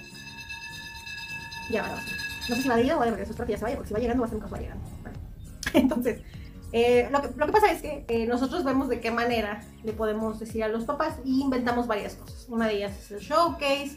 Ya 1.70 1.83
va 1.83 1.88
la 1.88 1.94
basura. 1.94 2.16
No 2.49 2.57
sé 2.57 2.62
si 2.62 2.68
va 2.68 2.75
a 2.75 2.81
ir 2.81 2.92
o 2.92 2.99
va 2.99 3.03
a 3.05 3.07
regresar, 3.07 3.31
espero 3.31 3.46
que 3.46 3.53
ya 3.53 3.59
se 3.59 3.64
vaya 3.64 3.77
porque 3.77 3.88
si 3.88 3.94
va 3.94 4.01
llegando 4.01 4.20
va 4.20 4.27
a 4.27 4.31
ser 4.31 4.37
un 4.37 4.42
caso 4.42 4.55
va 4.55 4.61
llegando. 4.61 4.85
Bueno. 5.03 5.18
Entonces, 5.75 6.22
eh, 6.72 7.09
lo, 7.12 7.22
que, 7.22 7.29
lo, 7.37 7.46
que, 7.46 7.53
pasa 7.53 7.70
es 7.70 7.83
que 7.83 8.05
eh, 8.09 8.27
nosotros 8.27 8.64
vemos 8.64 8.88
de 8.88 9.01
qué 9.01 9.12
manera 9.12 9.62
le 9.85 9.92
podemos 9.92 10.40
decir 10.40 10.64
a 10.64 10.68
los 10.68 10.85
papás 10.85 11.14
y 11.25 11.40
inventamos 11.40 11.87
varias 11.87 12.16
cosas. 12.16 12.46
Una 12.49 12.66
de 12.66 12.75
ellas 12.75 12.99
es 12.99 13.11
el 13.12 13.20
showcase. 13.20 13.96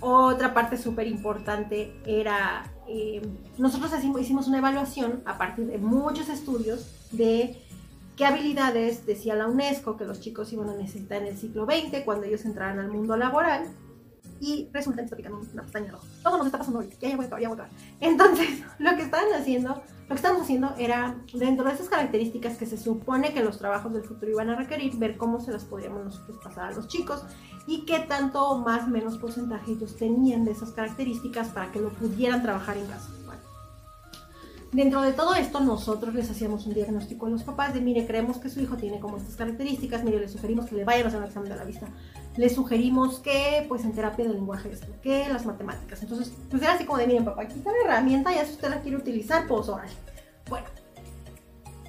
Otra 0.00 0.54
parte 0.54 0.76
súper 0.76 1.06
importante 1.06 1.92
era, 2.06 2.72
eh, 2.86 3.20
nosotros 3.56 3.92
hicimos 4.20 4.46
una 4.46 4.58
evaluación 4.58 5.22
a 5.24 5.38
partir 5.38 5.66
de 5.66 5.78
muchos 5.78 6.28
estudios 6.28 6.86
de 7.10 7.60
qué 8.16 8.24
habilidades 8.24 9.06
decía 9.06 9.34
la 9.34 9.48
UNESCO 9.48 9.96
que 9.96 10.04
los 10.04 10.20
chicos 10.20 10.52
iban 10.52 10.68
a 10.68 10.74
necesitar 10.74 11.22
en 11.22 11.28
el 11.28 11.36
siglo 11.36 11.66
XX 11.66 12.04
cuando 12.04 12.26
ellos 12.26 12.44
entraran 12.44 12.78
al 12.78 12.88
mundo 12.88 13.16
laboral 13.16 13.68
y 14.40 14.68
resulta 14.72 15.04
que 15.04 15.16
picando 15.16 15.40
una 15.52 15.62
pestaña 15.62 15.90
roja. 15.90 16.06
Todo 16.22 16.38
nos 16.38 16.46
está 16.46 16.58
pasando 16.58 16.80
ahorita. 16.80 16.96
Ya, 17.00 17.16
voy 17.16 17.26
a 17.26 17.38
ya. 17.38 17.68
Entonces, 18.00 18.62
lo 18.78 18.96
que 18.96 19.02
estaban 19.02 19.32
haciendo, 19.34 19.82
lo 20.02 20.08
que 20.08 20.14
estábamos 20.14 20.42
haciendo 20.42 20.74
era, 20.78 21.16
dentro 21.34 21.64
de 21.64 21.74
esas 21.74 21.88
características 21.88 22.56
que 22.56 22.66
se 22.66 22.76
supone 22.76 23.32
que 23.32 23.42
los 23.42 23.58
trabajos 23.58 23.92
del 23.92 24.04
futuro 24.04 24.30
iban 24.30 24.50
a 24.50 24.56
requerir, 24.56 24.96
ver 24.96 25.16
cómo 25.16 25.40
se 25.40 25.50
las 25.50 25.64
podríamos 25.64 26.04
nosotros 26.04 26.38
pasar 26.42 26.72
a 26.72 26.74
los 26.74 26.88
chicos 26.88 27.24
y 27.68 27.82
qué 27.84 27.98
tanto 28.00 28.56
más 28.58 28.88
menos 28.88 29.18
porcentaje 29.18 29.72
ellos 29.72 29.94
tenían 29.96 30.46
de 30.46 30.52
esas 30.52 30.70
características 30.70 31.48
para 31.48 31.70
que 31.70 31.78
lo 31.80 31.90
pudieran 31.90 32.42
trabajar 32.42 32.78
en 32.78 32.86
casa. 32.86 33.10
Dentro 34.72 35.00
de 35.00 35.12
todo 35.12 35.34
esto, 35.34 35.60
nosotros 35.60 36.14
les 36.14 36.30
hacíamos 36.30 36.66
un 36.66 36.74
diagnóstico 36.74 37.26
a 37.26 37.30
los 37.30 37.42
papás 37.42 37.72
de, 37.72 37.80
mire, 37.80 38.06
creemos 38.06 38.36
que 38.36 38.50
su 38.50 38.60
hijo 38.60 38.76
tiene 38.76 39.00
como 39.00 39.16
estas 39.16 39.34
características, 39.36 40.04
mire, 40.04 40.20
le 40.20 40.28
sugerimos 40.28 40.66
que 40.66 40.76
le 40.76 40.84
vayan 40.84 41.04
a 41.04 41.08
hacer 41.08 41.20
un 41.20 41.26
examen 41.26 41.48
de 41.50 41.56
la 41.56 41.64
vista, 41.64 41.88
le 42.36 42.50
sugerimos 42.50 43.20
que, 43.20 43.64
pues, 43.66 43.84
en 43.84 43.92
terapia 43.92 44.26
de 44.26 44.34
lenguaje 44.34 44.70
esto, 44.70 44.88
que 45.02 45.26
las 45.28 45.46
matemáticas. 45.46 46.02
Entonces, 46.02 46.34
pues 46.50 46.62
era 46.62 46.74
así 46.74 46.84
como 46.84 46.98
de, 46.98 47.06
miren, 47.06 47.24
papá, 47.24 47.42
aquí 47.42 47.54
está 47.54 47.72
la 47.72 47.78
herramienta, 47.84 48.30
ya 48.34 48.44
si 48.44 48.52
usted 48.52 48.68
la 48.68 48.80
quiere 48.80 48.98
utilizar, 48.98 49.46
pues, 49.46 49.70
órale. 49.70 49.92
Bueno, 50.50 50.66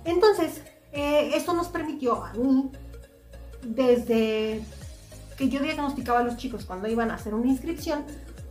entonces, 0.06 0.62
eh, 0.94 1.32
esto 1.36 1.54
nos 1.54 1.68
permitió 1.68 2.24
a 2.24 2.34
mí, 2.34 2.72
desde 3.62 4.62
que 5.40 5.48
yo 5.48 5.62
diagnosticaba 5.62 6.20
a 6.20 6.24
los 6.24 6.36
chicos 6.36 6.66
cuando 6.66 6.90
iban 6.90 7.12
a 7.12 7.16
hacer 7.16 7.34
una 7.34 7.48
inscripción, 7.48 8.04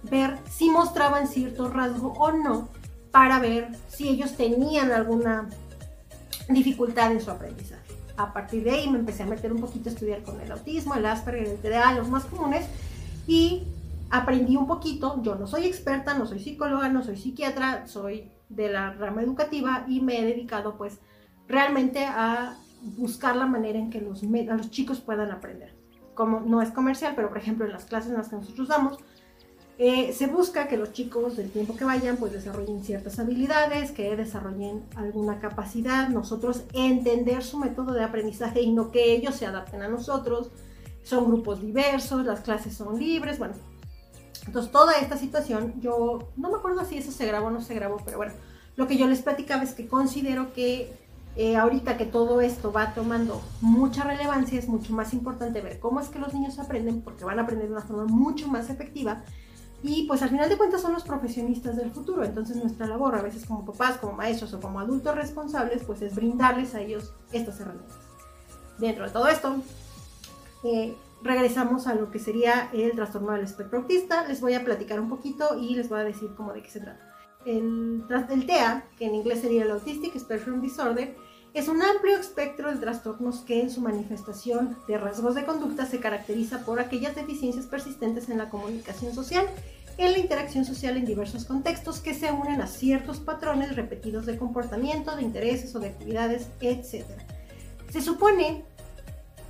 ver 0.04 0.38
si 0.50 0.70
mostraban 0.70 1.28
cierto 1.28 1.68
rasgo 1.68 2.14
o 2.14 2.32
no 2.32 2.70
para 3.10 3.38
ver 3.40 3.68
si 3.88 4.08
ellos 4.08 4.32
tenían 4.38 4.90
alguna 4.90 5.50
dificultad 6.48 7.12
en 7.12 7.20
su 7.20 7.30
aprendizaje. 7.30 7.92
A 8.16 8.32
partir 8.32 8.64
de 8.64 8.70
ahí 8.70 8.88
me 8.88 8.98
empecé 8.98 9.22
a 9.22 9.26
meter 9.26 9.52
un 9.52 9.60
poquito 9.60 9.90
a 9.90 9.92
estudiar 9.92 10.22
con 10.22 10.40
el 10.40 10.50
autismo, 10.50 10.94
el 10.94 11.04
Asperger, 11.04 11.46
el 11.46 11.58
TDA, 11.58 11.92
los 11.92 12.08
más 12.08 12.24
comunes, 12.24 12.64
y 13.26 13.64
aprendí 14.08 14.56
un 14.56 14.66
poquito. 14.66 15.22
Yo 15.22 15.34
no 15.34 15.46
soy 15.46 15.66
experta, 15.66 16.14
no 16.14 16.26
soy 16.26 16.38
psicóloga, 16.38 16.88
no 16.88 17.04
soy 17.04 17.18
psiquiatra, 17.18 17.86
soy 17.86 18.30
de 18.48 18.70
la 18.70 18.94
rama 18.94 19.22
educativa 19.22 19.84
y 19.86 20.00
me 20.00 20.20
he 20.20 20.24
dedicado 20.24 20.78
pues 20.78 21.00
realmente 21.46 22.06
a 22.06 22.56
buscar 22.80 23.36
la 23.36 23.44
manera 23.44 23.78
en 23.78 23.90
que 23.90 24.00
los, 24.00 24.22
los 24.22 24.70
chicos 24.70 25.00
puedan 25.00 25.30
aprender. 25.30 25.77
Como 26.18 26.40
no 26.40 26.60
es 26.60 26.70
comercial, 26.70 27.12
pero 27.14 27.28
por 27.28 27.38
ejemplo 27.38 27.64
en 27.64 27.70
las 27.70 27.84
clases 27.84 28.10
en 28.10 28.16
las 28.16 28.28
que 28.28 28.34
nosotros 28.34 28.66
damos, 28.66 28.98
eh, 29.78 30.12
se 30.12 30.26
busca 30.26 30.66
que 30.66 30.76
los 30.76 30.92
chicos 30.92 31.36
del 31.36 31.52
tiempo 31.52 31.76
que 31.76 31.84
vayan 31.84 32.16
pues 32.16 32.32
desarrollen 32.32 32.82
ciertas 32.82 33.20
habilidades, 33.20 33.92
que 33.92 34.16
desarrollen 34.16 34.82
alguna 34.96 35.38
capacidad, 35.38 36.08
nosotros 36.08 36.64
entender 36.72 37.44
su 37.44 37.56
método 37.56 37.92
de 37.92 38.02
aprendizaje 38.02 38.62
y 38.62 38.72
no 38.72 38.90
que 38.90 39.12
ellos 39.12 39.36
se 39.36 39.46
adapten 39.46 39.80
a 39.82 39.86
nosotros. 39.86 40.50
Son 41.04 41.24
grupos 41.28 41.60
diversos, 41.60 42.26
las 42.26 42.40
clases 42.40 42.74
son 42.74 42.98
libres, 42.98 43.38
bueno. 43.38 43.54
Entonces 44.44 44.72
toda 44.72 44.94
esta 44.94 45.16
situación, 45.16 45.80
yo 45.80 46.30
no 46.36 46.50
me 46.50 46.56
acuerdo 46.56 46.84
si 46.84 46.98
eso 46.98 47.12
se 47.12 47.26
grabó 47.26 47.46
o 47.46 47.50
no 47.52 47.60
se 47.60 47.74
grabó, 47.74 47.98
pero 48.04 48.16
bueno, 48.16 48.32
lo 48.74 48.88
que 48.88 48.96
yo 48.96 49.06
les 49.06 49.22
platicaba 49.22 49.62
es 49.62 49.72
que 49.72 49.86
considero 49.86 50.52
que 50.52 50.92
eh, 51.38 51.56
ahorita 51.56 51.96
que 51.96 52.04
todo 52.04 52.42
esto 52.42 52.72
va 52.72 52.92
tomando 52.92 53.40
mucha 53.62 54.04
relevancia, 54.04 54.58
es 54.58 54.68
mucho 54.68 54.92
más 54.92 55.14
importante 55.14 55.62
ver 55.62 55.78
cómo 55.80 56.00
es 56.00 56.08
que 56.08 56.18
los 56.18 56.34
niños 56.34 56.58
aprenden, 56.58 57.00
porque 57.00 57.24
van 57.24 57.38
a 57.38 57.42
aprender 57.42 57.68
de 57.68 57.72
una 57.72 57.82
forma 57.82 58.04
mucho 58.04 58.48
más 58.48 58.68
efectiva 58.68 59.22
y 59.82 60.08
pues 60.08 60.22
al 60.22 60.30
final 60.30 60.48
de 60.48 60.56
cuentas 60.56 60.82
son 60.82 60.92
los 60.92 61.04
profesionistas 61.04 61.76
del 61.76 61.92
futuro, 61.92 62.24
entonces 62.24 62.56
nuestra 62.56 62.86
labor 62.86 63.14
a 63.14 63.22
veces 63.22 63.46
como 63.46 63.64
papás, 63.64 63.98
como 63.98 64.14
maestros 64.14 64.52
o 64.52 64.60
como 64.60 64.80
adultos 64.80 65.14
responsables, 65.14 65.84
pues 65.84 66.02
es 66.02 66.16
brindarles 66.16 66.74
a 66.74 66.80
ellos 66.80 67.14
estas 67.32 67.60
herramientas. 67.60 67.96
Dentro 68.78 69.04
de 69.04 69.10
todo 69.10 69.28
esto, 69.28 69.56
eh, 70.64 70.96
regresamos 71.22 71.86
a 71.86 71.94
lo 71.94 72.10
que 72.10 72.18
sería 72.18 72.70
el 72.72 72.92
trastorno 72.92 73.32
del 73.32 73.44
espectro 73.44 73.78
autista. 73.78 74.26
Les 74.26 74.40
voy 74.40 74.54
a 74.54 74.64
platicar 74.64 74.98
un 74.98 75.08
poquito 75.08 75.56
y 75.56 75.76
les 75.76 75.88
voy 75.88 76.00
a 76.00 76.04
decir 76.04 76.30
cómo 76.36 76.52
de 76.52 76.62
qué 76.62 76.70
se 76.70 76.80
trata. 76.80 77.14
El, 77.44 78.04
TEA, 78.46 78.84
que 78.98 79.06
en 79.06 79.14
inglés 79.14 79.40
sería 79.40 79.62
el 79.62 79.70
Autistic 79.70 80.18
Spectrum 80.18 80.60
Disorder, 80.60 81.16
es 81.54 81.68
un 81.68 81.82
amplio 81.82 82.18
espectro 82.18 82.70
de 82.70 82.78
trastornos 82.78 83.40
que 83.40 83.60
en 83.60 83.70
su 83.70 83.80
manifestación 83.80 84.76
de 84.86 84.98
rasgos 84.98 85.34
de 85.34 85.44
conducta 85.44 85.86
se 85.86 86.00
caracteriza 86.00 86.64
por 86.64 86.80
aquellas 86.80 87.14
deficiencias 87.14 87.66
persistentes 87.66 88.28
en 88.28 88.38
la 88.38 88.50
comunicación 88.50 89.14
social, 89.14 89.46
en 89.96 90.12
la 90.12 90.18
interacción 90.18 90.64
social 90.64 90.96
en 90.96 91.04
diversos 91.04 91.44
contextos 91.44 92.00
que 92.00 92.14
se 92.14 92.30
unen 92.30 92.60
a 92.60 92.66
ciertos 92.66 93.18
patrones 93.18 93.74
repetidos 93.74 94.26
de 94.26 94.36
comportamiento, 94.36 95.16
de 95.16 95.22
intereses 95.22 95.74
o 95.74 95.80
de 95.80 95.88
actividades, 95.88 96.48
etc. 96.60 97.04
Se 97.90 98.00
supone 98.00 98.64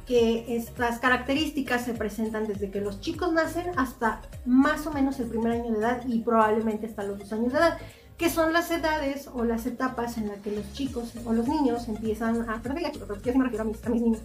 que 0.07 0.57
estas 0.57 1.01
características 1.01 1.85
se 1.85 1.93
presentan 1.93 2.47
desde 2.47 2.71
que 2.71 2.81
los 2.81 3.03
chicos 3.03 3.31
nacen 3.31 3.67
hasta 3.77 4.23
más 4.47 4.87
o 4.87 4.93
menos 4.93 5.21
el 5.21 5.29
primer 5.29 5.53
año 5.53 5.73
de 5.73 5.79
edad 5.79 6.03
y 6.07 6.21
probablemente 6.21 6.87
hasta 6.87 7.03
los 7.03 7.19
dos 7.19 7.31
años 7.35 7.53
de 7.53 7.59
edad 7.59 7.79
que 8.19 8.29
son 8.29 8.53
las 8.53 8.71
edades 8.71 9.31
o 9.33 9.45
las 9.45 9.65
etapas 9.67 10.19
en 10.19 10.29
las 10.29 10.39
que 10.39 10.51
los 10.51 10.73
chicos 10.73 11.13
o 11.25 11.33
los 11.33 11.47
niños 11.47 11.89
empiezan 11.89 12.51
a, 12.51 12.61
perdón, 12.61 12.83
chicos, 12.91 13.23
yo 13.23 13.35
me 13.35 13.45
refiero 13.45 13.63
a 13.63 13.67
mis, 13.67 13.87
a 13.87 13.91
mis 13.91 14.03
niños, 14.03 14.21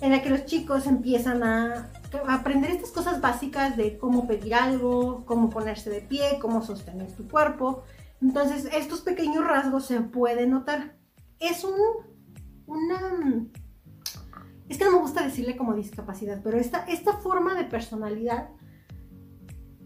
en 0.00 0.12
la 0.12 0.22
que 0.22 0.30
los 0.30 0.46
chicos 0.46 0.86
empiezan 0.86 1.42
a, 1.42 1.90
a, 2.26 2.34
aprender 2.34 2.70
estas 2.70 2.90
cosas 2.90 3.20
básicas 3.20 3.76
de 3.76 3.98
cómo 3.98 4.28
pedir 4.28 4.54
algo, 4.54 5.24
cómo 5.26 5.50
ponerse 5.50 5.90
de 5.90 6.00
pie, 6.00 6.38
cómo 6.40 6.62
sostener 6.62 7.10
tu 7.12 7.28
cuerpo. 7.28 7.82
Entonces, 8.20 8.68
estos 8.72 9.00
pequeños 9.00 9.44
rasgos 9.44 9.86
se 9.86 10.00
pueden 10.00 10.50
notar. 10.50 10.96
Es 11.40 11.64
un, 11.64 11.74
una, 12.66 13.48
es 14.68 14.78
que 14.78 14.84
no 14.84 14.92
me 14.92 14.98
gusta 14.98 15.22
decirle 15.22 15.56
como 15.56 15.74
discapacidad, 15.74 16.40
pero 16.42 16.58
esta, 16.58 16.84
esta 16.84 17.18
forma 17.18 17.54
de 17.54 17.64
personalidad 17.64 18.50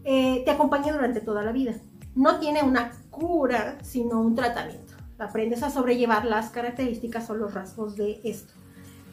eh, 0.03 0.43
te 0.45 0.51
acompaña 0.51 0.93
durante 0.93 1.21
toda 1.21 1.43
la 1.43 1.51
vida. 1.51 1.73
No 2.17 2.39
tiene 2.39 2.63
una 2.63 2.93
cura, 3.11 3.77
sino 3.83 4.19
un 4.19 4.33
tratamiento. 4.33 4.95
Aprendes 5.19 5.61
a 5.61 5.69
sobrellevar 5.69 6.25
las 6.25 6.49
características 6.49 7.29
o 7.29 7.35
los 7.35 7.53
rasgos 7.53 7.95
de 7.95 8.19
esto. 8.23 8.53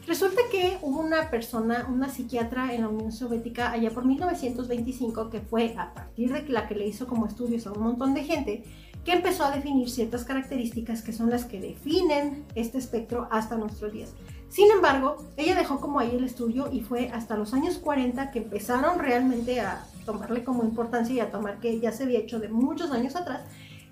Resulta 0.07 0.41
que 0.49 0.79
hubo 0.81 1.01
una 1.01 1.29
persona, 1.29 1.87
una 1.87 2.09
psiquiatra 2.09 2.73
en 2.73 2.81
la 2.81 2.89
Unión 2.89 3.11
Soviética 3.11 3.69
allá 3.69 3.91
por 3.91 4.05
1925, 4.05 5.29
que 5.29 5.39
fue 5.39 5.75
a 5.77 5.93
partir 5.93 6.33
de 6.33 6.49
la 6.49 6.67
que 6.67 6.73
le 6.73 6.87
hizo 6.87 7.05
como 7.05 7.27
estudios 7.27 7.67
a 7.67 7.73
un 7.73 7.83
montón 7.83 8.15
de 8.15 8.23
gente, 8.23 8.63
que 9.03 9.13
empezó 9.13 9.45
a 9.45 9.51
definir 9.51 9.87
ciertas 9.87 10.23
características 10.23 11.03
que 11.03 11.13
son 11.13 11.29
las 11.29 11.45
que 11.45 11.61
definen 11.61 12.43
este 12.55 12.79
espectro 12.79 13.27
hasta 13.29 13.55
nuestros 13.55 13.93
días. 13.93 14.15
Sin 14.49 14.71
embargo, 14.71 15.17
ella 15.37 15.53
dejó 15.53 15.79
como 15.79 15.99
ahí 15.99 16.15
el 16.15 16.23
estudio 16.23 16.71
y 16.71 16.81
fue 16.81 17.09
hasta 17.09 17.37
los 17.37 17.53
años 17.53 17.77
40 17.77 18.31
que 18.31 18.39
empezaron 18.39 18.97
realmente 18.97 19.61
a 19.61 19.85
tomarle 20.05 20.43
como 20.43 20.63
importancia 20.63 21.15
y 21.15 21.19
a 21.19 21.31
tomar 21.31 21.59
que 21.59 21.79
ya 21.79 21.91
se 21.91 22.03
había 22.03 22.19
hecho 22.19 22.39
de 22.39 22.49
muchos 22.49 22.91
años 22.91 23.15
atrás 23.15 23.41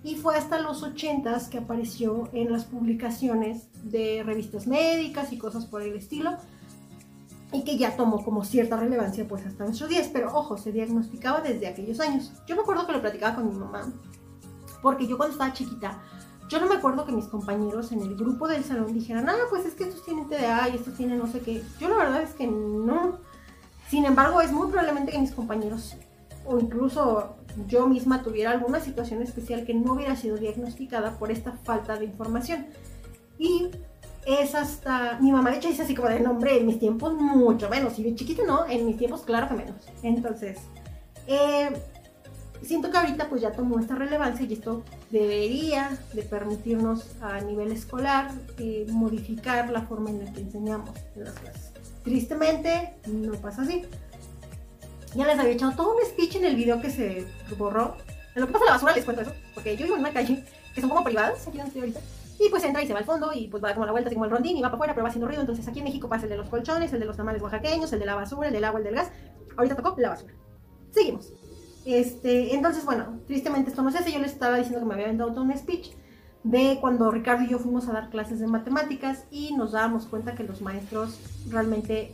y 0.03 0.15
fue 0.15 0.35
hasta 0.35 0.59
los 0.59 0.83
80 0.83 1.49
que 1.49 1.57
apareció 1.57 2.29
en 2.33 2.51
las 2.51 2.65
publicaciones 2.65 3.67
de 3.83 4.21
revistas 4.23 4.67
médicas 4.67 5.31
y 5.31 5.37
cosas 5.37 5.65
por 5.65 5.81
el 5.81 5.95
estilo 5.95 6.37
y 7.53 7.63
que 7.63 7.77
ya 7.77 7.95
tomó 7.95 8.23
como 8.23 8.43
cierta 8.43 8.77
relevancia 8.77 9.27
pues 9.27 9.45
hasta 9.45 9.63
nuestros 9.63 9.89
días, 9.89 10.09
pero 10.11 10.35
ojo, 10.35 10.57
se 10.57 10.71
diagnosticaba 10.71 11.41
desde 11.41 11.67
aquellos 11.67 11.99
años. 11.99 12.31
Yo 12.47 12.55
me 12.55 12.63
acuerdo 12.63 12.85
que 12.85 12.93
lo 12.93 13.01
platicaba 13.01 13.35
con 13.35 13.47
mi 13.47 13.55
mamá, 13.55 13.93
porque 14.81 15.07
yo 15.07 15.17
cuando 15.17 15.33
estaba 15.33 15.53
chiquita, 15.53 16.01
yo 16.49 16.59
no 16.59 16.67
me 16.67 16.75
acuerdo 16.75 17.05
que 17.05 17.11
mis 17.11 17.25
compañeros 17.25 17.91
en 17.91 18.01
el 18.01 18.15
grupo 18.15 18.47
del 18.47 18.63
salón 18.63 18.93
dijeran, 18.93 19.29
ah, 19.29 19.35
pues 19.49 19.65
es 19.65 19.75
que 19.75 19.85
estos 19.85 20.03
tienen 20.03 20.27
TDA 20.27 20.69
y 20.69 20.75
estos 20.75 20.95
tienen 20.95 21.19
no 21.19 21.27
sé 21.27 21.39
qué. 21.39 21.63
Yo 21.79 21.89
la 21.89 21.95
verdad 21.95 22.21
es 22.21 22.33
que 22.33 22.47
no. 22.47 23.19
Sin 23.89 24.05
embargo, 24.05 24.41
es 24.41 24.51
muy 24.51 24.67
probablemente 24.67 25.11
que 25.11 25.19
mis 25.19 25.31
compañeros 25.31 25.95
o 26.45 26.59
incluso 26.59 27.35
yo 27.67 27.87
misma 27.87 28.23
tuviera 28.23 28.51
alguna 28.51 28.79
situación 28.79 29.21
especial 29.21 29.65
que 29.65 29.73
no 29.73 29.93
hubiera 29.93 30.15
sido 30.15 30.37
diagnosticada 30.37 31.17
por 31.17 31.31
esta 31.31 31.51
falta 31.63 31.97
de 31.97 32.05
información. 32.05 32.65
Y 33.37 33.69
es 34.25 34.55
hasta, 34.55 35.19
mi 35.19 35.31
mamá 35.31 35.51
de 35.51 35.57
hecho 35.57 35.67
dice 35.67 35.83
así 35.83 35.95
como 35.95 36.09
de 36.09 36.19
nombre, 36.19 36.57
en 36.57 36.65
mis 36.65 36.79
tiempos 36.79 37.13
mucho 37.13 37.69
menos, 37.69 37.97
y 37.99 38.03
de 38.03 38.15
chiquito 38.15 38.43
no, 38.45 38.65
en 38.67 38.85
mis 38.85 38.97
tiempos 38.97 39.21
claro 39.21 39.47
que 39.47 39.55
menos. 39.55 39.75
Entonces, 40.01 40.59
eh, 41.27 41.69
siento 42.61 42.89
que 42.89 42.97
ahorita 42.97 43.29
pues 43.29 43.41
ya 43.41 43.51
tomó 43.51 43.79
esta 43.79 43.95
relevancia 43.95 44.45
y 44.45 44.53
esto 44.53 44.83
debería 45.11 45.97
de 46.13 46.23
permitirnos 46.23 47.11
a 47.21 47.41
nivel 47.41 47.71
escolar 47.71 48.31
eh, 48.57 48.85
modificar 48.89 49.69
la 49.69 49.81
forma 49.81 50.09
en 50.09 50.25
la 50.25 50.33
que 50.33 50.41
enseñamos 50.41 50.91
en 51.15 51.25
las 51.25 51.33
clases. 51.33 51.72
Tristemente 52.03 52.95
no 53.07 53.33
pasa 53.33 53.61
así. 53.61 53.83
Ya 55.15 55.27
les 55.27 55.39
había 55.39 55.53
echado 55.53 55.73
todo 55.73 55.95
un 55.95 56.05
speech 56.05 56.35
en 56.35 56.45
el 56.45 56.55
video 56.55 56.81
que 56.81 56.89
se 56.89 57.25
borró. 57.57 57.95
En 58.35 58.41
lo 58.41 58.47
que 58.47 58.53
pasa 58.53 58.65
la 58.65 58.71
basura 58.71 58.95
les 58.95 59.05
cuento 59.05 59.21
eso, 59.21 59.31
porque 59.53 59.77
yo 59.77 59.83
vivo 59.83 59.95
en 59.95 60.01
una 60.01 60.11
calle 60.13 60.43
que 60.73 60.81
son 60.81 60.89
como 60.89 61.03
privadas, 61.03 61.47
aquí 61.47 61.57
donde 61.57 61.67
estoy 61.67 61.81
ahorita. 61.81 61.99
Y 62.39 62.49
pues 62.49 62.63
entra 62.63 62.81
y 62.81 62.87
se 62.87 62.93
va 62.93 62.99
al 62.99 63.05
fondo 63.05 63.31
y 63.31 63.47
pues 63.47 63.63
va 63.63 63.73
como 63.73 63.85
la 63.85 63.91
vuelta, 63.91 64.07
así 64.09 64.15
como 64.15 64.25
el 64.25 64.31
rondín 64.31 64.57
y 64.57 64.61
va 64.61 64.69
para 64.69 64.75
afuera, 64.75 64.93
pero 64.93 65.03
va 65.03 65.09
haciendo 65.09 65.27
ruido. 65.27 65.41
Entonces 65.41 65.67
aquí 65.67 65.79
en 65.79 65.85
México 65.85 66.09
pasa 66.09 66.23
el 66.23 66.29
de 66.29 66.37
los 66.37 66.49
colchones, 66.49 66.91
el 66.93 66.99
de 66.99 67.05
los 67.05 67.15
tamales 67.15 67.41
oaxaqueños, 67.41 67.93
el 67.93 67.99
de 67.99 68.05
la 68.05 68.15
basura, 68.15 68.47
el 68.47 68.53
del 68.53 68.63
agua, 68.63 68.79
el 68.79 68.85
del 68.85 68.95
gas. 68.95 69.11
Ahorita 69.55 69.75
tocó 69.75 69.95
la 69.99 70.09
basura. 70.09 70.33
Seguimos. 70.91 71.31
Este, 71.85 72.55
entonces, 72.55 72.85
bueno, 72.85 73.19
tristemente 73.27 73.69
esto 73.69 73.83
no 73.83 73.91
se 73.91 73.99
hace. 73.99 74.11
Yo 74.11 74.19
les 74.19 74.31
estaba 74.31 74.57
diciendo 74.57 74.79
que 74.79 74.85
me 74.85 74.93
había 74.95 75.13
dado 75.13 75.31
todo 75.31 75.43
un 75.43 75.55
speech 75.55 75.91
de 76.43 76.77
cuando 76.81 77.09
Ricardo 77.09 77.43
y 77.43 77.49
yo 77.49 77.59
fuimos 77.59 77.87
a 77.87 77.93
dar 77.93 78.09
clases 78.09 78.39
de 78.39 78.47
matemáticas 78.47 79.25
y 79.31 79.55
nos 79.55 79.71
dábamos 79.71 80.05
cuenta 80.07 80.35
que 80.35 80.43
los 80.43 80.61
maestros 80.61 81.19
realmente 81.49 82.13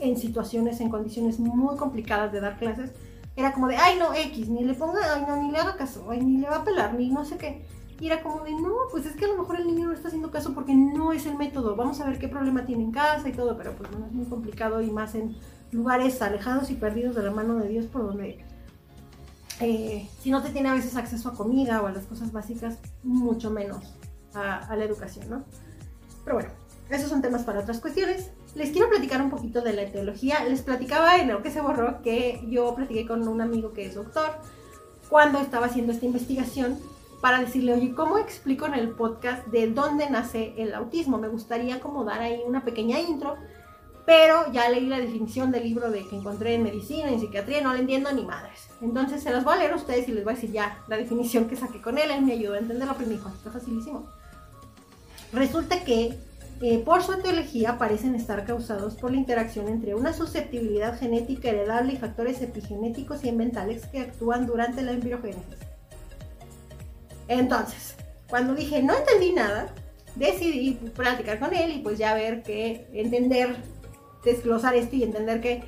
en 0.00 0.16
situaciones, 0.16 0.80
en 0.80 0.90
condiciones 0.90 1.38
muy 1.38 1.76
complicadas 1.76 2.32
de 2.32 2.40
dar 2.40 2.58
clases, 2.58 2.92
era 3.34 3.52
como 3.52 3.68
de, 3.68 3.76
ay 3.76 3.98
no, 3.98 4.14
X, 4.14 4.48
ni 4.48 4.64
le 4.64 4.74
ponga, 4.74 5.00
ay 5.14 5.24
no, 5.26 5.42
ni 5.42 5.50
le 5.50 5.58
haga 5.58 5.76
caso, 5.76 6.06
ay, 6.10 6.20
ni 6.24 6.38
le 6.38 6.48
va 6.48 6.56
a 6.56 6.64
pelar, 6.64 6.94
ni 6.94 7.10
no 7.10 7.24
sé 7.24 7.36
qué. 7.36 7.64
Y 7.98 8.06
era 8.06 8.22
como 8.22 8.44
de, 8.44 8.52
no, 8.52 8.74
pues 8.90 9.06
es 9.06 9.16
que 9.16 9.24
a 9.24 9.28
lo 9.28 9.38
mejor 9.38 9.58
el 9.58 9.66
niño 9.66 9.86
no 9.86 9.92
está 9.92 10.08
haciendo 10.08 10.30
caso 10.30 10.54
porque 10.54 10.74
no 10.74 11.12
es 11.12 11.24
el 11.26 11.36
método. 11.36 11.76
Vamos 11.76 12.00
a 12.00 12.06
ver 12.06 12.18
qué 12.18 12.28
problema 12.28 12.66
tiene 12.66 12.84
en 12.84 12.92
casa 12.92 13.28
y 13.28 13.32
todo, 13.32 13.56
pero 13.56 13.72
pues 13.72 13.90
es 13.90 14.12
muy 14.12 14.26
complicado 14.26 14.82
y 14.82 14.90
más 14.90 15.14
en 15.14 15.34
lugares 15.72 16.20
alejados 16.20 16.70
y 16.70 16.74
perdidos 16.74 17.16
de 17.16 17.22
la 17.22 17.30
mano 17.30 17.56
de 17.56 17.68
Dios 17.68 17.86
por 17.86 18.06
donde 18.06 18.44
eh, 19.60 20.08
si 20.20 20.30
no 20.30 20.42
te 20.42 20.50
tiene 20.50 20.68
a 20.68 20.74
veces 20.74 20.96
acceso 20.96 21.28
a 21.28 21.34
comida 21.34 21.82
o 21.82 21.86
a 21.86 21.92
las 21.92 22.06
cosas 22.06 22.32
básicas, 22.32 22.78
mucho 23.02 23.50
menos 23.50 23.96
a, 24.34 24.58
a 24.58 24.76
la 24.76 24.84
educación, 24.84 25.30
¿no? 25.30 25.44
Pero 26.24 26.36
bueno, 26.36 26.50
esos 26.90 27.08
son 27.08 27.22
temas 27.22 27.42
para 27.42 27.60
otras 27.60 27.80
cuestiones 27.80 28.30
les 28.56 28.70
quiero 28.70 28.88
platicar 28.88 29.20
un 29.20 29.28
poquito 29.28 29.60
de 29.60 29.74
la 29.74 29.82
etiología. 29.82 30.42
Les 30.44 30.62
platicaba 30.62 31.18
en 31.18 31.28
lo 31.28 31.42
que 31.42 31.50
se 31.50 31.60
borró 31.60 32.00
que 32.00 32.42
yo 32.48 32.74
platiqué 32.74 33.06
con 33.06 33.28
un 33.28 33.42
amigo 33.42 33.74
que 33.74 33.84
es 33.84 33.94
doctor 33.94 34.30
cuando 35.10 35.38
estaba 35.38 35.66
haciendo 35.66 35.92
esta 35.92 36.06
investigación 36.06 36.78
para 37.20 37.40
decirle, 37.40 37.74
oye, 37.74 37.94
¿cómo 37.94 38.16
explico 38.16 38.66
en 38.66 38.74
el 38.74 38.90
podcast 38.90 39.46
de 39.48 39.68
dónde 39.68 40.08
nace 40.08 40.54
el 40.56 40.74
autismo? 40.74 41.18
Me 41.18 41.28
gustaría 41.28 41.80
como 41.80 42.04
dar 42.04 42.20
ahí 42.20 42.40
una 42.46 42.64
pequeña 42.64 42.98
intro, 42.98 43.36
pero 44.06 44.52
ya 44.52 44.68
leí 44.68 44.86
la 44.86 45.00
definición 45.00 45.50
del 45.50 45.64
libro 45.64 45.90
de 45.90 46.06
que 46.06 46.14
encontré 46.14 46.54
en 46.54 46.62
medicina, 46.62 47.10
en 47.10 47.20
psiquiatría, 47.20 47.60
no 47.60 47.72
la 47.72 47.80
entiendo 47.80 48.12
ni 48.12 48.24
madres. 48.24 48.68
Entonces 48.80 49.20
se 49.20 49.30
las 49.30 49.42
voy 49.42 49.54
a 49.54 49.56
leer 49.58 49.72
a 49.72 49.76
ustedes 49.76 50.08
y 50.08 50.12
les 50.12 50.22
voy 50.22 50.32
a 50.32 50.36
decir 50.36 50.52
ya 50.52 50.78
la 50.86 50.96
definición 50.96 51.48
que 51.48 51.56
saqué 51.56 51.82
con 51.82 51.98
él, 51.98 52.12
él 52.12 52.22
me 52.22 52.34
ayudó 52.34 52.54
a 52.54 52.58
entenderlo, 52.58 52.94
pero 52.96 53.08
me 53.08 53.16
dijo, 53.16 53.28
está 53.28 53.50
facilísimo. 53.50 54.06
Resulta 55.32 55.82
que 55.82 56.16
eh, 56.62 56.78
por 56.78 57.02
su 57.02 57.12
etiología 57.12 57.78
parecen 57.78 58.14
estar 58.14 58.46
causados 58.46 58.94
por 58.94 59.10
la 59.10 59.18
interacción 59.18 59.66
entre 59.68 59.96
una 59.96 60.12
susceptibilidad 60.12 60.98
genética 60.98 61.48
heredable 61.48 61.94
y 61.94 61.96
factores 61.96 62.40
epigenéticos 62.40 63.24
y 63.24 63.28
ambientales 63.28 63.86
que 63.86 64.00
actúan 64.00 64.46
durante 64.46 64.82
la 64.82 64.92
embriogénesis. 64.92 65.58
Entonces, 67.28 67.96
cuando 68.30 68.54
dije 68.54 68.82
no 68.82 68.96
entendí 68.96 69.32
nada, 69.32 69.74
decidí 70.14 70.72
practicar 70.94 71.38
con 71.38 71.54
él 71.54 71.72
y 71.72 71.78
pues 71.80 71.98
ya 71.98 72.14
ver 72.14 72.42
que 72.42 72.86
entender, 72.92 73.56
desglosar 74.26 74.74
esto 74.74 74.96
y 74.96 75.04
entender 75.04 75.40
que 75.40 75.62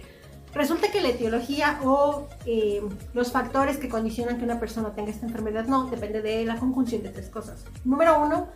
resulta 0.53 0.91
que 0.91 1.01
la 1.01 1.09
etiología 1.09 1.81
o 1.85 2.27
eh, 2.45 2.83
los 3.15 3.33
factores 3.33 3.79
que 3.79 3.89
condicionan 3.89 4.37
que 4.37 4.45
una 4.45 4.61
persona 4.61 4.95
tenga 4.95 5.11
esta 5.11 5.27
enfermedad 5.27 5.67
no, 5.67 5.87
depende 5.87 6.21
de 6.21 6.45
la 6.45 6.57
conjunción 6.57 7.03
de 7.03 7.11
tres 7.11 7.31
cosas. 7.31 7.65
Número 7.85 8.21
uno, 8.21 8.49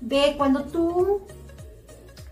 de 0.00 0.34
cuando 0.36 0.64
tú 0.64 1.20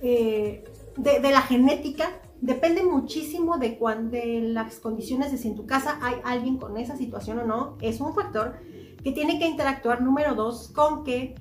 eh, 0.00 0.64
de, 0.96 1.30
la 1.30 1.42
genética 1.42 2.10
depende 2.40 2.82
muchísimo 2.82 3.58
de, 3.58 3.78
de 4.10 4.40
las 4.40 4.80
condiciones 4.80 5.30
de 5.30 5.38
si 5.38 5.48
en 5.48 5.56
tu 5.56 5.66
casa 5.66 5.98
hay 6.02 6.16
alguien 6.24 6.56
con 6.56 6.76
esa 6.76 6.96
situación 6.96 7.38
o 7.38 7.44
no. 7.44 7.76
Es 7.80 8.00
un 8.00 8.14
factor 8.14 8.56
que 9.04 9.12
tiene 9.12 9.38
que 9.38 9.46
interactuar, 9.46 10.00
número 10.02 10.34
dos, 10.34 10.68
con 10.68 11.04
que 11.04 11.34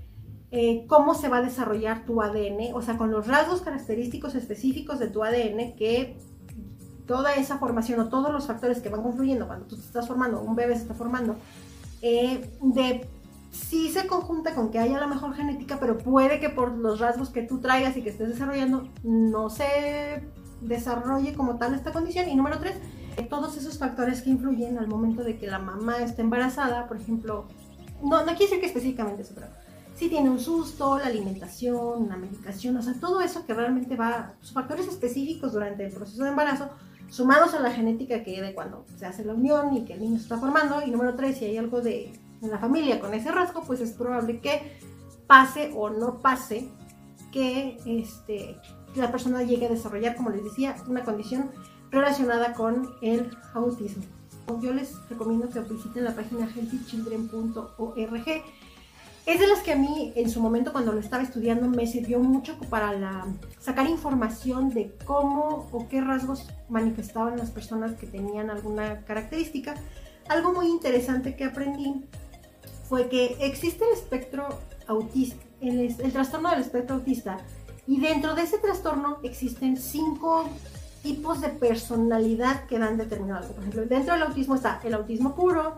eh, 0.52 0.86
cómo 0.88 1.16
se 1.16 1.30
va 1.30 1.38
a 1.38 1.42
desarrollar 1.42 2.06
tu 2.06 2.22
ADN, 2.22 2.74
o 2.74 2.82
sea, 2.82 2.98
con 2.98 3.10
los 3.10 3.28
rasgos 3.28 3.62
característicos 3.62 4.36
específicos 4.36 5.00
de 5.00 5.08
tu 5.08 5.24
ADN 5.24 5.76
que 5.78 6.18
toda 7.06 7.34
esa 7.36 7.58
formación 7.58 8.02
o 8.02 8.10
todos 8.10 8.32
los 8.32 8.48
factores 8.48 8.82
que 8.82 8.90
van 8.90 9.02
confluyendo 9.02 9.48
cuando 9.48 9.66
tú 9.66 9.76
te 9.78 9.82
estás 9.82 10.08
formando, 10.08 10.42
un 10.42 10.56
bebé 10.56 10.76
se 10.76 10.82
está 10.82 10.94
formando, 10.94 11.38
eh, 12.02 12.50
de 12.62 13.08
sí 13.52 13.90
se 13.90 14.08
conjunta 14.08 14.54
con 14.54 14.72
que 14.72 14.80
haya 14.80 15.00
la 15.00 15.08
mejor 15.08 15.34
genética, 15.34 15.78
pero 15.80 15.98
puede 15.98 16.40
que 16.40 16.50
por 16.50 16.78
los 16.78 17.00
rasgos 17.00 17.30
que 17.30 17.44
tú 17.44 17.60
traigas 17.60 17.96
y 17.98 18.02
que 18.02 18.10
estés 18.10 18.30
desarrollando 18.30 18.90
no 19.04 19.50
se 19.50 20.24
desarrolle 20.62 21.34
como 21.34 21.58
tal 21.58 21.74
esta 21.74 21.92
condición. 21.92 22.30
Y 22.30 22.36
número 22.36 22.60
tres, 22.60 22.76
todos 23.30 23.58
esos 23.58 23.78
factores 23.78 24.22
que 24.22 24.30
influyen 24.30 24.78
al 24.78 24.88
momento 24.88 25.24
de 25.24 25.38
que 25.38 25.48
la 25.48 25.60
mamá 25.60 25.98
esté 25.98 26.22
embarazada, 26.22 26.88
por 26.88 26.98
ejemplo, 26.98 27.48
no, 28.02 28.20
no 28.20 28.26
quiere 28.26 28.46
decir 28.46 28.60
que 28.60 28.68
específicamente 28.68 29.22
eso, 29.24 29.34
pero 29.36 29.48
si 29.96 30.10
tiene 30.10 30.30
un 30.30 30.40
susto, 30.40 30.98
la 30.98 31.08
alimentación, 31.08 32.04
una 32.04 32.18
medicación, 32.18 32.78
o 32.78 32.82
sea, 32.82 32.94
todo 33.00 33.22
eso 33.22 33.46
que 33.46 33.54
realmente 33.54 33.96
va, 33.96 34.34
sus 34.42 34.54
factores 34.54 34.88
específicos 34.88 35.54
durante 35.54 35.86
el 35.86 35.92
proceso 35.92 36.24
de 36.24 36.30
embarazo, 36.30 36.70
sumados 37.10 37.54
a 37.54 37.60
la 37.60 37.72
genética 37.72 38.24
que 38.24 38.42
de 38.42 38.54
cuando 38.54 38.86
se 38.98 39.06
hace 39.06 39.26
la 39.26 39.34
unión 39.34 39.76
y 39.76 39.86
que 39.86 39.94
el 39.94 40.00
niño 40.00 40.18
se 40.18 40.24
está 40.24 40.38
formando. 40.38 40.82
Y 40.82 40.92
número 40.92 41.16
tres, 41.16 41.38
si 41.38 41.46
hay 41.46 41.58
algo 41.58 41.82
de 41.82 42.14
en 42.42 42.50
la 42.50 42.58
familia 42.58 43.00
con 43.00 43.14
ese 43.14 43.32
rasgo, 43.32 43.62
pues 43.62 43.80
es 43.82 43.92
probable 43.92 44.40
que 44.40 44.80
pase 45.28 45.72
o 45.76 45.90
no 45.90 46.20
pase 46.20 46.70
que 47.32 47.78
este, 47.86 48.58
la 48.96 49.12
persona 49.12 49.44
llegue 49.44 49.68
a 49.68 49.70
desarrollar, 49.70 50.16
como 50.16 50.32
les 50.32 50.44
decía, 50.44 50.76
una 50.88 51.04
condición 51.04 51.52
relacionada 51.92 52.54
con 52.54 52.90
el 53.02 53.30
autismo. 53.54 54.04
Yo 54.62 54.74
les 54.74 54.96
recomiendo 55.10 55.50
que 55.50 55.62
visiten 55.62 56.04
la 56.04 56.16
página 56.16 56.50
healthychildren.org 56.54 58.44
es 59.26 59.40
de 59.40 59.48
las 59.48 59.60
que 59.60 59.74
a 59.74 59.76
mí 59.76 60.14
en 60.16 60.30
su 60.30 60.42
momento 60.42 60.72
cuando 60.72 60.94
lo 60.94 61.00
estaba 61.00 61.24
estudiando 61.24 61.68
me 61.68 61.86
sirvió 61.86 62.20
mucho 62.20 62.58
para 62.70 63.26
sacar 63.60 63.88
información 63.88 64.70
de 64.70 64.96
cómo 65.06 65.68
o 65.72 65.88
qué 65.88 66.02
rasgos 66.02 66.48
manifestaban 66.70 67.38
las 67.38 67.52
personas 67.52 67.94
que 67.94 68.08
tenían 68.08 68.50
alguna 68.50 69.02
característica. 69.06 69.76
Algo 70.28 70.54
muy 70.54 70.68
interesante 70.68 71.36
que 71.36 71.46
aprendí 71.46 72.06
fue 72.90 73.10
que 73.10 73.38
existe 73.40 73.86
el 73.86 73.94
espectro 73.94 74.60
autista, 74.88 75.44
el, 75.62 75.96
trastorno 76.12 76.50
del 76.50 76.62
espectro 76.62 76.96
autista, 76.96 77.38
y 77.88 78.00
dentro 78.00 78.36
de 78.36 78.44
ese 78.44 78.58
trastorno 78.58 79.20
existen 79.24 79.78
cinco 79.78 80.50
tipos 81.04 81.42
de 81.42 81.50
personalidad 81.50 82.66
que 82.66 82.80
dan 82.80 82.98
determinado. 82.98 83.48
Por 83.50 83.60
ejemplo, 83.60 83.86
dentro 83.86 84.14
del 84.14 84.24
autismo 84.24 84.56
está 84.56 84.80
el 84.84 84.94
autismo 84.94 85.36
puro, 85.36 85.78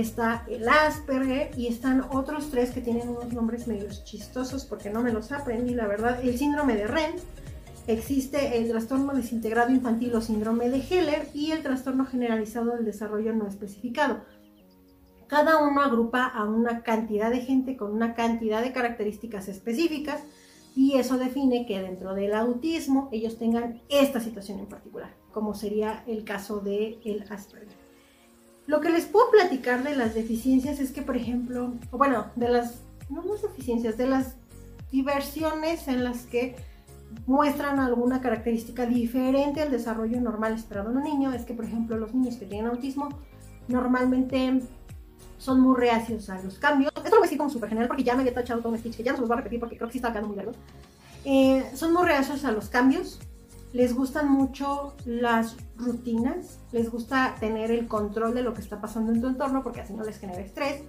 está 0.00 0.44
el 0.48 0.68
Asperger 0.68 1.50
y 1.56 1.68
están 1.68 2.04
otros 2.10 2.50
tres 2.50 2.70
que 2.70 2.80
tienen 2.80 3.08
unos 3.08 3.32
nombres 3.32 3.66
medios 3.66 4.04
chistosos 4.04 4.64
porque 4.64 4.90
no 4.90 5.02
me 5.02 5.12
los 5.12 5.32
aprendí, 5.32 5.74
la 5.74 5.86
verdad. 5.86 6.20
El 6.22 6.38
síndrome 6.38 6.76
de 6.76 6.86
Ren, 6.86 7.14
existe 7.86 8.58
el 8.58 8.68
trastorno 8.68 9.14
desintegrado 9.14 9.70
infantil 9.70 10.14
o 10.14 10.20
síndrome 10.20 10.68
de 10.68 10.78
Heller 10.78 11.28
y 11.34 11.52
el 11.52 11.62
trastorno 11.62 12.04
generalizado 12.04 12.72
del 12.72 12.84
desarrollo 12.84 13.32
no 13.32 13.46
especificado. 13.46 14.24
Cada 15.28 15.58
uno 15.58 15.80
agrupa 15.80 16.26
a 16.26 16.44
una 16.44 16.82
cantidad 16.82 17.30
de 17.30 17.40
gente 17.40 17.76
con 17.76 17.92
una 17.92 18.14
cantidad 18.14 18.62
de 18.62 18.72
características 18.72 19.48
específicas 19.48 20.22
y 20.76 20.98
eso 20.98 21.16
define 21.16 21.66
que 21.66 21.80
dentro 21.80 22.14
del 22.14 22.34
autismo 22.34 23.08
ellos 23.10 23.38
tengan 23.38 23.82
esta 23.88 24.20
situación 24.20 24.60
en 24.60 24.66
particular, 24.66 25.14
como 25.32 25.54
sería 25.54 26.04
el 26.06 26.22
caso 26.24 26.60
del 26.60 27.00
el 27.04 27.24
Asperger. 27.30 27.85
Lo 28.66 28.80
que 28.80 28.90
les 28.90 29.04
puedo 29.04 29.30
platicar 29.30 29.82
de 29.84 29.94
las 29.94 30.14
deficiencias 30.14 30.80
es 30.80 30.90
que, 30.90 31.02
por 31.02 31.16
ejemplo, 31.16 31.72
o 31.90 31.98
bueno, 31.98 32.26
de 32.34 32.48
las, 32.48 32.80
no 33.08 33.22
las 33.22 33.42
deficiencias, 33.42 33.96
de 33.96 34.06
las 34.06 34.36
diversiones 34.90 35.86
en 35.88 36.02
las 36.02 36.22
que 36.26 36.56
muestran 37.26 37.78
alguna 37.78 38.20
característica 38.20 38.86
diferente 38.86 39.62
al 39.62 39.70
desarrollo 39.70 40.20
normal 40.20 40.54
esperado 40.54 40.90
en 40.90 40.96
un 40.96 41.04
niño, 41.04 41.32
es 41.32 41.44
que, 41.44 41.54
por 41.54 41.64
ejemplo, 41.64 41.96
los 41.96 42.12
niños 42.12 42.36
que 42.36 42.46
tienen 42.46 42.66
autismo 42.66 43.08
normalmente 43.68 44.60
son 45.38 45.60
muy 45.60 45.76
reacios 45.76 46.28
a 46.30 46.42
los 46.42 46.58
cambios. 46.58 46.92
Esto 46.96 47.10
lo 47.10 47.16
voy 47.16 47.20
a 47.20 47.22
decir 47.22 47.38
como 47.38 47.50
súper 47.50 47.68
general 47.68 47.88
porque 47.88 48.02
ya 48.02 48.14
me 48.14 48.22
había 48.22 48.34
tachado 48.34 48.60
todo 48.60 48.72
un 48.72 48.78
speech 48.78 48.96
que 48.96 49.02
ya 49.02 49.12
no 49.12 49.18
se 49.18 49.20
los 49.20 49.28
voy 49.28 49.36
a 49.36 49.38
repetir 49.38 49.60
porque 49.60 49.76
creo 49.76 49.88
que 49.88 49.92
sí 49.92 49.98
está 49.98 50.10
quedando 50.10 50.28
muy 50.28 50.36
largo. 50.36 50.52
Eh, 51.24 51.64
son 51.74 51.92
muy 51.92 52.04
reacios 52.04 52.44
a 52.44 52.52
los 52.52 52.68
cambios, 52.68 53.20
les 53.76 53.94
gustan 53.94 54.30
mucho 54.30 54.94
las 55.04 55.54
rutinas, 55.76 56.60
les 56.72 56.90
gusta 56.90 57.34
tener 57.38 57.70
el 57.70 57.86
control 57.86 58.34
de 58.34 58.42
lo 58.42 58.54
que 58.54 58.62
está 58.62 58.80
pasando 58.80 59.12
en 59.12 59.20
tu 59.20 59.26
entorno 59.26 59.62
porque 59.62 59.82
así 59.82 59.92
no 59.92 60.02
les 60.02 60.18
genera 60.18 60.40
estrés. 60.40 60.80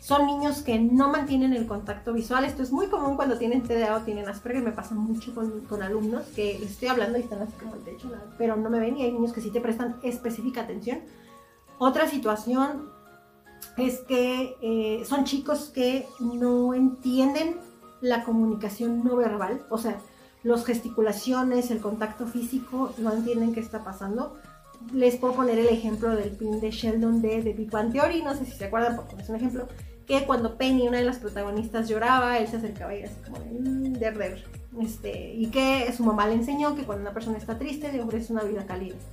Son 0.00 0.24
niños 0.24 0.62
que 0.62 0.78
no 0.78 1.10
mantienen 1.10 1.52
el 1.52 1.66
contacto 1.66 2.14
visual. 2.14 2.46
Esto 2.46 2.62
es 2.62 2.72
muy 2.72 2.86
común 2.86 3.16
cuando 3.16 3.36
tienen 3.36 3.62
TDA 3.62 3.96
o 3.96 4.00
tienen 4.00 4.30
Asperger. 4.30 4.62
Me 4.62 4.72
pasa 4.72 4.94
mucho 4.94 5.34
con, 5.34 5.60
con 5.66 5.82
alumnos 5.82 6.24
que 6.34 6.56
estoy 6.56 6.88
hablando 6.88 7.18
y 7.18 7.20
están 7.20 7.42
así 7.42 7.52
como 7.52 7.74
el 7.74 7.84
techo, 7.84 8.10
pero 8.38 8.56
no 8.56 8.70
me 8.70 8.80
ven 8.80 8.96
y 8.96 9.02
hay 9.02 9.12
niños 9.12 9.34
que 9.34 9.42
sí 9.42 9.50
te 9.50 9.60
prestan 9.60 9.96
específica 10.02 10.62
atención. 10.62 11.00
Otra 11.76 12.08
situación 12.08 12.88
es 13.76 14.00
que 14.08 14.56
eh, 14.62 15.04
son 15.04 15.24
chicos 15.24 15.70
que 15.74 16.08
no 16.18 16.72
entienden 16.72 17.58
la 18.00 18.24
comunicación 18.24 19.04
no 19.04 19.16
verbal, 19.16 19.66
o 19.68 19.76
sea, 19.76 19.98
las 20.42 20.64
gesticulaciones, 20.64 21.70
el 21.70 21.80
contacto 21.80 22.26
físico, 22.26 22.94
no 22.98 23.12
entienden 23.12 23.52
qué 23.52 23.60
está 23.60 23.84
pasando. 23.84 24.36
Les 24.92 25.16
puedo 25.16 25.34
poner 25.34 25.58
el 25.58 25.68
ejemplo 25.68 26.16
del 26.16 26.30
pin 26.30 26.60
de 26.60 26.70
Sheldon 26.70 27.22
de 27.22 27.42
The 27.42 27.52
Big 27.52 27.70
Bang 27.70 27.92
Theory, 27.92 28.22
no 28.22 28.34
sé 28.34 28.44
si 28.44 28.52
se 28.52 28.64
acuerdan, 28.64 28.96
porque 28.96 29.14
es 29.22 29.28
un 29.28 29.36
ejemplo, 29.36 29.68
que 30.06 30.24
cuando 30.24 30.56
Penny, 30.56 30.88
una 30.88 30.98
de 30.98 31.04
las 31.04 31.18
protagonistas, 31.18 31.88
lloraba, 31.88 32.38
él 32.38 32.48
se 32.48 32.56
acercaba 32.56 32.94
y 32.94 33.04
así 33.04 33.14
como 33.24 33.38
de, 33.38 33.50
mmm, 33.50 33.92
der, 33.94 34.44
Este, 34.80 35.34
y 35.34 35.46
que 35.46 35.92
su 35.96 36.02
mamá 36.02 36.26
le 36.26 36.34
enseñó 36.34 36.74
que 36.74 36.82
cuando 36.82 37.02
una 37.02 37.14
persona 37.14 37.38
está 37.38 37.58
triste 37.58 37.92
le 37.92 38.02
ofrece 38.02 38.32
una 38.32 38.42
vida 38.42 38.66
caliente. 38.66 39.04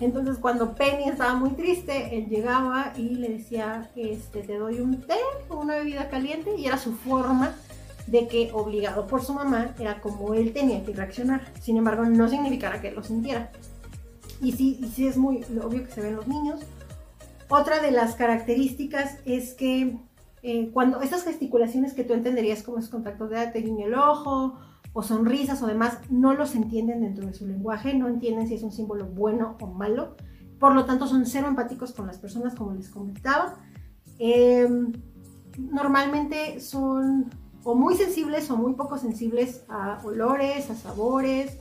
Entonces 0.00 0.38
cuando 0.38 0.74
Penny 0.74 1.04
estaba 1.04 1.34
muy 1.34 1.50
triste, 1.50 2.16
él 2.16 2.28
llegaba 2.28 2.94
y 2.96 3.16
le 3.16 3.28
decía, 3.28 3.90
este, 3.96 4.42
te 4.42 4.56
doy 4.56 4.80
un 4.80 5.02
té 5.02 5.18
o 5.50 5.56
una 5.60 5.74
bebida 5.74 6.08
caliente 6.08 6.56
y 6.56 6.66
era 6.66 6.78
su 6.78 6.94
forma 6.94 7.54
de 8.06 8.28
que 8.28 8.50
obligado 8.52 9.06
por 9.06 9.22
su 9.22 9.34
mamá 9.34 9.74
era 9.78 10.00
como 10.00 10.34
él 10.34 10.52
tenía 10.52 10.84
que 10.84 10.92
reaccionar. 10.92 11.52
Sin 11.60 11.76
embargo, 11.76 12.04
no 12.04 12.28
significara 12.28 12.80
que 12.80 12.90
lo 12.90 13.02
sintiera. 13.02 13.50
Y 14.40 14.52
sí, 14.52 14.80
sí 14.94 15.06
es 15.06 15.16
muy 15.16 15.44
obvio 15.62 15.84
que 15.84 15.92
se 15.92 16.00
ven 16.00 16.16
los 16.16 16.26
niños. 16.26 16.60
Otra 17.48 17.80
de 17.80 17.90
las 17.90 18.14
características 18.14 19.18
es 19.24 19.54
que 19.54 19.98
eh, 20.42 20.70
cuando 20.72 21.00
estas 21.02 21.24
gesticulaciones 21.24 21.92
que 21.92 22.04
tú 22.04 22.14
entenderías 22.14 22.62
como 22.62 22.78
es 22.78 22.88
contacto 22.88 23.28
de 23.28 23.46
te 23.48 23.60
guiño 23.60 23.86
el 23.86 23.94
ojo 23.94 24.58
o 24.92 25.02
sonrisas 25.02 25.62
o 25.62 25.66
demás, 25.66 25.98
no 26.08 26.34
los 26.34 26.54
entienden 26.54 27.02
dentro 27.02 27.26
de 27.26 27.34
su 27.34 27.46
lenguaje, 27.46 27.94
no 27.94 28.08
entienden 28.08 28.48
si 28.48 28.54
es 28.54 28.62
un 28.62 28.72
símbolo 28.72 29.06
bueno 29.06 29.56
o 29.60 29.66
malo. 29.66 30.16
Por 30.58 30.74
lo 30.74 30.84
tanto, 30.84 31.06
son 31.06 31.26
cero 31.26 31.48
empáticos 31.48 31.92
con 31.92 32.06
las 32.06 32.18
personas, 32.18 32.54
como 32.54 32.72
les 32.72 32.88
comentaba. 32.88 33.56
Em, 34.18 34.92
normalmente 35.58 36.60
son 36.60 37.30
o 37.64 37.74
muy 37.74 37.96
sensibles 37.96 38.50
o 38.50 38.56
muy 38.56 38.74
poco 38.74 38.98
sensibles 38.98 39.64
a 39.68 40.00
olores, 40.04 40.70
a 40.70 40.74
sabores, 40.74 41.58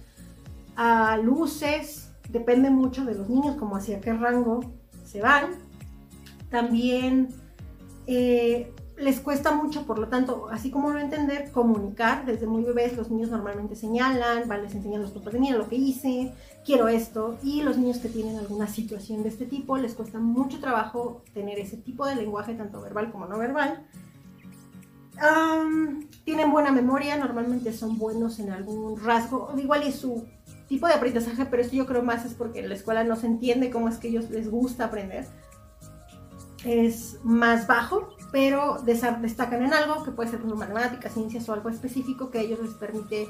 a 0.76 1.18
luces. 1.18 2.12
Depende 2.30 2.70
mucho 2.70 3.06
de 3.06 3.16
los 3.16 3.30
niños, 3.30 3.56
como 3.58 3.76
hacia 3.76 4.00
qué 4.02 4.14
rango 4.14 4.62
se 5.04 5.22
van. 5.22 5.52
También 6.50 7.30
eh, 8.08 8.72
les 8.98 9.20
cuesta 9.20 9.52
mucho, 9.52 9.86
por 9.86 10.00
lo 10.00 10.08
tanto, 10.08 10.48
así 10.52 10.72
como 10.72 10.92
no 10.92 11.00
entender, 11.00 11.52
comunicar. 11.52 12.26
Desde 12.26 12.46
muy 12.46 12.64
bebés 12.64 12.96
los 12.96 13.10
niños 13.10 13.30
normalmente 13.30 13.76
señalan, 13.76 14.48
van, 14.48 14.64
les 14.64 14.76
enseñan 14.76 15.02
los 15.02 15.12
papás 15.12 15.34
mira 15.34 15.58
lo 15.58 15.68
que 15.68 15.76
hice, 15.76 16.34
quiero 16.66 16.88
esto. 16.88 17.38
Y 17.44 17.62
los 17.62 17.78
niños 17.78 17.98
que 17.98 18.10
tienen 18.10 18.38
alguna 18.38 18.68
situación 18.68 19.24
de 19.24 19.30
este 19.30 19.46
tipo 19.46 19.78
les 19.78 19.96
cuesta 19.96 20.20
mucho 20.20 20.60
trabajo 20.60 21.24
tener 21.34 21.60
ese 21.60 21.78
tipo 21.78 22.06
de 22.06 22.16
lenguaje, 22.16 22.54
tanto 22.54 22.82
verbal 22.82 23.12
como 23.12 23.26
no 23.26 23.38
verbal 23.38 23.86
tienen 26.24 26.52
buena 26.52 26.72
memoria, 26.72 27.18
normalmente 27.18 27.74
son 27.74 27.98
buenos 27.98 28.40
en 28.40 28.52
algún 28.52 29.04
rasgo, 29.04 29.54
igual 29.58 29.88
y 29.88 29.92
su 29.92 30.26
tipo 30.68 30.88
de 30.88 30.94
aprendizaje, 30.94 31.46
pero 31.46 31.64
esto 31.64 31.76
yo 31.76 31.86
creo 31.86 32.04
más 32.04 32.26
es 32.26 32.34
porque 32.34 32.60
en 32.60 32.70
la 32.70 32.76
escuela 32.76 33.04
no 33.04 33.16
se 33.16 33.28
entiende 33.28 33.72
cómo 33.72 33.90
es 33.90 33.98
que 33.98 34.10
ellos 34.10 34.30
les 34.30 34.50
gusta 34.50 34.86
aprender. 34.86 35.26
Es 36.64 37.18
más 37.24 37.68
bajo, 37.68 38.10
pero 38.32 38.78
destacan 38.84 39.64
en 39.64 39.74
algo 39.74 40.04
que 40.04 40.12
puede 40.12 40.30
ser 40.30 40.40
como 40.40 40.56
matemáticas, 40.56 41.14
ciencias 41.14 41.48
o 41.50 41.54
algo 41.54 41.70
específico 41.70 42.30
que 42.30 42.40
a 42.40 42.42
ellos 42.42 42.60
les 42.62 42.74
permite 42.74 43.28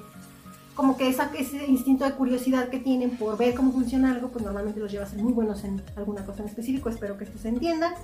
como 0.76 0.98
que 0.98 1.10
esa, 1.10 1.30
ese 1.38 1.66
instinto 1.68 2.06
de 2.06 2.14
curiosidad 2.14 2.70
que 2.70 2.80
tienen 2.80 3.18
por 3.18 3.38
ver 3.38 3.54
cómo 3.54 3.72
funciona 3.72 4.12
algo, 4.12 4.30
pues 4.30 4.44
normalmente 4.44 4.80
los 4.80 4.92
lleva 4.92 5.04
a 5.04 5.08
ser 5.08 5.20
muy 5.22 5.34
buenos 5.34 5.64
en 5.64 5.82
alguna 5.96 6.26
cosa 6.26 6.42
en 6.42 6.50
específico, 6.50 6.90
espero 6.90 7.18
que 7.18 7.26
esto 7.26 7.38
se 7.38 7.50
entienda. 7.50 7.96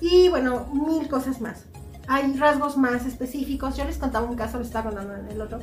Y 0.00 0.28
bueno, 0.28 0.66
mil 0.72 1.08
cosas 1.08 1.40
más 1.40 1.64
hay 2.10 2.32
rasgos 2.34 2.76
más 2.76 3.06
específicos. 3.06 3.76
Yo 3.76 3.84
les 3.84 3.96
contaba 3.96 4.28
un 4.28 4.34
caso, 4.34 4.58
les 4.58 4.66
estaba 4.66 4.90
contando 4.90 5.14
en 5.14 5.28
el 5.28 5.40
otro, 5.40 5.60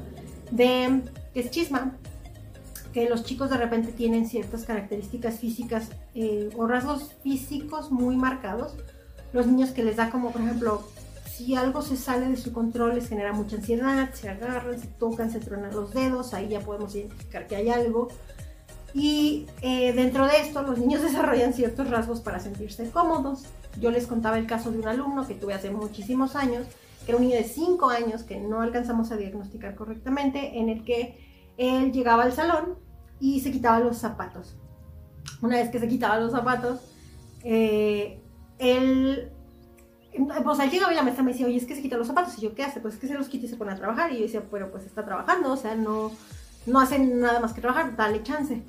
de 0.49 1.01
que 1.33 1.41
es 1.41 1.51
chisma, 1.51 1.97
que 2.93 3.09
los 3.09 3.25
chicos 3.25 3.49
de 3.49 3.57
repente 3.57 3.91
tienen 3.91 4.29
ciertas 4.29 4.63
características 4.63 5.39
físicas 5.39 5.89
eh, 6.15 6.49
o 6.55 6.65
rasgos 6.65 7.11
físicos 7.21 7.91
muy 7.91 8.15
marcados. 8.15 8.75
Los 9.33 9.45
niños 9.45 9.71
que 9.71 9.83
les 9.83 9.97
da 9.97 10.09
como, 10.09 10.31
por 10.31 10.39
ejemplo, 10.39 10.87
si 11.25 11.53
algo 11.53 11.81
se 11.81 11.97
sale 11.97 12.29
de 12.29 12.37
su 12.37 12.53
control 12.53 12.95
les 12.95 13.09
genera 13.09 13.33
mucha 13.33 13.57
ansiedad, 13.57 14.13
se 14.13 14.29
agarran, 14.29 14.79
se 14.79 14.87
tocan, 14.87 15.29
se 15.29 15.41
tronan 15.41 15.75
los 15.75 15.93
dedos, 15.93 16.33
ahí 16.33 16.47
ya 16.47 16.61
podemos 16.61 16.95
identificar 16.95 17.45
que 17.47 17.57
hay 17.57 17.69
algo. 17.69 18.07
Y 18.93 19.47
eh, 19.61 19.91
dentro 19.91 20.25
de 20.25 20.39
esto 20.39 20.61
los 20.61 20.79
niños 20.79 21.01
desarrollan 21.07 21.53
ciertos 21.53 21.89
rasgos 21.89 22.21
para 22.21 22.39
sentirse 22.39 22.89
cómodos. 22.89 23.43
Yo 23.79 23.91
les 23.91 24.07
contaba 24.07 24.37
el 24.37 24.47
caso 24.47 24.71
de 24.71 24.79
un 24.79 24.87
alumno 24.87 25.27
que 25.27 25.35
tuve 25.35 25.53
hace 25.53 25.69
muchísimos 25.69 26.35
años, 26.35 26.65
que 27.05 27.11
era 27.11 27.17
un 27.17 27.23
niño 27.23 27.37
de 27.37 27.43
5 27.43 27.89
años 27.89 28.23
que 28.23 28.39
no 28.39 28.61
alcanzamos 28.61 29.11
a 29.11 29.17
diagnosticar 29.17 29.75
correctamente, 29.75 30.59
en 30.59 30.69
el 30.69 30.83
que 30.83 31.17
él 31.57 31.91
llegaba 31.91 32.23
al 32.23 32.33
salón 32.33 32.75
y 33.19 33.39
se 33.41 33.51
quitaba 33.51 33.79
los 33.79 33.97
zapatos. 33.97 34.55
Una 35.41 35.57
vez 35.57 35.69
que 35.69 35.79
se 35.79 35.87
quitaba 35.87 36.19
los 36.19 36.31
zapatos, 36.31 36.79
eh, 37.43 38.19
él, 38.57 39.31
pues 40.43 40.59
él 40.59 40.71
llegaba 40.71 40.91
y 40.91 40.95
la 40.95 41.03
maestra 41.03 41.23
me 41.23 41.31
decía, 41.31 41.45
oye, 41.45 41.57
es 41.57 41.65
que 41.65 41.75
se 41.75 41.81
quita 41.81 41.97
los 41.97 42.07
zapatos. 42.07 42.37
Y 42.37 42.41
yo, 42.41 42.55
¿qué 42.55 42.63
hace? 42.63 42.79
Pues 42.79 42.95
es 42.95 42.99
que 42.99 43.07
se 43.07 43.13
los 43.13 43.27
quita 43.27 43.45
y 43.45 43.49
se 43.49 43.57
pone 43.57 43.71
a 43.71 43.75
trabajar. 43.75 44.11
Y 44.11 44.17
yo 44.17 44.21
decía, 44.23 44.43
pero 44.49 44.71
pues 44.71 44.85
está 44.85 45.05
trabajando, 45.05 45.51
o 45.51 45.57
sea, 45.57 45.75
no, 45.75 46.11
no 46.65 46.79
hace 46.79 46.99
nada 46.99 47.39
más 47.39 47.53
que 47.53 47.61
trabajar, 47.61 47.95
dale 47.95 48.23
chance. 48.23 48.63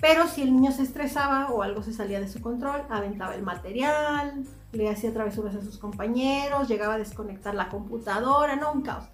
Pero 0.00 0.28
si 0.28 0.42
el 0.42 0.52
niño 0.52 0.70
se 0.70 0.82
estresaba 0.82 1.50
o 1.50 1.62
algo 1.62 1.82
se 1.82 1.92
salía 1.92 2.20
de 2.20 2.28
su 2.28 2.40
control, 2.40 2.82
aventaba 2.88 3.34
el 3.34 3.42
material, 3.42 4.44
le 4.72 4.88
hacía 4.88 5.12
travesuras 5.12 5.56
a 5.56 5.62
sus 5.62 5.78
compañeros, 5.78 6.68
llegaba 6.68 6.94
a 6.94 6.98
desconectar 6.98 7.54
la 7.54 7.68
computadora, 7.68 8.54
no, 8.54 8.72
un 8.72 8.82
caos. 8.82 9.06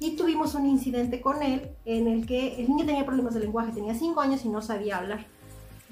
Y 0.00 0.16
tuvimos 0.16 0.54
un 0.54 0.66
incidente 0.66 1.20
con 1.20 1.42
él 1.42 1.70
en 1.84 2.08
el 2.08 2.26
que 2.26 2.60
el 2.60 2.68
niño 2.68 2.84
tenía 2.84 3.06
problemas 3.06 3.34
de 3.34 3.40
lenguaje, 3.40 3.72
tenía 3.72 3.94
5 3.94 4.20
años 4.20 4.44
y 4.44 4.48
no 4.48 4.60
sabía 4.60 4.98
hablar. 4.98 5.26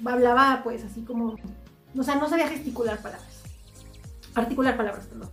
Hablaba 0.03 0.61
pues 0.63 0.83
así 0.83 1.03
como, 1.03 1.35
o 1.97 2.03
sea, 2.03 2.15
no 2.15 2.27
sabía 2.27 2.47
gesticular 2.49 3.01
palabras, 3.01 3.43
articular 4.35 4.75
palabras, 4.75 5.05
perdón. 5.05 5.29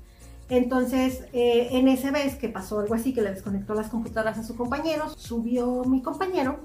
Entonces, 0.48 1.24
eh, 1.32 1.68
en 1.72 1.88
ese 1.88 2.10
vez 2.10 2.36
que 2.36 2.48
pasó 2.48 2.80
algo 2.80 2.94
así, 2.94 3.12
que 3.12 3.22
le 3.22 3.30
desconectó 3.30 3.74
las 3.74 3.88
computadoras 3.88 4.38
a 4.38 4.44
su 4.44 4.56
compañero, 4.56 5.08
subió 5.10 5.84
mi 5.84 6.02
compañero 6.02 6.60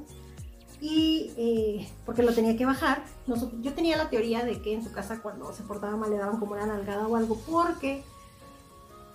y 0.88 1.34
eh, 1.36 1.90
porque 2.06 2.22
lo 2.22 2.32
tenía 2.32 2.56
que 2.56 2.64
bajar, 2.64 3.02
yo 3.26 3.74
tenía 3.74 3.98
la 3.98 4.12
teoría 4.12 4.46
de 4.46 4.62
que 4.62 4.72
en 4.72 4.84
su 4.84 4.92
casa 4.92 5.20
cuando 5.20 5.52
se 5.52 5.64
portaba 5.64 5.98
mal 5.98 6.12
le 6.12 6.18
daban 6.18 6.38
como 6.38 6.52
una 6.52 6.68
nalgada 6.68 7.08
o 7.08 7.16
algo 7.16 7.40
porque 7.50 8.04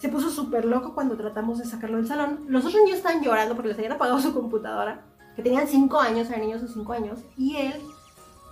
se 0.00 0.08
puso 0.08 0.30
súper 0.30 0.64
loco 0.64 0.94
cuando 0.94 1.16
tratamos 1.16 1.60
de 1.60 1.66
sacarlo 1.66 1.98
del 1.98 2.08
salón. 2.08 2.40
Los 2.48 2.64
otros 2.64 2.82
niños 2.82 2.96
estaban 2.96 3.22
llorando 3.22 3.54
porque 3.54 3.68
les 3.68 3.78
habían 3.78 3.92
apagado 3.92 4.20
su 4.20 4.34
computadora, 4.34 5.04
que 5.36 5.44
tenían 5.44 5.68
5 5.68 6.00
años, 6.00 6.28
eran 6.28 6.40
niños 6.40 6.60
de 6.60 6.66
5 6.66 6.92
años, 6.92 7.20
y 7.38 7.54
él 7.54 7.80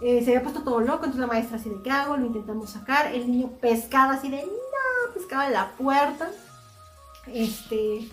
eh, 0.00 0.22
se 0.22 0.30
había 0.30 0.44
puesto 0.44 0.62
todo 0.62 0.78
loco, 0.78 1.06
entonces 1.06 1.20
la 1.20 1.26
maestra 1.26 1.56
así 1.56 1.70
de, 1.70 1.82
¿qué 1.82 1.90
hago? 1.90 2.16
Lo 2.16 2.24
intentamos 2.24 2.70
sacar, 2.70 3.12
el 3.12 3.28
niño 3.28 3.50
pescaba 3.60 4.12
así 4.12 4.30
de, 4.30 4.44
no, 4.44 5.12
pescaba 5.12 5.48
en 5.48 5.54
la 5.54 5.72
puerta. 5.72 6.30
Este, 7.26 8.08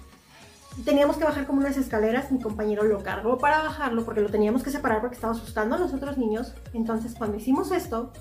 teníamos 0.84 1.18
que 1.18 1.24
bajar 1.24 1.46
como 1.46 1.60
unas 1.60 1.78
escaleras, 1.78 2.32
mi 2.32 2.42
compañero 2.42 2.84
lo 2.84 3.02
cargó 3.02 3.38
para 3.38 3.64
bajarlo 3.64 4.04
porque 4.04 4.22
lo 4.22 4.30
teníamos 4.30 4.64
que 4.64 4.72
separar 4.72 5.00
porque 5.00 5.16
estaba 5.16 5.34
asustando 5.34 5.76
a 5.76 5.80
los 5.80 5.94
otros 5.94 6.18
niños. 6.18 6.54
Entonces 6.74 7.16
cuando 7.18 7.38
hicimos 7.38 7.72
esto, 7.72 8.12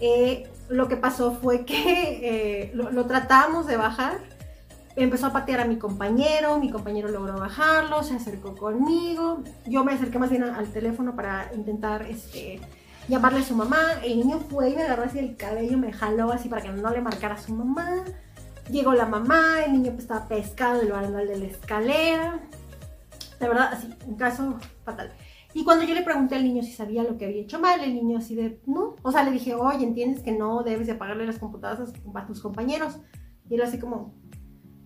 eh, 0.00 0.50
lo 0.68 0.88
que 0.88 0.96
pasó 0.96 1.32
fue 1.32 1.64
que 1.64 1.84
eh, 2.66 2.70
lo, 2.74 2.90
lo, 2.90 3.06
tratamos 3.06 3.66
de 3.66 3.76
bajar, 3.76 4.18
empezó 4.96 5.26
a 5.26 5.32
patear 5.32 5.60
a 5.60 5.64
mi 5.64 5.78
compañero, 5.78 6.58
mi 6.58 6.70
compañero 6.70 7.08
logró 7.08 7.38
bajarlo, 7.38 8.02
se 8.02 8.16
acercó 8.16 8.54
conmigo, 8.54 9.42
yo 9.66 9.84
me 9.84 9.92
acerqué 9.92 10.18
más 10.18 10.30
bien 10.30 10.42
al, 10.42 10.66
teléfono 10.68 11.14
para 11.14 11.50
intentar 11.54 12.02
este, 12.02 12.60
llamarle 13.08 13.40
a 13.40 13.44
su 13.44 13.54
mamá, 13.54 13.80
el 14.02 14.18
niño 14.18 14.40
fue 14.50 14.70
y 14.70 14.76
me 14.76 14.82
agarró 14.82 15.04
así 15.04 15.18
el 15.18 15.36
cabello, 15.36 15.78
me 15.78 15.92
jaló 15.92 16.32
así 16.32 16.48
para 16.48 16.62
que 16.62 16.70
no 16.70 16.90
le 16.90 17.00
marcara 17.00 17.34
a 17.34 17.38
su 17.38 17.54
mamá. 17.54 18.04
Llegó 18.70 18.94
la 18.94 19.06
mamá, 19.06 19.64
el 19.64 19.72
niño 19.72 19.94
estaba 19.96 20.26
pescado 20.26 20.80
del 20.80 20.92
barandal 20.92 21.26
de 21.26 21.38
la 21.38 21.46
escalera. 21.46 22.40
De 23.38 23.48
verdad, 23.48 23.70
así, 23.72 23.88
un 24.06 24.16
caso 24.16 24.58
fatal. 24.84 25.12
Y 25.54 25.64
cuando 25.64 25.84
yo 25.84 25.94
le 25.94 26.02
pregunté 26.02 26.34
al 26.34 26.44
niño 26.44 26.62
si 26.62 26.72
sabía 26.72 27.02
lo 27.02 27.16
que 27.16 27.24
había 27.24 27.42
hecho 27.42 27.58
mal, 27.58 27.80
el 27.80 27.94
niño 27.94 28.18
así 28.18 28.34
de, 28.34 28.60
no. 28.66 28.96
O 29.02 29.12
sea, 29.12 29.22
le 29.22 29.30
dije, 29.30 29.54
oye, 29.54 29.84
¿entiendes 29.84 30.22
que 30.22 30.32
no 30.32 30.62
debes 30.62 30.86
de 30.86 30.94
apagarle 30.94 31.26
las 31.26 31.38
computadoras 31.38 31.92
a 32.14 32.26
tus 32.26 32.40
compañeros? 32.40 32.98
Y 33.48 33.54
él 33.54 33.62
así 33.62 33.78
como, 33.78 34.14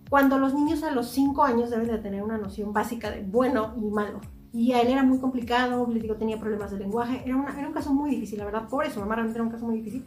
cuando 0.09 0.37
los 0.37 0.53
niños 0.53 0.83
a 0.83 0.91
los 0.91 1.09
5 1.09 1.43
años 1.43 1.71
deben 1.71 1.87
de 1.87 1.97
tener 1.97 2.23
una 2.23 2.37
noción 2.37 2.71
básica 2.71 3.09
de 3.09 3.23
bueno 3.23 3.75
y 3.81 3.89
malo. 3.89 4.21
Y 4.53 4.73
a 4.73 4.81
él 4.81 4.89
era 4.89 5.03
muy 5.03 5.19
complicado, 5.19 5.87
le 5.91 5.99
digo, 5.99 6.15
tenía 6.15 6.39
problemas 6.39 6.71
de 6.71 6.77
lenguaje, 6.77 7.21
era, 7.25 7.35
era 7.57 7.67
un 7.67 7.73
caso 7.73 7.93
muy 7.93 8.11
difícil, 8.11 8.39
la 8.39 8.45
verdad, 8.45 8.67
por 8.67 8.85
eso, 8.85 8.99
mamá 8.99 9.15
realmente 9.15 9.37
era 9.37 9.45
un 9.45 9.51
caso 9.51 9.65
muy 9.65 9.77
difícil. 9.77 10.05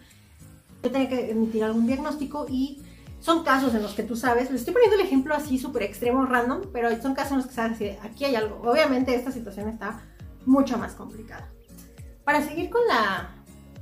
Yo 0.83 0.91
tenía 0.91 1.09
que 1.09 1.31
emitir 1.31 1.65
algún 1.65 1.87
diagnóstico 1.87 2.47
y 2.49 2.83
son 3.25 3.43
casos 3.43 3.75
en 3.75 3.81
los 3.81 3.95
que 3.95 4.03
tú 4.03 4.17
sabes, 4.17 4.51
les 4.51 4.61
estoy 4.61 4.75
poniendo 4.75 4.97
el 4.97 5.07
ejemplo 5.07 5.35
así 5.35 5.57
súper 5.57 5.85
extremo, 5.85 6.27
random, 6.27 6.65
pero 6.75 6.91
son 7.01 7.15
casos 7.15 7.33
en 7.33 7.39
los 7.39 7.47
que 7.47 7.55
sabes 7.55 7.79
que 7.79 7.99
aquí 8.03 8.27
hay 8.27 8.35
algo. 8.35 8.61
Obviamente 8.71 9.15
esta 9.15 9.33
situación 9.33 9.71
está 9.71 10.03
mucho 10.45 10.77
más 10.77 10.93
complicada. 10.93 11.51
Para 12.25 12.43
seguir 12.43 12.69
con 12.69 12.83
la 12.87 13.35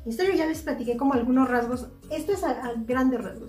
historia, 0.07 0.36
ya 0.36 0.47
les 0.47 0.62
platiqué 0.62 0.97
como 0.97 1.14
algunos 1.14 1.49
rasgos. 1.49 1.88
Esto 2.09 2.30
es 2.30 2.45
a, 2.45 2.72
grandes 2.86 3.20
rasgos. 3.20 3.49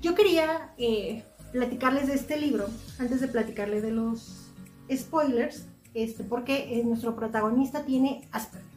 Yo 0.00 0.16
quería 0.16 0.74
eh, 0.76 1.22
platicarles 1.52 2.08
de 2.08 2.14
este 2.14 2.36
libro 2.36 2.66
antes 2.98 3.20
de 3.20 3.28
platicarles 3.28 3.84
de 3.84 3.92
los 3.92 4.50
spoilers, 4.92 5.68
este, 5.94 6.24
porque 6.24 6.80
eh, 6.80 6.82
nuestro 6.84 7.14
protagonista 7.14 7.84
tiene 7.84 8.28
Asperger. 8.32 8.71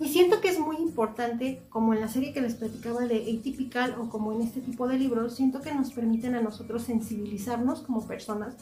Y 0.00 0.08
siento 0.08 0.40
que 0.40 0.48
es 0.48 0.60
muy 0.60 0.76
importante, 0.76 1.62
como 1.70 1.92
en 1.92 2.00
la 2.00 2.08
serie 2.08 2.32
que 2.32 2.40
les 2.40 2.54
platicaba 2.54 3.00
de 3.00 3.16
Atypical 3.16 3.96
o 4.00 4.08
como 4.08 4.32
en 4.32 4.42
este 4.42 4.60
tipo 4.60 4.86
de 4.86 4.96
libros, 4.96 5.34
siento 5.34 5.60
que 5.60 5.74
nos 5.74 5.92
permiten 5.92 6.36
a 6.36 6.40
nosotros 6.40 6.82
sensibilizarnos 6.82 7.80
como 7.80 8.06
personas 8.06 8.56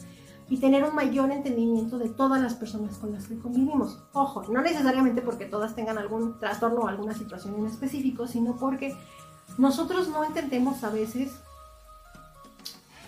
y 0.49 0.57
tener 0.57 0.83
un 0.83 0.95
mayor 0.95 1.29
entendimiento 1.31 1.99
de 1.99 2.09
todas 2.09 2.41
las 2.41 2.55
personas 2.55 2.97
con 2.97 3.11
las 3.11 3.27
que 3.27 3.37
convivimos. 3.37 3.99
Ojo, 4.13 4.43
no 4.51 4.61
necesariamente 4.61 5.21
porque 5.21 5.45
todas 5.45 5.75
tengan 5.75 5.97
algún 5.97 6.39
trastorno 6.39 6.81
o 6.81 6.87
alguna 6.87 7.13
situación 7.13 7.55
en 7.55 7.67
específico, 7.67 8.27
sino 8.27 8.55
porque 8.55 8.95
nosotros 9.57 10.09
no 10.09 10.23
entendemos 10.23 10.83
a 10.83 10.89
veces 10.89 11.31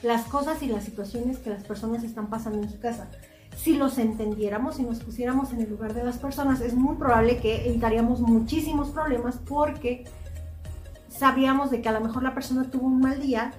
las 0.03 0.25
cosas 0.25 0.61
y 0.61 0.67
las 0.67 0.84
situaciones 0.84 1.39
que 1.39 1.49
las 1.49 1.63
personas 1.63 2.03
están 2.03 2.30
pasando 2.30 2.61
en 2.61 2.69
su 2.69 2.80
casa 2.80 3.09
si 3.58 3.76
los 3.76 3.97
entendiéramos 3.97 4.80
y 4.80 4.84
nos 4.84 5.00
pusiéramos 5.00 5.52
en 5.52 5.62
el 5.62 5.70
lugar 5.70 5.93
de 5.93 6.04
las 6.04 6.18
personas, 6.18 6.62
es 6.62 6.74
muy 6.76 6.95
probable 6.95 7.38
que 7.38 7.68
evitaríamos 7.70 8.22
muchísimos 8.22 8.89
problemas 8.89 9.38
porque 9.38 10.06
sabríamos 11.10 11.70
de 11.70 11.82
que 11.82 11.89
a 11.89 11.91
lo 11.91 12.02
mejor 12.02 12.24
la 12.24 12.34
persona 12.34 12.70
tuvo 12.70 12.88
un 12.88 13.02
mal 13.02 13.20
día. 13.22 13.54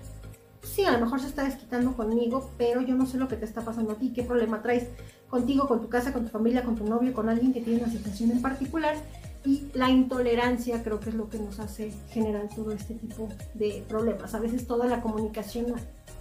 Sí, 0.62 0.84
a 0.84 0.92
lo 0.92 1.00
mejor 1.00 1.20
se 1.20 1.26
está 1.26 1.44
desquitando 1.44 1.92
conmigo, 1.94 2.50
pero 2.56 2.80
yo 2.80 2.94
no 2.94 3.06
sé 3.06 3.18
lo 3.18 3.28
que 3.28 3.36
te 3.36 3.44
está 3.44 3.62
pasando 3.62 3.92
a 3.92 3.94
ti, 3.96 4.12
qué 4.14 4.22
problema 4.22 4.62
traes 4.62 4.88
contigo, 5.28 5.68
con 5.68 5.80
tu 5.80 5.88
casa, 5.88 6.12
con 6.12 6.24
tu 6.24 6.30
familia, 6.30 6.64
con 6.64 6.76
tu 6.76 6.84
novio, 6.84 7.12
con 7.12 7.28
alguien 7.28 7.52
que 7.52 7.60
tiene 7.60 7.82
una 7.82 7.92
situación 7.92 8.30
en 8.30 8.42
particular. 8.42 8.96
Y 9.44 9.68
la 9.72 9.88
intolerancia 9.88 10.82
creo 10.82 11.00
que 11.00 11.08
es 11.08 11.14
lo 11.14 11.30
que 11.30 11.38
nos 11.38 11.60
hace 11.60 11.92
generar 12.10 12.48
todo 12.54 12.72
este 12.72 12.94
tipo 12.94 13.28
de 13.54 13.84
problemas. 13.88 14.34
A 14.34 14.38
veces 14.38 14.66
toda 14.66 14.86
la 14.86 15.00
comunicación 15.00 15.66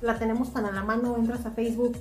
la 0.01 0.17
tenemos 0.17 0.53
tan 0.53 0.65
a 0.65 0.71
la 0.71 0.83
mano, 0.83 1.17
entras 1.17 1.45
a 1.45 1.51
Facebook, 1.51 1.97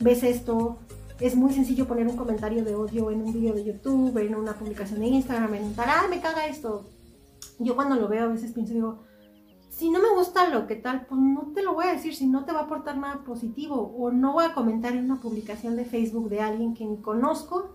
ves 0.00 0.24
esto, 0.24 0.78
es 1.20 1.34
muy 1.34 1.52
sencillo 1.52 1.86
poner 1.86 2.06
un 2.06 2.16
comentario 2.16 2.64
de 2.64 2.74
odio 2.74 3.10
en 3.10 3.22
un 3.22 3.32
video 3.32 3.54
de 3.54 3.64
YouTube, 3.64 4.16
en 4.18 4.34
una 4.34 4.54
publicación 4.54 5.00
de 5.00 5.06
Instagram, 5.06 5.54
en 5.54 5.64
un 5.64 5.74
ah, 5.78 6.06
me 6.10 6.20
caga 6.20 6.46
esto. 6.46 6.84
Yo 7.58 7.74
cuando 7.74 7.96
lo 7.96 8.08
veo 8.08 8.24
a 8.24 8.28
veces 8.28 8.52
pienso, 8.52 8.74
digo, 8.74 8.98
si 9.70 9.90
no 9.90 10.00
me 10.00 10.10
gusta 10.14 10.48
lo 10.48 10.66
que 10.66 10.76
tal, 10.76 11.06
pues 11.06 11.20
no 11.20 11.52
te 11.54 11.62
lo 11.62 11.74
voy 11.74 11.86
a 11.86 11.92
decir, 11.92 12.14
si 12.14 12.26
no 12.26 12.44
te 12.44 12.52
va 12.52 12.60
a 12.60 12.62
aportar 12.64 12.98
nada 12.98 13.24
positivo. 13.24 13.94
O 13.98 14.10
no 14.10 14.32
voy 14.32 14.44
a 14.44 14.52
comentar 14.52 14.94
en 14.94 15.04
una 15.04 15.20
publicación 15.20 15.76
de 15.76 15.84
Facebook 15.84 16.28
de 16.28 16.40
alguien 16.40 16.74
que 16.74 16.84
ni 16.84 16.98
conozco 16.98 17.74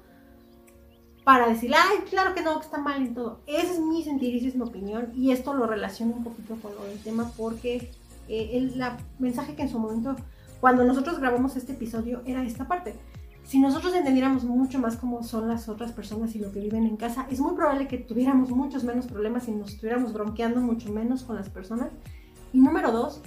para 1.24 1.48
decir, 1.48 1.72
ay, 1.76 2.00
claro 2.10 2.34
que 2.34 2.42
no, 2.42 2.60
que 2.60 2.66
está 2.66 2.80
mal 2.80 3.02
en 3.02 3.14
todo. 3.16 3.42
Ese 3.48 3.74
es 3.74 3.80
mi 3.80 4.04
sentir, 4.04 4.36
esa 4.36 4.50
es 4.50 4.56
mi 4.56 4.64
opinión. 4.64 5.12
Y 5.16 5.32
esto 5.32 5.54
lo 5.54 5.66
relaciono 5.66 6.16
un 6.16 6.24
poquito 6.24 6.56
con 6.62 6.76
lo 6.76 6.84
del 6.84 7.00
tema 7.02 7.32
porque 7.38 7.92
eh, 8.28 8.50
el 8.54 8.84
mensaje 9.18 9.56
que 9.56 9.64
en 9.64 9.70
su 9.70 9.80
momento, 9.80 10.16
cuando 10.60 10.84
nosotros 10.84 11.20
grabamos 11.20 11.56
este 11.56 11.74
episodio, 11.74 12.22
era 12.26 12.44
esta 12.44 12.68
parte 12.68 12.96
si 13.46 13.60
nosotros 13.60 13.94
entendiéramos 13.94 14.44
mucho 14.44 14.80
más 14.80 14.96
cómo 14.96 15.24
son 15.24 15.48
las 15.48 15.68
otras 15.68 15.92
personas 15.92 16.36
y 16.36 16.40
lo 16.40 16.52
que 16.52 16.60
viven 16.60 16.86
en 16.86 16.98
casa, 16.98 17.28
es 17.30 17.40
muy 17.40 17.56
probable 17.56 17.88
que 17.88 17.98
tuviéramos 17.98 18.50
muchos 18.52 18.84
menos 18.84 19.08
problemas 19.08 19.48
y 19.48 19.52
nos 19.52 19.74
estuviéramos 19.74 20.14
bronqueando 20.14 20.62
mucho 20.62 20.92
menos 20.92 21.24
con 21.24 21.36
las 21.36 21.50
personas. 21.50 21.90
Y 22.54 22.60
número 22.60 22.92
dos, 22.92 23.22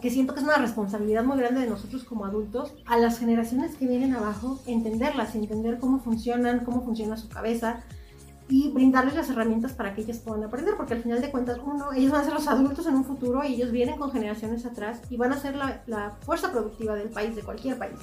que 0.00 0.10
siento 0.10 0.34
que 0.34 0.40
es 0.40 0.46
una 0.46 0.58
responsabilidad 0.58 1.24
muy 1.24 1.38
grande 1.38 1.62
de 1.62 1.70
nosotros 1.70 2.04
como 2.04 2.24
adultos, 2.24 2.74
a 2.86 2.98
las 2.98 3.18
generaciones 3.18 3.74
que 3.76 3.88
vienen 3.88 4.14
abajo, 4.14 4.60
entenderlas, 4.66 5.34
entender 5.34 5.78
cómo 5.78 5.98
funcionan, 5.98 6.64
cómo 6.64 6.84
funciona 6.84 7.16
su 7.16 7.28
cabeza 7.28 7.80
y 8.48 8.70
brindarles 8.70 9.14
las 9.14 9.28
herramientas 9.30 9.72
para 9.72 9.94
que 9.94 10.02
ellas 10.02 10.18
puedan 10.18 10.44
aprender, 10.44 10.76
porque 10.76 10.94
al 10.94 11.02
final 11.02 11.20
de 11.20 11.32
cuentas, 11.32 11.58
uno, 11.64 11.92
ellos 11.92 12.12
van 12.12 12.20
a 12.20 12.24
ser 12.24 12.34
los 12.34 12.46
adultos 12.46 12.86
en 12.86 12.94
un 12.94 13.04
futuro 13.04 13.42
y 13.42 13.54
ellos 13.54 13.72
vienen 13.72 13.96
con 13.96 14.12
generaciones 14.12 14.64
atrás 14.66 15.00
y 15.10 15.16
van 15.16 15.32
a 15.32 15.40
ser 15.40 15.56
la, 15.56 15.82
la 15.86 16.16
fuerza 16.20 16.52
productiva 16.52 16.94
del 16.94 17.08
país, 17.08 17.34
de 17.34 17.42
cualquier 17.42 17.76
país 17.76 17.98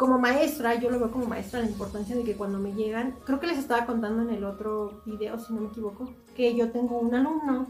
como 0.00 0.18
maestra, 0.18 0.76
yo 0.76 0.88
lo 0.88 0.98
veo 0.98 1.10
como 1.10 1.26
maestra 1.26 1.60
la 1.60 1.68
importancia 1.68 2.16
de 2.16 2.24
que 2.24 2.34
cuando 2.34 2.58
me 2.58 2.72
llegan, 2.72 3.16
creo 3.26 3.38
que 3.38 3.46
les 3.46 3.58
estaba 3.58 3.84
contando 3.84 4.22
en 4.22 4.30
el 4.30 4.44
otro 4.44 5.02
video, 5.04 5.38
si 5.38 5.52
no 5.52 5.60
me 5.60 5.68
equivoco, 5.68 6.10
que 6.34 6.56
yo 6.56 6.72
tengo 6.72 6.98
un 6.98 7.14
alumno 7.14 7.66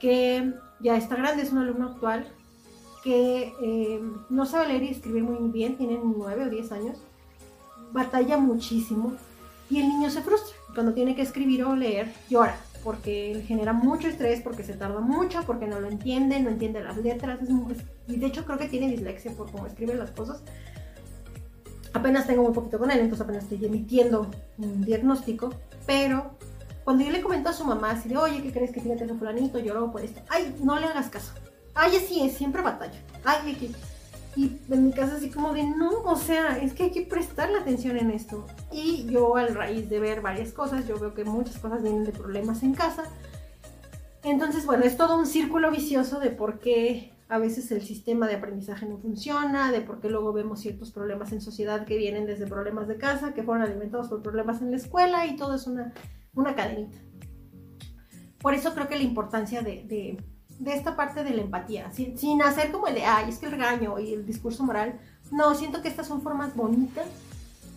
que 0.00 0.54
ya 0.80 0.96
está 0.96 1.14
grande, 1.14 1.44
es 1.44 1.52
un 1.52 1.58
alumno 1.58 1.90
actual, 1.90 2.26
que 3.04 3.54
eh, 3.62 4.02
no 4.28 4.44
sabe 4.44 4.70
leer 4.70 4.82
y 4.82 4.88
escribir 4.88 5.22
muy 5.22 5.52
bien, 5.52 5.76
tiene 5.76 6.00
9 6.02 6.46
o 6.46 6.50
10 6.50 6.72
años, 6.72 6.98
batalla 7.92 8.38
muchísimo 8.38 9.12
y 9.70 9.78
el 9.78 9.86
niño 9.86 10.10
se 10.10 10.22
frustra. 10.22 10.56
Cuando 10.74 10.94
tiene 10.94 11.14
que 11.14 11.22
escribir 11.22 11.62
o 11.62 11.76
leer, 11.76 12.12
llora, 12.28 12.56
porque 12.82 13.44
genera 13.46 13.72
mucho 13.72 14.08
estrés, 14.08 14.40
porque 14.40 14.64
se 14.64 14.74
tarda 14.74 14.98
mucho, 14.98 15.44
porque 15.46 15.68
no 15.68 15.78
lo 15.78 15.88
entiende, 15.88 16.40
no 16.40 16.50
entiende 16.50 16.82
las 16.82 16.96
letras, 16.96 17.38
y 18.08 18.16
de 18.16 18.26
hecho 18.26 18.44
creo 18.44 18.58
que 18.58 18.66
tiene 18.66 18.88
dislexia 18.88 19.30
por 19.36 19.48
cómo 19.52 19.68
escribe 19.68 19.94
las 19.94 20.10
cosas 20.10 20.42
apenas 21.92 22.26
tengo 22.26 22.42
muy 22.42 22.52
poquito 22.52 22.78
con 22.78 22.90
él, 22.90 23.00
entonces 23.00 23.24
apenas 23.24 23.44
estoy 23.44 23.64
emitiendo 23.64 24.30
un 24.58 24.84
diagnóstico, 24.84 25.50
pero 25.86 26.32
cuando 26.84 27.04
yo 27.04 27.10
le 27.10 27.20
comento 27.20 27.48
a 27.48 27.52
su 27.52 27.64
mamá 27.64 27.90
así 27.90 28.08
de, 28.08 28.16
oye, 28.16 28.42
¿qué 28.42 28.52
crees 28.52 28.72
que 28.72 28.80
fíjate 28.80 29.04
ese 29.04 29.14
fulanito 29.14 29.58
lloró 29.58 29.90
por 29.92 30.02
esto? 30.02 30.20
Ay, 30.28 30.56
no 30.62 30.78
le 30.78 30.86
hagas 30.86 31.08
caso. 31.08 31.32
Ay, 31.74 31.96
así 31.96 32.22
es, 32.22 32.36
siempre 32.36 32.62
batalla. 32.62 32.98
Ay, 33.24 33.52
aquí. 33.52 33.74
Y 34.34 34.56
en 34.70 34.86
mi 34.86 34.92
casa 34.92 35.16
así 35.16 35.30
como 35.30 35.52
de, 35.52 35.62
no, 35.62 36.02
o 36.04 36.16
sea, 36.16 36.58
es 36.58 36.72
que 36.72 36.84
hay 36.84 36.90
que 36.90 37.02
prestarle 37.02 37.58
atención 37.58 37.98
en 37.98 38.10
esto. 38.10 38.46
Y 38.72 39.06
yo 39.06 39.36
al 39.36 39.54
raíz 39.54 39.88
de 39.90 40.00
ver 40.00 40.22
varias 40.22 40.52
cosas, 40.52 40.88
yo 40.88 40.98
veo 40.98 41.14
que 41.14 41.24
muchas 41.24 41.58
cosas 41.58 41.82
vienen 41.82 42.04
de 42.04 42.12
problemas 42.12 42.62
en 42.62 42.74
casa. 42.74 43.04
Entonces, 44.24 44.64
bueno, 44.64 44.84
es 44.84 44.96
todo 44.96 45.18
un 45.18 45.26
círculo 45.26 45.70
vicioso 45.70 46.18
de 46.18 46.30
por 46.30 46.60
qué 46.60 47.11
a 47.32 47.38
veces 47.38 47.72
el 47.72 47.80
sistema 47.80 48.28
de 48.28 48.34
aprendizaje 48.34 48.84
no 48.84 48.98
funciona, 48.98 49.72
de 49.72 49.80
por 49.80 50.00
qué 50.00 50.10
luego 50.10 50.34
vemos 50.34 50.60
ciertos 50.60 50.90
problemas 50.90 51.32
en 51.32 51.40
sociedad 51.40 51.86
que 51.86 51.96
vienen 51.96 52.26
desde 52.26 52.46
problemas 52.46 52.88
de 52.88 52.98
casa, 52.98 53.32
que 53.32 53.42
fueron 53.42 53.62
alimentados 53.62 54.08
por 54.08 54.20
problemas 54.20 54.60
en 54.60 54.70
la 54.70 54.76
escuela 54.76 55.24
y 55.26 55.36
todo 55.36 55.54
es 55.54 55.66
una, 55.66 55.94
una 56.34 56.54
cadenita. 56.54 56.98
Por 58.38 58.52
eso 58.52 58.74
creo 58.74 58.86
que 58.86 58.96
la 58.96 59.04
importancia 59.04 59.62
de, 59.62 60.18
de 60.58 60.74
esta 60.74 60.94
parte 60.94 61.24
de 61.24 61.30
la 61.30 61.40
empatía, 61.40 61.90
sin, 61.90 62.18
sin 62.18 62.42
hacer 62.42 62.70
como 62.70 62.86
el 62.86 62.96
de, 62.96 63.04
ay, 63.06 63.30
es 63.30 63.38
que 63.38 63.46
el 63.46 63.52
regaño 63.52 63.98
y 63.98 64.12
el 64.12 64.26
discurso 64.26 64.62
moral. 64.62 65.00
No, 65.30 65.54
siento 65.54 65.80
que 65.80 65.88
estas 65.88 66.08
son 66.08 66.20
formas 66.20 66.54
bonitas 66.54 67.06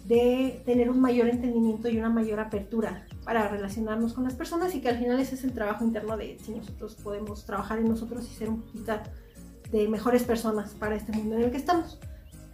de 0.06 0.62
tener 0.66 0.90
un 0.90 1.00
mayor 1.00 1.30
entendimiento 1.30 1.88
y 1.88 1.98
una 1.98 2.10
mayor 2.10 2.42
apertura 2.42 3.08
para 3.24 3.48
relacionarnos 3.48 4.12
con 4.12 4.26
las 4.26 4.34
personas 4.34 4.76
y 4.76 4.82
que 4.82 4.90
al 4.90 4.98
final 4.98 5.18
ese 5.18 5.36
es 5.36 5.46
el 5.46 5.54
trabajo 5.54 5.86
interno 5.86 6.18
de 6.18 6.38
si 6.40 6.52
nosotros 6.52 6.96
podemos 6.96 7.46
trabajar 7.46 7.80
en 7.80 7.88
nosotros 7.88 8.30
y 8.30 8.36
ser 8.36 8.50
un 8.50 8.62
poquito 8.62 9.00
de 9.72 9.88
mejores 9.88 10.24
personas 10.24 10.72
para 10.72 10.96
este 10.96 11.12
mundo 11.12 11.36
en 11.36 11.44
el 11.44 11.52
que 11.52 11.58
estamos. 11.58 12.00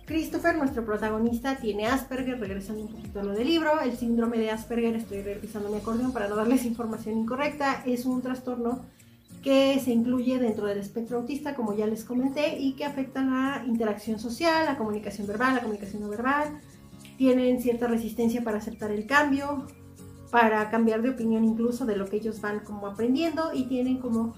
Christopher, 0.06 0.58
nuestro 0.58 0.86
protagonista, 0.86 1.58
tiene 1.58 1.88
Asperger, 1.88 2.40
regresando 2.40 2.82
un 2.82 2.90
poquito 2.90 3.20
a 3.22 3.24
lo 3.24 3.32
del 3.32 3.48
libro. 3.48 3.80
El 3.80 3.96
síndrome 3.96 4.40
de 4.40 4.50
Asperger, 4.50 4.96
estoy 4.96 5.22
revisando 5.22 5.70
mi 5.70 5.78
acordeón 5.78 6.12
para 6.12 6.28
no 6.28 6.36
darles 6.36 6.66
información 6.66 7.18
incorrecta, 7.18 7.84
es 7.86 8.06
un 8.06 8.22
trastorno 8.22 8.82
que 9.42 9.80
se 9.80 9.92
incluye 9.92 10.38
dentro 10.38 10.68
del 10.68 10.78
espectro 10.80 11.18
autista, 11.18 11.56
como 11.56 11.74
ya 11.76 11.88
les 11.88 12.04
comenté, 12.04 12.60
y 12.60 12.74
que 12.74 12.86
afecta 12.86 13.24
la 13.24 13.64
interacción 13.66 14.20
social, 14.20 14.66
la 14.66 14.78
comunicación 14.78 15.28
verbal, 15.28 15.56
la 15.56 15.62
comunicación 15.62 16.04
no 16.04 16.10
verbal. 16.10 16.60
Tienen 17.18 17.62
cierta 17.62 17.88
resistencia 17.88 18.44
para 18.44 18.58
aceptar 18.58 18.92
el 18.92 19.08
cambio, 19.08 19.68
para 20.30 20.70
cambiar 20.70 21.02
de 21.02 21.10
opinión 21.10 21.44
incluso 21.44 21.86
de 21.86 21.96
lo 21.96 22.06
que 22.06 22.18
ellos 22.18 22.42
van 22.42 22.60
como 22.60 22.88
aprendiendo 22.88 23.52
y 23.54 23.64
tienen 23.64 23.98
como 23.98 24.36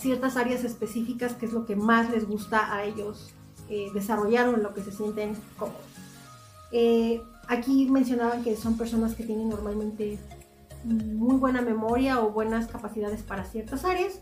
ciertas 0.00 0.36
áreas 0.36 0.64
específicas 0.64 1.34
que 1.34 1.46
es 1.46 1.52
lo 1.52 1.66
que 1.66 1.76
más 1.76 2.10
les 2.10 2.26
gusta 2.26 2.74
a 2.74 2.84
ellos 2.84 3.32
eh, 3.68 3.88
desarrollar 3.94 4.48
o 4.48 4.56
lo 4.56 4.74
que 4.74 4.82
se 4.82 4.92
sienten 4.92 5.36
cómodos. 5.56 5.80
Eh, 6.72 7.22
aquí 7.48 7.86
mencionaban 7.90 8.42
que 8.42 8.56
son 8.56 8.76
personas 8.76 9.14
que 9.14 9.24
tienen 9.24 9.48
normalmente 9.48 10.18
muy 10.84 11.36
buena 11.36 11.60
memoria 11.60 12.20
o 12.20 12.30
buenas 12.30 12.66
capacidades 12.68 13.22
para 13.22 13.44
ciertas 13.44 13.84
áreas 13.84 14.20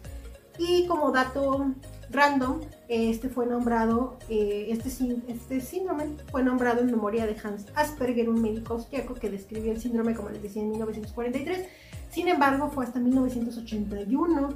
y 0.59 0.87
como 0.87 1.13
dato 1.13 1.73
random, 2.11 2.61
este 2.89 3.29
fue 3.29 3.47
nombrado, 3.47 4.19
eh, 4.29 4.69
este, 4.71 4.89
este 5.29 5.61
síndrome 5.61 6.17
fue 6.31 6.43
nombrado 6.43 6.81
en 6.81 6.87
memoria 6.87 7.27
de 7.27 7.37
Hans 7.43 7.67
Asperger, 7.75 8.29
un 8.29 8.43
médico 8.43 8.75
austriaco 8.75 9.15
que 9.15 9.31
describió 9.31 9.73
el 9.73 9.81
síndrome, 9.81 10.15
como 10.15 10.31
les 10.31 10.43
decía, 10.43 10.63
en 10.63 10.71
1943. 10.71 11.67
Sin 12.11 12.29
embargo, 12.29 12.71
fue 12.71 12.85
hasta 12.85 12.99
1981 12.99 14.49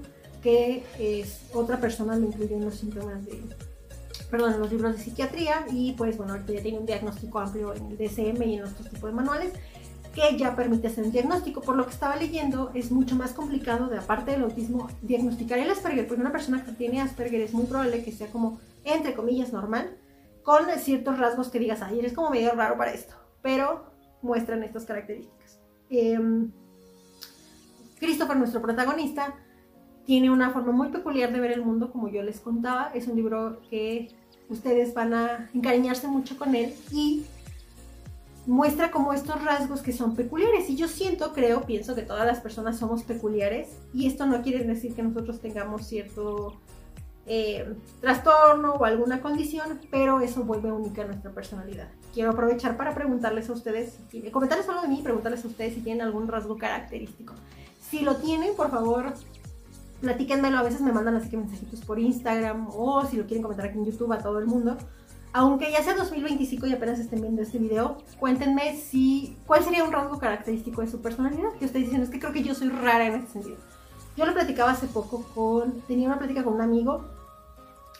que 0.42 0.84
es, 0.98 1.40
otra 1.54 1.78
persona 1.80 2.16
lo 2.16 2.26
incluyó 2.26 2.56
en 2.56 2.64
los 2.64 2.74
síntomas 2.76 3.24
de, 3.24 3.40
perdón, 4.30 4.54
en 4.54 4.60
los 4.60 4.70
libros 4.70 4.96
de 4.96 5.02
psiquiatría 5.02 5.66
y 5.70 5.92
pues 5.92 6.16
bueno, 6.16 6.32
ahorita 6.32 6.52
ya 6.54 6.62
tiene 6.62 6.78
un 6.78 6.86
diagnóstico 6.86 7.38
amplio 7.38 7.74
en 7.74 7.86
el 7.86 7.98
DSM 7.98 8.42
y 8.42 8.56
en 8.56 8.64
otros 8.64 8.90
tipos 8.90 9.10
de 9.10 9.12
manuales 9.12 9.52
que 10.14 10.36
ya 10.36 10.54
permite 10.54 10.88
hacer 10.88 11.04
un 11.04 11.12
diagnóstico. 11.12 11.60
Por 11.60 11.76
lo 11.76 11.84
que 11.86 11.92
estaba 11.92 12.16
leyendo, 12.16 12.70
es 12.74 12.90
mucho 12.90 13.16
más 13.16 13.32
complicado, 13.32 13.88
de 13.88 13.98
aparte 13.98 14.32
del 14.32 14.42
autismo, 14.42 14.88
diagnosticar 15.00 15.58
el 15.58 15.70
Asperger, 15.70 16.06
porque 16.06 16.20
una 16.20 16.32
persona 16.32 16.64
que 16.64 16.72
tiene 16.72 17.00
Asperger 17.00 17.40
es 17.40 17.54
muy 17.54 17.64
probable 17.64 18.04
que 18.04 18.12
sea 18.12 18.28
como, 18.28 18.60
entre 18.84 19.14
comillas, 19.14 19.52
normal, 19.52 19.96
con 20.42 20.64
ciertos 20.78 21.18
rasgos 21.18 21.48
que 21.48 21.58
digas, 21.58 21.82
ay, 21.82 22.00
eres 22.00 22.12
como 22.12 22.30
medio 22.30 22.52
raro 22.52 22.76
para 22.76 22.92
esto, 22.92 23.14
pero 23.42 23.86
muestran 24.22 24.62
estas 24.62 24.84
características. 24.84 25.60
Em, 25.88 26.50
Christopher, 27.98 28.36
nuestro 28.36 28.60
protagonista, 28.60 29.34
tiene 30.06 30.30
una 30.30 30.50
forma 30.50 30.72
muy 30.72 30.88
peculiar 30.88 31.32
de 31.32 31.40
ver 31.40 31.52
el 31.52 31.64
mundo, 31.64 31.90
como 31.90 32.08
yo 32.08 32.22
les 32.22 32.40
contaba. 32.40 32.90
Es 32.94 33.06
un 33.06 33.16
libro 33.16 33.60
que 33.70 34.08
ustedes 34.48 34.94
van 34.94 35.14
a 35.14 35.50
encariñarse 35.54 36.08
mucho 36.08 36.36
con 36.36 36.54
él 36.54 36.74
y 36.90 37.24
muestra 38.46 38.90
como 38.90 39.12
estos 39.12 39.42
rasgos 39.44 39.82
que 39.82 39.92
son 39.92 40.16
peculiares. 40.16 40.68
Y 40.68 40.76
yo 40.76 40.88
siento, 40.88 41.32
creo, 41.32 41.62
pienso 41.62 41.94
que 41.94 42.02
todas 42.02 42.26
las 42.26 42.40
personas 42.40 42.78
somos 42.78 43.04
peculiares 43.04 43.68
y 43.94 44.06
esto 44.06 44.26
no 44.26 44.42
quiere 44.42 44.64
decir 44.64 44.94
que 44.94 45.02
nosotros 45.02 45.40
tengamos 45.40 45.86
cierto 45.86 46.60
eh, 47.26 47.72
trastorno 48.00 48.74
o 48.74 48.84
alguna 48.84 49.20
condición, 49.20 49.80
pero 49.90 50.20
eso 50.20 50.42
vuelve 50.42 50.72
única 50.72 51.04
nuestra 51.04 51.30
personalidad. 51.30 51.88
Quiero 52.12 52.30
aprovechar 52.30 52.76
para 52.76 52.94
preguntarles 52.94 53.48
a 53.48 53.52
ustedes, 53.52 53.98
comentarles 54.32 54.68
algo 54.68 54.82
de 54.82 54.88
mí, 54.88 55.00
preguntarles 55.02 55.44
a 55.44 55.48
ustedes 55.48 55.74
si 55.74 55.80
tienen 55.80 56.04
algún 56.04 56.26
rasgo 56.26 56.58
característico. 56.58 57.34
Si 57.80 58.00
lo 58.00 58.16
tienen, 58.16 58.56
por 58.56 58.70
favor, 58.70 59.14
platíquenmelo. 60.02 60.58
A 60.58 60.62
veces 60.62 60.82
me 60.82 60.92
mandan 60.92 61.16
así 61.16 61.30
que 61.30 61.38
mensajitos 61.38 61.80
por 61.80 61.98
Instagram 61.98 62.68
o 62.70 63.06
si 63.06 63.16
lo 63.16 63.24
quieren 63.24 63.42
comentar 63.42 63.66
aquí 63.66 63.78
en 63.78 63.86
YouTube 63.86 64.12
a 64.12 64.18
todo 64.18 64.38
el 64.38 64.46
mundo 64.46 64.76
aunque 65.34 65.72
ya 65.72 65.82
sea 65.82 65.94
2025 65.94 66.66
y 66.66 66.72
apenas 66.74 66.98
estén 66.98 67.22
viendo 67.22 67.40
este 67.42 67.58
video, 67.58 67.98
cuéntenme 68.18 68.76
si 68.76 69.36
cuál 69.46 69.64
sería 69.64 69.84
un 69.84 69.92
rasgo 69.92 70.18
característico 70.18 70.82
de 70.82 70.88
su 70.88 71.00
personalidad. 71.00 71.52
Que 71.58 71.64
ustedes 71.64 71.86
dicen, 71.86 72.02
es 72.02 72.10
que 72.10 72.20
creo 72.20 72.32
que 72.32 72.42
yo 72.42 72.54
soy 72.54 72.68
rara 72.68 73.06
en 73.06 73.14
ese 73.14 73.28
sentido. 73.28 73.56
Yo 74.16 74.26
lo 74.26 74.34
platicaba 74.34 74.72
hace 74.72 74.88
poco 74.88 75.24
con, 75.34 75.80
tenía 75.82 76.06
una 76.08 76.18
plática 76.18 76.44
con 76.44 76.54
un 76.54 76.60
amigo, 76.60 77.06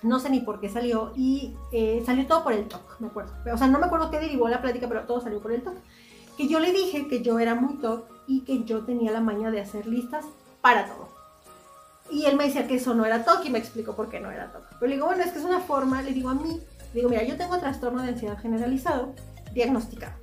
no 0.03 0.21
sé 0.21 0.29
ni 0.29 0.41
por 0.41 0.61
qué 0.61 0.69
salió, 0.69 1.13
y 1.17 1.57
eh, 1.73 2.03
salió 2.05 2.27
todo 2.27 2.45
por 2.45 2.53
el 2.53 2.69
TOC, 2.69 3.01
me 3.01 3.07
acuerdo. 3.07 3.33
O 3.51 3.57
sea, 3.57 3.67
no 3.67 3.79
me 3.79 3.87
acuerdo 3.87 4.11
qué 4.11 4.21
derivó 4.21 4.49
la 4.49 4.61
plática, 4.61 4.87
pero 4.87 5.05
todo 5.05 5.23
salió 5.23 5.41
por 5.41 5.53
el 5.53 5.63
TOC. 5.63 5.75
Que 6.37 6.49
yo 6.49 6.61
le 6.61 6.73
dije 6.73 7.09
que 7.09 7.23
yo 7.23 7.39
era 7.39 7.55
muy 7.55 7.77
TOC 7.77 8.05
y 8.27 8.41
que 8.43 8.65
yo 8.65 8.85
tenía 8.85 9.11
la 9.11 9.21
maña 9.21 9.51
de 9.51 9.63
hacer 9.63 9.87
listas 9.87 10.27
para 10.61 10.87
todo. 10.87 11.09
Y 12.13 12.27
él 12.27 12.37
me 12.37 12.45
decía 12.45 12.69
que 12.69 12.77
eso 12.77 12.95
no 12.95 13.05
era 13.05 13.25
TOC 13.25 13.47
y 13.47 13.51
me 13.51 13.59
explicó 13.59 13.97
por 13.97 14.09
qué 14.09 14.21
no 14.21 14.31
era 14.31 14.53
TOC. 14.53 14.65
Pero 14.79 14.87
le 14.87 14.95
digo, 14.95 15.07
bueno, 15.07 15.25
es 15.25 15.33
que 15.33 15.39
es 15.39 15.45
una 15.45 15.61
forma, 15.61 16.03
le 16.03 16.13
digo 16.13 16.29
a 16.29 16.35
mí, 16.35 16.61
Digo, 16.95 17.09
mira, 17.09 17.23
yo 17.23 17.37
tengo 17.37 17.59
trastorno 17.59 18.03
de 18.03 18.11
ansiedad 18.11 18.39
generalizado 18.39 19.15
diagnosticado, 19.55 20.15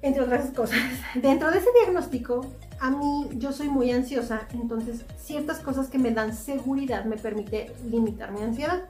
entre 0.00 0.22
otras 0.22 0.50
cosas. 0.50 0.78
Dentro 1.14 1.50
de 1.50 1.58
ese 1.58 1.70
diagnóstico, 1.80 2.46
a 2.80 2.90
mí 2.90 3.28
yo 3.34 3.52
soy 3.52 3.68
muy 3.68 3.90
ansiosa, 3.92 4.48
entonces 4.52 5.04
ciertas 5.18 5.60
cosas 5.60 5.88
que 5.88 5.98
me 5.98 6.10
dan 6.10 6.34
seguridad 6.36 7.04
me 7.04 7.16
permite 7.16 7.72
limitar 7.88 8.32
mi 8.32 8.42
ansiedad. 8.42 8.88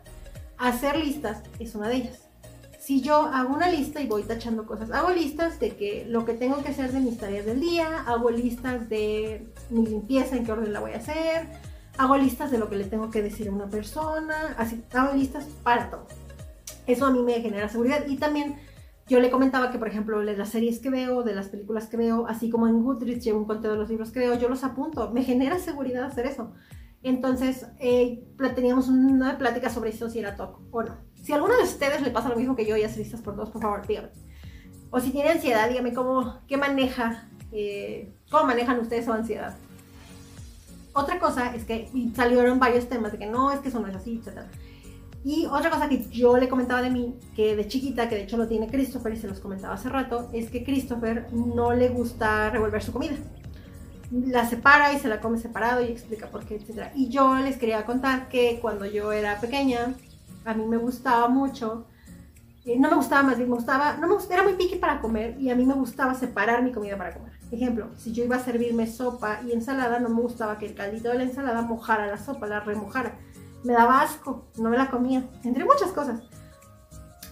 Hacer 0.58 0.96
listas 0.96 1.42
es 1.58 1.74
una 1.74 1.88
de 1.88 1.96
ellas. 1.96 2.20
Si 2.78 3.00
yo 3.00 3.16
hago 3.16 3.54
una 3.54 3.68
lista 3.68 4.00
y 4.00 4.06
voy 4.06 4.24
tachando 4.24 4.66
cosas, 4.66 4.90
hago 4.90 5.10
listas 5.10 5.60
de 5.60 5.76
que 5.76 6.04
lo 6.08 6.24
que 6.24 6.34
tengo 6.34 6.62
que 6.62 6.70
hacer 6.70 6.90
de 6.90 7.00
mis 7.00 7.18
tareas 7.18 7.46
del 7.46 7.60
día, 7.60 8.02
hago 8.06 8.30
listas 8.30 8.88
de 8.88 9.51
mi 9.72 9.86
limpieza, 9.86 10.36
en 10.36 10.44
qué 10.44 10.52
orden 10.52 10.72
la 10.72 10.80
voy 10.80 10.92
a 10.92 10.96
hacer, 10.96 11.48
hago 11.98 12.16
listas 12.16 12.50
de 12.50 12.58
lo 12.58 12.68
que 12.68 12.76
le 12.76 12.84
tengo 12.84 13.10
que 13.10 13.22
decir 13.22 13.48
a 13.48 13.52
una 13.52 13.68
persona, 13.68 14.54
así, 14.58 14.84
hago 14.92 15.14
listas 15.14 15.46
para 15.62 15.90
todo. 15.90 16.06
Eso 16.86 17.06
a 17.06 17.10
mí 17.10 17.22
me 17.22 17.40
genera 17.40 17.68
seguridad. 17.68 18.06
Y 18.06 18.16
también 18.16 18.56
yo 19.08 19.20
le 19.20 19.30
comentaba 19.30 19.70
que, 19.70 19.78
por 19.78 19.88
ejemplo, 19.88 20.20
de 20.20 20.36
las 20.36 20.48
series 20.48 20.78
que 20.78 20.90
veo, 20.90 21.22
de 21.22 21.34
las 21.34 21.48
películas 21.48 21.86
que 21.86 21.96
veo, 21.96 22.26
así 22.26 22.50
como 22.50 22.66
en 22.66 22.82
Goodreads 22.82 23.24
llevo 23.24 23.40
un 23.40 23.44
conteo 23.46 23.72
de 23.72 23.78
los 23.78 23.88
libros 23.88 24.10
que 24.10 24.20
veo, 24.20 24.34
yo 24.34 24.48
los 24.48 24.64
apunto. 24.64 25.10
Me 25.10 25.22
genera 25.22 25.58
seguridad 25.58 26.04
hacer 26.04 26.26
eso. 26.26 26.52
Entonces, 27.02 27.66
eh, 27.80 28.24
teníamos 28.54 28.88
una 28.88 29.36
plática 29.38 29.70
sobre 29.70 29.90
eso, 29.90 30.08
si 30.08 30.20
era 30.20 30.36
TOC 30.36 30.60
o 30.70 30.82
no. 30.82 30.96
Si 31.14 31.32
a 31.32 31.36
alguno 31.36 31.56
de 31.56 31.64
ustedes 31.64 32.00
le 32.00 32.10
pasa 32.10 32.28
lo 32.28 32.36
mismo 32.36 32.54
que 32.56 32.64
yo 32.64 32.76
y 32.76 32.84
hace 32.84 33.00
listas 33.00 33.20
por 33.20 33.34
todos, 33.34 33.50
por 33.50 33.62
favor, 33.62 33.86
díganme. 33.86 34.10
O 34.90 35.00
si 35.00 35.10
tiene 35.10 35.30
ansiedad, 35.30 35.68
dígame 35.68 35.92
cómo, 35.94 36.40
qué 36.46 36.56
maneja, 36.56 37.28
eh, 37.50 38.14
cómo 38.30 38.44
manejan 38.44 38.78
ustedes 38.78 39.04
su 39.04 39.12
ansiedad. 39.12 39.56
Otra 40.94 41.18
cosa 41.18 41.54
es 41.54 41.64
que 41.64 41.88
salieron 42.14 42.58
varios 42.58 42.88
temas 42.88 43.12
de 43.12 43.18
que 43.18 43.26
no, 43.26 43.50
es 43.50 43.60
que 43.60 43.68
eso 43.68 43.80
no 43.80 43.88
es 43.88 43.96
así, 43.96 44.20
etc. 44.22 44.42
Y 45.24 45.46
otra 45.46 45.70
cosa 45.70 45.88
que 45.88 46.02
yo 46.10 46.36
le 46.36 46.48
comentaba 46.48 46.82
de 46.82 46.90
mí, 46.90 47.14
que 47.36 47.54
de 47.54 47.68
chiquita, 47.68 48.08
que 48.08 48.16
de 48.16 48.22
hecho 48.22 48.36
lo 48.36 48.48
tiene 48.48 48.66
Christopher 48.68 49.14
y 49.14 49.16
se 49.16 49.28
los 49.28 49.38
comentaba 49.38 49.74
hace 49.74 49.88
rato, 49.88 50.28
es 50.32 50.50
que 50.50 50.64
Christopher 50.64 51.28
no 51.32 51.72
le 51.72 51.88
gusta 51.88 52.50
revolver 52.50 52.82
su 52.82 52.92
comida. 52.92 53.14
La 54.10 54.46
separa 54.46 54.92
y 54.92 54.98
se 54.98 55.08
la 55.08 55.20
come 55.20 55.38
separado 55.38 55.80
y 55.80 55.86
explica 55.86 56.26
por 56.26 56.44
qué, 56.44 56.56
etc. 56.56 56.90
Y 56.94 57.08
yo 57.08 57.36
les 57.36 57.56
quería 57.56 57.86
contar 57.86 58.28
que 58.28 58.58
cuando 58.60 58.84
yo 58.84 59.12
era 59.12 59.40
pequeña, 59.40 59.94
a 60.44 60.54
mí 60.54 60.66
me 60.66 60.76
gustaba 60.76 61.28
mucho, 61.28 61.86
eh, 62.64 62.78
no 62.78 62.90
me 62.90 62.96
gustaba 62.96 63.22
más 63.22 63.38
bien, 63.38 63.48
me 63.48 63.56
gustaba, 63.56 63.96
no 63.96 64.08
me 64.08 64.14
gustaba, 64.14 64.34
era 64.34 64.42
muy 64.44 64.54
piqui 64.54 64.76
para 64.76 65.00
comer 65.00 65.36
y 65.40 65.50
a 65.50 65.54
mí 65.54 65.64
me 65.64 65.74
gustaba 65.74 66.14
separar 66.14 66.62
mi 66.62 66.72
comida 66.72 66.98
para 66.98 67.14
comer. 67.14 67.31
Ejemplo, 67.52 67.90
si 67.98 68.12
yo 68.12 68.24
iba 68.24 68.36
a 68.36 68.40
servirme 68.40 68.86
sopa 68.86 69.40
y 69.46 69.52
ensalada, 69.52 70.00
no 70.00 70.08
me 70.08 70.22
gustaba 70.22 70.58
que 70.58 70.64
el 70.64 70.74
caldito 70.74 71.10
de 71.10 71.16
la 71.16 71.24
ensalada 71.24 71.60
mojara 71.60 72.06
la 72.06 72.16
sopa, 72.16 72.46
la 72.46 72.60
remojara 72.60 73.18
me 73.62 73.74
daba 73.74 74.00
asco, 74.00 74.46
no 74.56 74.70
me 74.70 74.78
la 74.78 74.90
comía, 74.90 75.22
entre 75.44 75.64
muchas 75.64 75.92
cosas. 75.92 76.20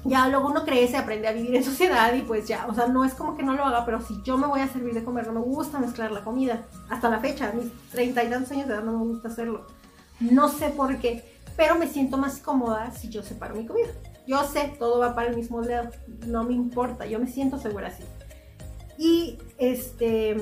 Ya 0.04 0.28
luego 0.28 0.48
uno 0.48 0.64
crece, 0.64 0.96
aprende 0.96 1.26
a 1.26 1.32
vivir 1.32 1.56
en 1.56 1.64
sociedad 1.64 2.12
y 2.14 2.22
pues 2.22 2.46
ya, 2.46 2.66
o 2.68 2.74
sea, 2.74 2.86
no 2.86 3.04
es 3.04 3.14
como 3.14 3.36
que 3.36 3.42
no 3.42 3.54
lo 3.54 3.64
haga, 3.64 3.84
pero 3.84 4.00
si 4.00 4.22
yo 4.22 4.36
me 4.36 4.46
voy 4.46 4.60
a 4.60 4.68
servir 4.68 4.94
de 4.94 5.04
comer, 5.04 5.26
no 5.26 5.32
me 5.32 5.40
gusta 5.40 5.78
mezclar 5.78 6.12
la 6.12 6.22
comida. 6.22 6.66
Hasta 6.90 7.10
la 7.10 7.18
fecha, 7.18 7.48
a 7.48 7.52
mis 7.52 7.72
treinta 7.90 8.22
y 8.22 8.30
tantos 8.30 8.52
años 8.52 8.68
de 8.68 8.74
edad 8.74 8.84
no 8.84 8.92
me 8.92 9.04
gusta 9.04 9.28
hacerlo. 9.28 9.66
No 10.20 10.48
sé 10.48 10.68
por 10.68 10.98
qué, 10.98 11.38
pero 11.56 11.76
me 11.76 11.86
siento 11.86 12.18
más 12.18 12.38
cómoda 12.38 12.90
si 12.92 13.08
yo 13.08 13.22
separo 13.22 13.54
mi 13.54 13.66
comida. 13.66 13.88
Yo 14.26 14.44
sé, 14.44 14.74
todo 14.78 15.00
va 15.00 15.14
para 15.14 15.28
el 15.28 15.36
mismo 15.36 15.60
lado, 15.62 15.90
no 16.26 16.44
me 16.44 16.52
importa, 16.52 17.06
yo 17.06 17.18
me 17.18 17.26
siento 17.26 17.58
segura 17.58 17.88
así. 17.88 18.04
Y 19.00 19.38
este, 19.56 20.36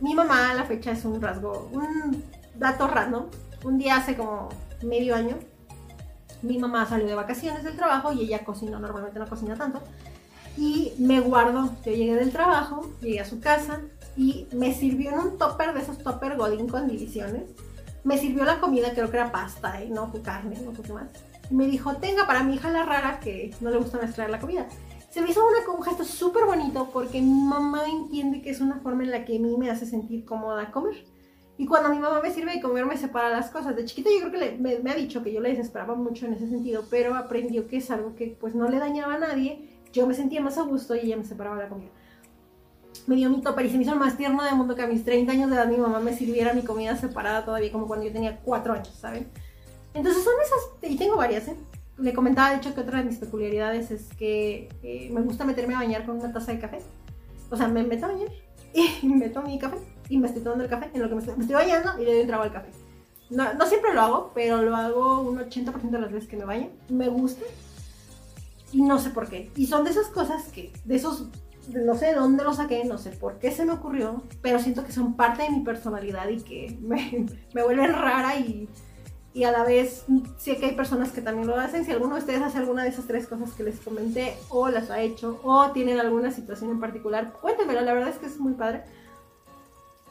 mi 0.00 0.12
mamá 0.12 0.50
a 0.50 0.54
la 0.54 0.64
fecha 0.64 0.90
es 0.90 1.04
un 1.04 1.22
rasgo, 1.22 1.70
un 1.72 2.24
dato 2.56 2.88
random. 2.88 3.26
Un 3.62 3.78
día 3.78 3.98
hace 3.98 4.16
como 4.16 4.48
medio 4.82 5.14
año, 5.14 5.36
mi 6.42 6.58
mamá 6.58 6.86
salió 6.86 7.06
de 7.06 7.14
vacaciones 7.14 7.62
del 7.62 7.76
trabajo 7.76 8.12
y 8.12 8.22
ella 8.22 8.44
cocinó, 8.44 8.80
normalmente 8.80 9.20
no 9.20 9.28
cocina 9.28 9.54
tanto, 9.54 9.80
y 10.56 10.92
me 10.98 11.20
guardó. 11.20 11.70
Yo 11.84 11.92
llegué 11.92 12.16
del 12.16 12.32
trabajo, 12.32 12.90
llegué 13.00 13.20
a 13.20 13.24
su 13.24 13.38
casa 13.38 13.80
y 14.16 14.48
me 14.50 14.74
sirvió 14.74 15.10
en 15.10 15.20
un 15.20 15.38
topper 15.38 15.72
de 15.72 15.82
esos 15.82 15.98
topper 15.98 16.36
Godín 16.36 16.66
con 16.66 16.88
divisiones. 16.88 17.44
me 18.02 18.18
sirvió 18.18 18.44
la 18.44 18.58
comida, 18.58 18.92
creo 18.92 19.08
que 19.08 19.18
era 19.18 19.30
pasta, 19.30 19.84
y 19.84 19.90
no 19.90 20.12
carne, 20.24 20.58
no 20.64 20.74
sé 20.74 20.92
más. 20.92 21.10
Y 21.48 21.54
me 21.54 21.68
dijo, 21.68 21.94
tenga 21.94 22.26
para 22.26 22.42
mi 22.42 22.56
hija 22.56 22.72
la 22.72 22.84
rara 22.84 23.20
que 23.20 23.54
no 23.60 23.70
le 23.70 23.78
gusta 23.78 23.98
mezclar 23.98 24.30
la 24.30 24.40
comida. 24.40 24.66
Se 25.10 25.22
me 25.22 25.30
hizo 25.30 25.40
una, 25.46 25.72
un 25.72 25.82
gesto 25.82 26.04
súper 26.04 26.44
bonito 26.44 26.90
porque 26.92 27.20
mi 27.20 27.42
mamá 27.42 27.88
entiende 27.88 28.42
que 28.42 28.50
es 28.50 28.60
una 28.60 28.80
forma 28.80 29.04
en 29.04 29.10
la 29.10 29.24
que 29.24 29.36
a 29.36 29.40
mí 29.40 29.56
me 29.56 29.70
hace 29.70 29.86
sentir 29.86 30.24
cómoda 30.24 30.70
comer. 30.70 31.04
Y 31.56 31.66
cuando 31.66 31.88
mi 31.88 31.98
mamá 31.98 32.20
me 32.22 32.30
sirve 32.30 32.52
de 32.52 32.60
comer, 32.60 32.86
me 32.86 32.96
separa 32.96 33.30
las 33.30 33.50
cosas. 33.50 33.74
De 33.74 33.84
chiquita 33.84 34.10
yo 34.10 34.28
creo 34.28 34.40
que 34.40 34.58
me, 34.58 34.90
ha 34.90 34.94
dicho 34.94 35.24
que 35.24 35.32
yo 35.32 35.40
le 35.40 35.48
desesperaba 35.48 35.94
mucho 35.96 36.26
en 36.26 36.34
ese 36.34 36.48
sentido, 36.48 36.84
pero 36.88 37.16
aprendió 37.16 37.66
que 37.66 37.78
es 37.78 37.90
algo 37.90 38.14
que 38.14 38.36
pues 38.38 38.54
no 38.54 38.68
le 38.68 38.78
dañaba 38.78 39.14
a 39.14 39.18
nadie. 39.18 39.68
Yo 39.92 40.06
me 40.06 40.14
sentía 40.14 40.40
más 40.40 40.56
a 40.56 40.62
gusto 40.62 40.94
y 40.94 41.00
ella 41.00 41.16
me 41.16 41.24
separaba 41.24 41.56
la 41.56 41.68
comida. 41.68 41.90
Me 43.06 43.16
dio 43.16 43.28
mi 43.28 43.40
topper 43.40 43.66
y 43.66 43.70
se 43.70 43.76
me 43.76 43.82
hizo 43.82 43.92
el 43.92 43.98
más 43.98 44.16
tierno 44.16 44.44
del 44.44 44.54
mundo 44.54 44.76
que 44.76 44.82
a 44.82 44.86
mis 44.86 45.04
30 45.04 45.32
años 45.32 45.50
de 45.50 45.56
edad 45.56 45.66
mi 45.66 45.78
mamá 45.78 45.98
me 45.98 46.14
sirviera 46.14 46.52
mi 46.52 46.62
comida 46.62 46.94
separada 46.96 47.44
todavía 47.44 47.72
como 47.72 47.86
cuando 47.88 48.04
yo 48.04 48.12
tenía 48.12 48.40
4 48.40 48.72
años, 48.74 48.94
¿saben? 49.00 49.26
Entonces 49.94 50.22
son 50.22 50.34
esas, 50.40 50.92
y 50.92 50.96
tengo 50.96 51.16
varias, 51.16 51.48
¿eh? 51.48 51.56
Le 51.98 52.12
comentaba 52.14 52.50
de 52.50 52.56
hecho 52.56 52.74
que 52.74 52.80
otra 52.80 52.98
de 52.98 53.04
mis 53.04 53.18
peculiaridades 53.18 53.90
es 53.90 54.08
que 54.14 54.68
eh, 54.82 55.10
me 55.12 55.20
gusta 55.22 55.44
meterme 55.44 55.74
a 55.74 55.78
bañar 55.78 56.06
con 56.06 56.18
una 56.18 56.32
taza 56.32 56.52
de 56.52 56.60
café. 56.60 56.78
O 57.50 57.56
sea, 57.56 57.68
me 57.68 57.82
meto 57.82 58.06
a 58.06 58.12
bañar 58.12 58.28
y 59.02 59.06
meto 59.08 59.42
mi 59.42 59.58
café 59.58 59.78
y 60.08 60.18
me 60.18 60.28
estoy 60.28 60.42
tomando 60.42 60.64
el 60.64 60.70
café 60.70 60.90
en 60.92 61.02
lo 61.02 61.08
que 61.08 61.14
me 61.14 61.20
estoy, 61.20 61.54
bañando 61.54 62.00
y 62.00 62.04
le 62.04 62.12
doy 62.12 62.20
un 62.22 62.26
trago 62.28 62.42
al 62.44 62.52
café. 62.52 62.70
No, 63.30 63.52
no, 63.54 63.66
siempre 63.66 63.92
lo 63.92 64.00
hago, 64.00 64.32
pero 64.34 64.62
lo 64.62 64.74
hago 64.74 65.20
un 65.20 65.38
80% 65.38 65.90
de 65.90 66.00
las 66.00 66.12
veces 66.12 66.28
que 66.28 66.36
me 66.36 66.44
baño. 66.44 66.70
Me 66.88 67.08
gusta 67.08 67.44
y 68.72 68.82
no 68.82 68.98
sé 68.98 69.10
por 69.10 69.28
qué. 69.28 69.50
Y 69.56 69.66
son 69.66 69.84
de 69.84 69.90
esas 69.90 70.06
cosas 70.06 70.48
que, 70.48 70.72
de 70.84 70.96
esos, 70.96 71.28
no 71.68 71.94
sé 71.94 72.06
de 72.06 72.14
dónde 72.14 72.44
lo 72.44 72.52
saqué, 72.52 72.84
no 72.84 72.98
sé 72.98 73.10
por 73.10 73.38
qué 73.38 73.50
se 73.50 73.64
me 73.64 73.72
ocurrió, 73.72 74.22
pero 74.42 74.58
siento 74.58 74.84
que 74.84 74.92
son 74.92 75.14
parte 75.14 75.42
de 75.42 75.50
mi 75.50 75.60
personalidad 75.60 76.28
y 76.28 76.40
que 76.40 76.78
me, 76.82 77.26
me 77.54 77.62
vuelven 77.62 77.92
rara 77.92 78.36
y, 78.36 78.68
y 79.38 79.44
a 79.44 79.52
la 79.52 79.62
vez 79.62 80.04
sé 80.36 80.56
que 80.56 80.66
hay 80.66 80.74
personas 80.74 81.12
que 81.12 81.22
también 81.22 81.46
lo 81.46 81.54
hacen. 81.54 81.84
Si 81.84 81.92
alguno 81.92 82.16
de 82.16 82.22
ustedes 82.22 82.42
hace 82.42 82.58
alguna 82.58 82.82
de 82.82 82.88
esas 82.88 83.06
tres 83.06 83.28
cosas 83.28 83.52
que 83.52 83.62
les 83.62 83.78
comenté 83.78 84.36
o 84.48 84.68
las 84.68 84.90
ha 84.90 85.00
hecho 85.00 85.38
o 85.44 85.70
tienen 85.70 86.00
alguna 86.00 86.32
situación 86.32 86.72
en 86.72 86.80
particular, 86.80 87.32
cuéntenmelo, 87.40 87.82
la 87.82 87.94
verdad 87.94 88.08
es 88.08 88.16
que 88.16 88.26
es 88.26 88.40
muy 88.40 88.54
padre 88.54 88.82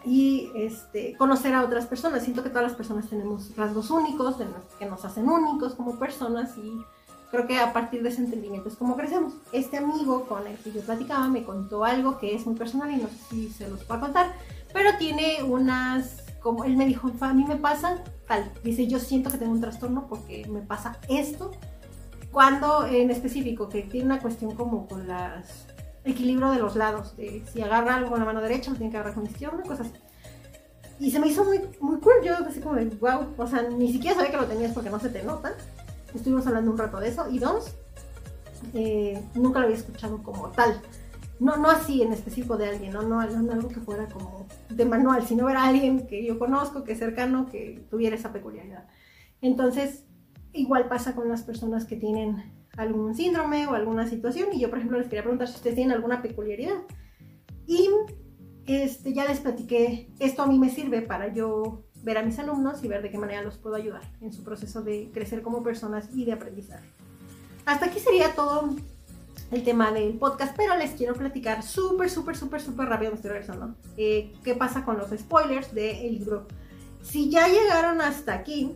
y 0.06 0.50
este, 0.56 1.14
conocer 1.18 1.54
a 1.54 1.66
otras 1.66 1.88
personas. 1.88 2.24
Siento 2.24 2.42
que 2.42 2.48
todas 2.48 2.64
las 2.64 2.76
personas 2.76 3.10
tenemos 3.10 3.54
rasgos 3.58 3.92
únicos 3.92 4.38
que 4.80 4.86
nos 4.86 5.04
hacen 5.04 5.28
únicos 5.28 5.76
como 5.76 6.00
personas 6.00 6.58
y 6.58 6.82
creo 7.30 7.48
que 7.48 7.60
a 7.60 7.74
partir 7.74 8.04
de 8.04 8.10
ese 8.10 8.22
entendimiento 8.22 8.70
es 8.70 8.78
como 8.78 8.96
crecemos. 8.96 9.34
Este 9.52 9.76
amigo 9.76 10.24
con 10.24 10.48
el 10.48 10.56
que 10.60 10.72
yo 10.72 10.80
platicaba 10.80 11.28
me 11.28 11.44
contó 11.44 11.84
algo 11.84 12.18
que 12.18 12.34
es 12.34 12.46
muy 12.46 12.56
personal 12.56 12.90
y 12.92 12.96
no 12.96 13.10
sé 13.10 13.18
si 13.30 13.50
se 13.50 13.68
los 13.68 13.84
puedo 13.84 14.00
contar, 14.00 14.32
pero 14.72 14.92
tiene 14.98 15.44
unas, 15.44 16.24
como 16.48 16.64
él 16.64 16.78
me 16.78 16.86
dijo, 16.86 17.12
a 17.20 17.34
mí 17.34 17.44
me 17.44 17.58
pasa 17.58 18.02
tal, 18.26 18.50
dice 18.64 18.88
yo 18.88 19.00
siento 19.00 19.30
que 19.30 19.38
tengo 19.38 19.52
un 19.52 19.60
trastorno 19.60 20.08
porque 20.08 20.48
me 20.48 20.62
pasa 20.62 20.98
esto, 21.10 21.52
cuando 22.32 22.88
en 22.88 23.12
específico, 23.12 23.68
que 23.68 23.82
tiene 23.82 24.06
una 24.06 24.22
cuestión 24.22 24.56
como 24.56 24.88
con 24.88 25.10
las 25.10 25.68
equilibrio 26.06 26.52
de 26.52 26.60
los 26.60 26.78
lados. 26.78 27.18
De 27.18 27.44
si 27.52 27.62
agarra 27.62 27.96
algo 27.96 28.12
con 28.12 28.20
la 28.20 28.26
mano 28.26 28.40
derecha, 28.40 28.72
lo 28.72 28.78
tiene 28.78 28.92
que 28.92 28.98
agarrar 28.98 29.16
con 29.16 29.26
la 29.26 29.30
izquierda, 29.30 29.62
cosas. 29.64 29.88
Y 31.02 31.12
se 31.12 31.20
me 31.20 31.28
hizo 31.28 31.44
muy, 31.44 31.60
muy 31.82 32.00
cool. 32.00 32.14
Yo 32.24 32.36
así 32.48 32.62
como 32.62 32.76
de, 32.76 32.86
wow. 32.86 33.34
O 33.38 33.48
sea, 33.48 33.64
ni 33.64 33.92
siquiera 33.92 34.16
sabía 34.16 34.32
que 34.32 34.38
lo 34.38 34.46
tenías 34.46 34.72
porque 34.72 34.90
no 34.90 35.02
se 35.02 35.10
te 35.10 35.22
nota. 35.24 35.54
Estuvimos 36.16 36.48
hablando 36.48 36.72
un 36.72 36.78
rato 36.78 37.02
de 37.02 37.10
eso. 37.10 37.30
Y 37.30 37.40
dos, 37.40 37.76
eh, 38.74 39.22
nunca 39.36 39.60
lo 39.60 39.66
había 39.66 39.78
escuchado 39.78 40.24
como 40.24 40.48
tal. 40.52 40.82
No, 41.40 41.58
no 41.58 41.70
así 41.70 42.02
en 42.02 42.14
específico 42.14 42.58
de 42.58 42.68
alguien, 42.68 42.94
¿no? 42.94 43.04
No, 43.04 43.26
no 43.26 43.52
algo 43.54 43.70
que 43.70 43.80
fuera 43.80 44.08
como 44.08 44.48
de 44.70 44.86
manual, 44.86 45.26
sino 45.26 45.50
era 45.50 45.66
alguien 45.66 46.08
que 46.08 46.26
yo 46.26 46.40
conozco, 46.40 46.84
que 46.84 46.94
es 46.94 47.00
cercano, 47.00 47.48
que 47.48 47.86
tuviera 47.90 48.16
esa 48.16 48.34
peculiaridad. 48.34 48.88
Entonces, 49.42 50.06
igual 50.54 50.88
pasa 50.88 51.16
con 51.16 51.30
las 51.30 51.44
personas 51.44 51.86
que 51.86 51.96
tienen 51.96 52.52
algún 52.78 53.16
síndrome 53.16 53.68
o 53.68 53.74
alguna 53.74 54.08
situación. 54.08 54.50
Y 54.54 54.60
yo, 54.60 54.70
por 54.70 54.80
ejemplo, 54.80 54.98
les 54.98 55.08
quería 55.08 55.24
preguntar 55.24 55.48
si 55.48 55.56
ustedes 55.56 55.76
tienen 55.76 55.96
alguna 55.96 56.22
peculiaridad. 56.22 56.84
Y 57.68 57.90
este, 58.66 59.14
ya 59.14 59.26
les 59.26 59.40
platiqué, 59.40 60.10
esto 60.20 60.44
a 60.44 60.48
mí 60.48 60.58
me 60.58 60.70
sirve 60.70 61.02
para 61.02 61.34
yo 61.34 61.84
ver 62.04 62.18
a 62.18 62.24
mis 62.24 62.40
alumnos 62.40 62.84
y 62.84 62.88
ver 62.88 63.02
de 63.02 63.10
qué 63.10 63.18
manera 63.18 63.42
los 63.42 63.58
puedo 63.58 63.76
ayudar 63.76 64.02
en 64.22 64.32
su 64.32 64.44
proceso 64.44 64.82
de 64.82 65.10
crecer 65.14 65.42
como 65.42 65.64
personas 65.64 66.10
y 66.14 66.26
de 66.26 66.34
aprendizaje. 66.34 66.88
Hasta 67.66 67.88
aquí 67.88 68.00
sería 68.00 68.34
todo 68.34 68.76
el 69.52 69.64
tema 69.64 69.92
del 69.92 70.14
podcast, 70.14 70.56
pero 70.58 70.76
les 70.76 70.92
quiero 70.92 71.14
platicar 71.14 71.64
súper, 71.64 72.10
súper, 72.10 72.36
súper, 72.36 72.62
súper 72.62 72.90
rápido, 72.90 73.12
me 73.12 73.16
estoy 73.16 73.32
regresando, 73.32 73.76
eh, 73.96 74.34
qué 74.44 74.56
pasa 74.56 74.84
con 74.84 74.98
los 74.98 75.10
spoilers 75.10 75.74
del 75.74 76.20
libro. 76.20 76.48
Si 77.02 77.30
ya 77.30 77.48
llegaron 77.48 78.02
hasta 78.02 78.34
aquí, 78.34 78.76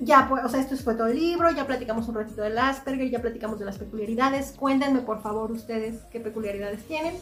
ya, 0.00 0.26
pues, 0.28 0.42
o 0.44 0.48
sea, 0.48 0.60
esto 0.60 0.74
fue 0.76 0.94
todo 0.94 1.08
el 1.08 1.18
libro, 1.18 1.50
ya 1.50 1.66
platicamos 1.66 2.08
un 2.08 2.14
ratito 2.14 2.40
del 2.40 2.56
Asperger, 2.56 3.10
ya 3.10 3.20
platicamos 3.20 3.58
de 3.58 3.66
las 3.66 3.76
peculiaridades. 3.76 4.52
Cuéntenme, 4.52 5.00
por 5.00 5.20
favor, 5.20 5.52
ustedes 5.52 5.96
qué 6.10 6.20
peculiaridades 6.20 6.82
tienen. 6.84 7.14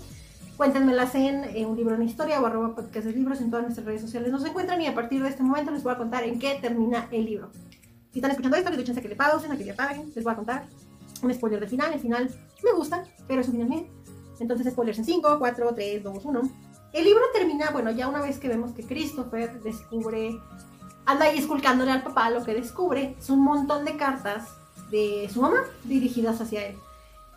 Cuéntenmelas 0.56 1.14
en, 1.16 1.42
en 1.44 1.66
un 1.66 1.76
libro 1.76 1.96
en 1.96 2.02
historia 2.02 2.40
o 2.40 2.46
arroba 2.46 2.76
podcast 2.76 3.06
de 3.06 3.12
libros 3.12 3.40
en 3.40 3.50
todas 3.50 3.64
nuestras 3.64 3.84
redes 3.84 4.00
sociales. 4.00 4.30
Nos 4.30 4.44
encuentran 4.44 4.80
y 4.80 4.86
a 4.86 4.94
partir 4.94 5.22
de 5.22 5.28
este 5.28 5.42
momento 5.42 5.72
les 5.72 5.82
voy 5.82 5.92
a 5.92 5.98
contar 5.98 6.22
en 6.22 6.38
qué 6.38 6.56
termina 6.60 7.08
el 7.10 7.24
libro. 7.24 7.50
Si 8.12 8.20
están 8.20 8.30
escuchando 8.30 8.56
esto, 8.56 8.70
les 8.70 8.86
doy 8.86 9.02
que 9.02 9.08
le 9.08 9.16
pausen, 9.16 9.56
que 9.56 9.64
le 9.64 9.72
apaguen. 9.72 10.12
Les 10.14 10.22
voy 10.22 10.32
a 10.32 10.36
contar 10.36 10.64
un 11.22 11.32
spoiler 11.34 11.60
de 11.60 11.68
final. 11.68 11.92
El 11.92 12.00
final 12.00 12.30
me 12.62 12.72
gusta, 12.72 13.04
pero 13.26 13.40
es 13.40 13.48
un 13.48 13.54
final 13.54 13.68
bien. 13.68 13.90
Entonces, 14.40 14.72
spoilers 14.72 14.98
en 14.98 15.04
5, 15.04 15.38
4, 15.38 15.74
3, 15.74 16.02
2, 16.02 16.24
1. 16.24 16.40
El 16.92 17.04
libro 17.04 17.22
termina, 17.32 17.70
bueno, 17.70 17.90
ya 17.90 18.08
una 18.08 18.22
vez 18.22 18.38
que 18.38 18.48
vemos 18.48 18.72
que 18.72 18.82
Christopher 18.82 19.60
descubre 19.62 20.38
anda 21.08 21.24
ahí 21.24 21.38
esculcándole 21.38 21.90
al 21.90 22.02
papá, 22.02 22.28
lo 22.28 22.44
que 22.44 22.52
descubre 22.54 23.16
es 23.18 23.30
un 23.30 23.42
montón 23.42 23.86
de 23.86 23.96
cartas 23.96 24.44
de 24.90 25.26
su 25.32 25.40
mamá 25.40 25.64
dirigidas 25.84 26.38
hacia 26.38 26.66
él. 26.66 26.76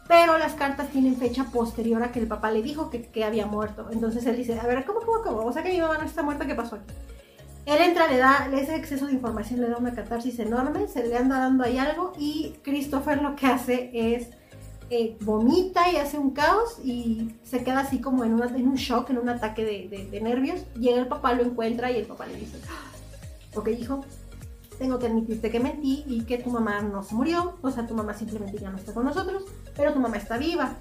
Pero 0.09 0.37
las 0.37 0.55
cartas 0.55 0.89
tienen 0.89 1.15
fecha 1.15 1.45
posterior 1.45 2.03
a 2.03 2.11
que 2.11 2.19
el 2.19 2.27
papá 2.27 2.51
le 2.51 2.61
dijo 2.61 2.89
que, 2.89 3.23
había 3.23 3.45
muerto. 3.45 3.87
Entonces 3.89 4.25
él 4.25 4.35
dice, 4.35 4.59
a 4.59 4.67
ver, 4.67 4.83
¿cómo, 4.83 4.99
cómo, 4.99 5.21
cómo? 5.23 5.45
O 5.45 5.53
sea 5.53 5.63
que 5.63 5.71
mi 5.71 5.79
mamá 5.79 5.97
no 5.97 6.03
está 6.03 6.21
muerta, 6.21 6.45
¿qué 6.45 6.53
pasó 6.53 6.75
aquí? 6.75 6.93
Él 7.65 7.79
entra, 7.79 8.07
le 8.07 8.17
da 8.17 8.49
ese 8.53 8.75
exceso 8.75 9.05
de 9.05 9.13
información, 9.13 9.61
le 9.61 9.69
da 9.69 9.77
una 9.77 9.93
catarsis 9.93 10.39
enorme, 10.39 10.87
se 10.87 11.07
le 11.07 11.15
anda 11.15 11.39
dando 11.39 11.63
ahí 11.63 11.77
algo 11.77 12.13
y 12.17 12.55
Christopher 12.63 13.21
lo 13.21 13.35
que 13.35 13.45
hace 13.47 13.91
es 13.93 14.29
eh, 14.89 15.15
vomita 15.21 15.89
y 15.91 15.97
hace 15.97 16.17
un 16.17 16.31
caos 16.31 16.79
y 16.83 17.35
se 17.43 17.63
queda 17.63 17.81
así 17.81 18.01
como 18.01 18.25
en, 18.25 18.33
un 18.33 18.75
shock, 18.75 19.11
en 19.11 19.19
un 19.19 19.29
ataque 19.29 19.63
de, 19.63 20.21
nervios. 20.21 20.65
Llega 20.73 20.99
el 20.99 21.07
papá, 21.07 21.33
lo 21.33 21.43
encuentra 21.43 21.91
y 21.91 21.97
el 21.97 22.05
papá 22.07 22.25
le 22.25 22.35
dice, 22.35 22.57
ok 23.55 23.67
hijo, 23.69 24.01
tengo 24.79 24.97
que 24.97 25.05
admitirte 25.05 25.51
que 25.51 25.59
mentí 25.59 26.03
y 26.07 26.23
que 26.23 26.39
tu 26.39 26.49
mamá 26.49 26.81
no 26.81 27.03
se 27.03 27.13
murió, 27.13 27.55
o 27.61 27.69
sea, 27.69 27.85
tu 27.85 27.93
mamá 27.93 28.15
simplemente 28.15 28.57
ya 28.57 28.71
no 28.71 28.77
está 28.77 28.93
con 28.93 29.05
nosotros, 29.05 29.45
pero 29.77 29.93
tu 29.93 29.99
mamá 29.99 30.17
está 30.17 30.37
viva. 30.37 30.73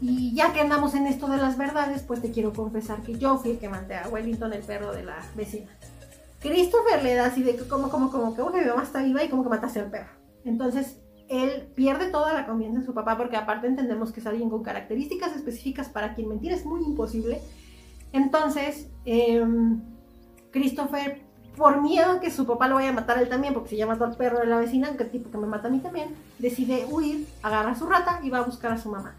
Y 0.00 0.34
ya 0.34 0.52
que 0.52 0.60
andamos 0.60 0.94
en 0.94 1.06
esto 1.06 1.28
de 1.28 1.36
las 1.36 1.56
verdades, 1.56 2.02
pues 2.02 2.20
te 2.20 2.30
quiero 2.30 2.52
confesar 2.52 3.02
que 3.02 3.18
yo 3.18 3.38
fui 3.38 3.52
el 3.52 3.58
que 3.58 3.68
mandé 3.68 3.96
a 3.96 4.08
Wellington, 4.08 4.52
el 4.52 4.62
perro 4.62 4.92
de 4.92 5.04
la 5.04 5.18
vecina. 5.36 5.70
Christopher 6.44 7.02
le 7.02 7.14
da 7.14 7.24
así 7.24 7.42
de 7.42 7.56
que 7.56 7.66
como, 7.66 7.88
como, 7.88 8.10
que 8.36 8.42
mi 8.42 8.66
mamá 8.66 8.82
está 8.82 9.02
viva 9.02 9.24
y 9.24 9.30
como 9.30 9.42
que 9.42 9.48
mataste 9.48 9.80
al 9.80 9.90
perro. 9.90 10.10
Entonces, 10.44 11.00
él 11.30 11.70
pierde 11.74 12.10
toda 12.10 12.34
la 12.34 12.44
confianza 12.44 12.80
en 12.80 12.84
su 12.84 12.92
papá 12.92 13.16
porque 13.16 13.38
aparte 13.38 13.66
entendemos 13.66 14.12
que 14.12 14.20
es 14.20 14.26
alguien 14.26 14.50
con 14.50 14.62
características 14.62 15.34
específicas 15.34 15.88
para 15.88 16.14
quien 16.14 16.28
mentir 16.28 16.52
es 16.52 16.66
muy 16.66 16.84
imposible. 16.84 17.40
Entonces, 18.12 18.90
em, 19.06 19.80
Christopher 20.50 21.22
por 21.56 21.80
miedo 21.80 22.10
a 22.10 22.20
que 22.20 22.30
su 22.30 22.46
papá 22.46 22.68
lo 22.68 22.74
vaya 22.74 22.90
a 22.90 22.92
matar 22.92 23.16
él 23.18 23.28
también, 23.30 23.54
porque 23.54 23.70
si 23.70 23.76
ya 23.76 23.86
mató 23.86 24.04
al 24.04 24.16
perro 24.16 24.40
de 24.40 24.46
la 24.46 24.58
vecina, 24.58 24.94
que 24.96 25.04
tipo 25.04 25.30
que 25.30 25.38
me 25.38 25.46
mata 25.46 25.68
a 25.68 25.70
mí 25.70 25.78
también, 25.78 26.08
decide 26.38 26.84
huir, 26.90 27.26
agarra 27.42 27.70
a 27.70 27.74
su 27.78 27.86
rata 27.86 28.20
y 28.22 28.28
va 28.28 28.38
a 28.38 28.42
buscar 28.42 28.72
a 28.72 28.78
su 28.78 28.90
mamá. 28.90 29.14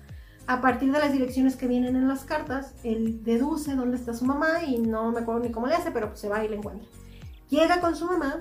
A 0.46 0.62
partir 0.62 0.92
de 0.92 1.00
las 1.00 1.12
direcciones 1.12 1.56
que 1.56 1.66
vienen 1.66 1.96
en 1.96 2.08
las 2.08 2.24
cartas, 2.24 2.76
él 2.84 3.24
deduce 3.24 3.74
dónde 3.74 3.98
está 3.98 4.14
su 4.14 4.26
mamá 4.26 4.64
y 4.64 4.78
no 4.78 5.12
me 5.12 5.22
acuerdo 5.22 5.42
ni 5.42 5.50
cómo 5.50 5.66
le 5.66 5.76
hace, 5.76 5.92
pero 5.92 6.10
pues 6.10 6.20
se 6.20 6.30
va 6.30 6.44
y 6.44 6.50
la 6.50 6.58
encuentra. 6.58 6.88
Llega 7.50 7.82
con 7.82 7.96
su 7.96 8.06
mamá 8.06 8.40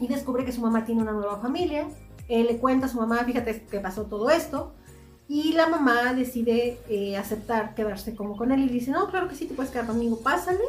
y 0.00 0.08
descubre 0.08 0.44
que 0.44 0.52
su 0.52 0.60
mamá 0.60 0.84
tiene 0.84 1.02
una 1.02 1.12
nueva 1.12 1.38
familia. 1.38 1.86
Él 2.28 2.46
le 2.46 2.58
cuenta 2.58 2.86
a 2.86 2.88
su 2.88 2.98
mamá, 2.98 3.24
fíjate 3.24 3.66
que 3.70 3.80
pasó 3.80 4.04
todo 4.04 4.30
esto. 4.30 4.72
Y 5.28 5.52
la 5.54 5.68
mamá 5.68 6.14
decide 6.14 6.78
eh, 6.88 7.16
aceptar 7.16 7.74
quedarse 7.74 8.14
como 8.14 8.36
con 8.36 8.52
él 8.52 8.62
y 8.62 8.68
dice, 8.68 8.92
no, 8.92 9.08
claro 9.08 9.28
que 9.28 9.34
sí, 9.34 9.46
te 9.46 9.54
puedes 9.54 9.72
quedar 9.72 9.86
conmigo, 9.86 10.20
pásale. 10.20 10.60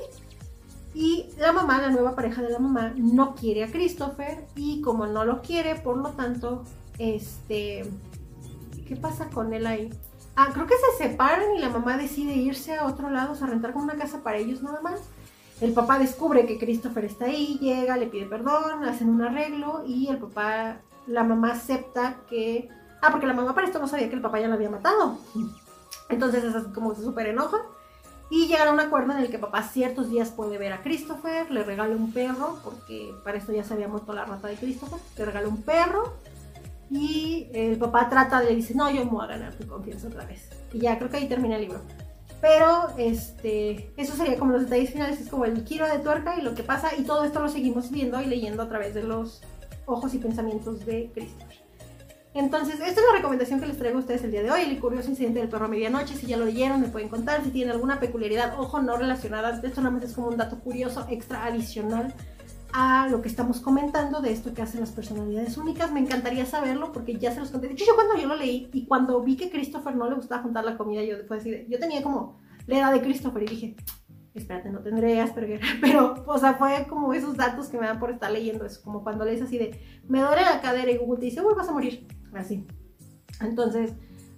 Y 0.96 1.28
la 1.38 1.52
mamá, 1.52 1.80
la 1.80 1.92
nueva 1.92 2.16
pareja 2.16 2.42
de 2.42 2.50
la 2.50 2.60
mamá, 2.60 2.94
no 2.96 3.36
quiere 3.36 3.64
a 3.64 3.72
Christopher 3.72 4.48
y 4.56 4.82
como 4.82 5.06
no 5.06 5.26
lo 5.26 5.44
quiere, 5.44 5.76
por 5.76 5.98
lo 5.98 6.10
tanto, 6.10 6.64
este, 6.98 7.86
¿qué 8.88 8.96
pasa 8.96 9.30
con 9.30 9.54
él 9.54 9.68
ahí? 9.68 9.92
Ah, 10.36 10.50
creo 10.54 10.66
que 10.66 10.74
se 10.76 11.04
separan 11.04 11.56
y 11.56 11.60
la 11.60 11.70
mamá 11.70 11.98
decide 11.98 12.34
irse 12.34 12.76
a 12.76 12.88
otro 12.88 13.12
lado, 13.12 13.36
a 13.40 13.48
rentar 13.48 13.74
con 13.74 13.84
una 13.84 13.96
casa 13.96 14.24
para 14.24 14.38
ellos 14.38 14.64
nada 14.64 14.82
más. 14.82 15.02
El 15.60 15.74
papá 15.74 15.98
descubre 15.98 16.46
que 16.46 16.60
Christopher 16.60 17.06
está 17.06 17.26
ahí, 17.26 17.58
llega, 17.60 17.98
le 17.98 18.08
pide 18.08 18.26
perdón, 18.26 18.84
hacen 18.84 19.10
un 19.10 19.24
arreglo 19.24 19.84
y 19.88 20.08
el 20.08 20.18
papá, 20.18 20.82
la 21.08 21.24
mamá 21.24 21.54
acepta 21.54 22.18
que... 22.30 22.70
Ah, 23.02 23.10
porque 23.12 23.28
la 23.28 23.34
mamá 23.34 23.56
para 23.56 23.68
esto 23.68 23.80
no 23.80 23.88
sabía 23.88 24.10
que 24.10 24.16
el 24.16 24.22
papá 24.22 24.40
ya 24.40 24.48
lo 24.48 24.54
había 24.54 24.70
matado. 24.70 25.18
Entonces 26.10 26.44
es 26.44 26.64
como 26.74 26.96
se 26.96 27.04
súper 27.04 27.28
enoja 27.28 27.58
Y 28.30 28.48
llegan 28.48 28.70
a 28.70 28.72
un 28.72 28.80
acuerdo 28.80 29.14
en 29.14 29.20
el 29.20 29.30
que 29.30 29.40
papá 29.40 29.64
ciertos 29.64 30.10
días 30.10 30.30
puede 30.30 30.58
ver 30.58 30.74
a 30.74 30.82
Christopher, 30.84 31.50
le 31.50 31.64
regala 31.64 31.96
un 31.96 32.12
perro, 32.14 32.60
porque 32.64 33.14
para 33.24 33.38
esto 33.38 33.52
ya 33.52 33.64
se 33.64 33.74
había 33.74 33.88
muerto 33.88 34.14
la 34.14 34.26
rata 34.26 34.48
de 34.48 34.56
Christopher, 34.56 35.00
le 35.18 35.26
regala 35.26 35.48
un 35.48 35.64
perro. 35.64 36.14
Y 36.90 37.50
el 37.54 37.78
papá 37.78 38.10
trata 38.10 38.40
de, 38.40 38.50
le 38.50 38.56
dice, 38.56 38.74
no, 38.76 38.90
yo 38.90 39.04
me 39.06 39.12
voy 39.12 39.26
a 39.26 39.28
ganar 39.28 39.54
tu 39.56 39.68
confianza 39.68 40.08
otra 40.08 40.26
vez. 40.26 40.50
Y 40.72 40.80
ya 40.80 40.98
creo 40.98 41.10
que 41.10 41.18
ahí 41.18 41.28
termina 41.28 41.56
el 41.56 41.64
libro. 41.64 41.82
Pero 42.42 42.90
este, 42.98 43.92
eso 43.98 44.16
sería 44.16 44.38
como 44.38 44.52
los 44.52 44.64
detalles 44.64 44.92
finales, 44.92 45.20
es 45.20 45.30
como 45.30 45.46
el 45.46 45.66
giro 45.66 45.88
de 45.88 46.00
tuerca 46.00 46.38
y 46.38 46.42
lo 46.42 46.54
que 46.54 46.64
pasa. 46.64 46.92
Y 46.98 47.04
todo 47.04 47.24
esto 47.24 47.40
lo 47.40 47.50
seguimos 47.50 47.92
viendo 47.92 48.22
y 48.22 48.26
leyendo 48.26 48.64
a 48.64 48.70
través 48.70 48.94
de 48.94 49.04
los 49.04 49.42
ojos 49.86 50.14
y 50.14 50.20
pensamientos 50.20 50.86
de 50.86 51.10
Christopher. 51.14 51.58
Entonces, 52.34 52.76
esta 52.76 53.02
es 53.02 53.08
la 53.08 53.16
recomendación 53.16 53.60
que 53.60 53.66
les 53.66 53.80
traigo 53.80 53.98
a 53.98 54.02
ustedes 54.02 54.24
el 54.24 54.30
día 54.30 54.44
de 54.44 54.52
hoy, 54.52 54.62
el 54.62 54.80
curioso 54.80 55.10
incidente 55.10 55.40
del 55.40 55.50
perro 55.50 55.66
a 55.66 55.70
medianoche, 55.70 56.14
si 56.14 56.28
ya 56.28 56.38
lo 56.38 56.46
leyeron 56.46 56.80
me 56.80 56.88
pueden 56.88 57.10
contar, 57.10 57.44
si 57.44 57.50
tienen 57.50 57.72
alguna 57.74 58.00
peculiaridad, 58.00 58.60
ojo, 58.60 58.80
no 58.80 58.96
relacionada, 58.96 59.56
esto 59.56 59.74
solamente 59.74 60.06
es 60.06 60.14
como 60.14 60.28
un 60.28 60.38
dato 60.38 60.60
curioso 60.60 61.08
extra 61.10 61.46
adicional 61.46 62.14
a 62.74 63.08
lo 63.10 63.22
que 63.22 63.28
estamos 63.28 63.60
comentando 63.60 64.22
de 64.22 64.32
esto 64.32 64.54
que 64.54 64.62
hacen 64.62 64.80
las 64.80 64.92
personalidades 64.92 65.58
únicas. 65.58 65.92
Me 65.92 66.00
encantaría 66.00 66.46
saberlo 66.46 66.92
porque 66.92 67.18
ya 67.18 67.32
se 67.32 67.40
los 67.40 67.52
conté. 67.52 67.68
De 67.68 67.74
hecho, 67.74 67.86
yo 67.86 67.96
cuando 67.96 68.16
yo 68.18 68.28
lo 68.28 68.36
leí 68.36 68.70
y 68.74 68.86
cuando 68.86 69.22
vi 69.22 69.36
que 69.36 69.50
Christopher 69.50 69.96
no 69.96 70.10
le 70.10 70.16
gustaba 70.16 70.44
juntar 70.44 70.66
la 70.66 70.78
comida, 70.78 71.04
yo 71.04 71.18
después 71.18 71.44
decir, 71.44 71.68
yo 71.70 71.80
tenía 71.80 72.04
como 72.04 72.40
la 72.66 72.80
edad 72.80 72.94
de 72.94 73.02
Christopher 73.02 73.44
y 73.44 73.48
dije, 73.48 73.76
espérate, 74.34 74.70
no 74.70 74.80
tendré 74.80 75.20
Asperger, 75.20 75.62
pero, 75.82 76.24
o 76.26 76.38
sea, 76.38 76.56
fue 76.56 76.86
como 76.88 77.14
esos 77.14 77.36
datos 77.38 77.68
que 77.68 77.78
me 77.78 77.88
dan 77.88 78.00
por 78.00 78.12
estar 78.12 78.32
leyendo 78.32 78.66
eso, 78.66 78.82
como 78.84 79.04
cuando 79.04 79.26
lees 79.26 79.42
así 79.42 79.58
de, 79.58 79.80
me 80.08 80.22
duele 80.22 80.42
la 80.42 80.62
cadera 80.62 80.92
y 80.92 80.98
Google 80.98 81.20
te 81.20 81.26
dice, 81.26 81.42
uy, 81.42 81.54
vas 81.56 81.70
a 81.70 81.74
morir, 81.74 82.08
así. 82.34 82.66
Entonces, 83.42 83.94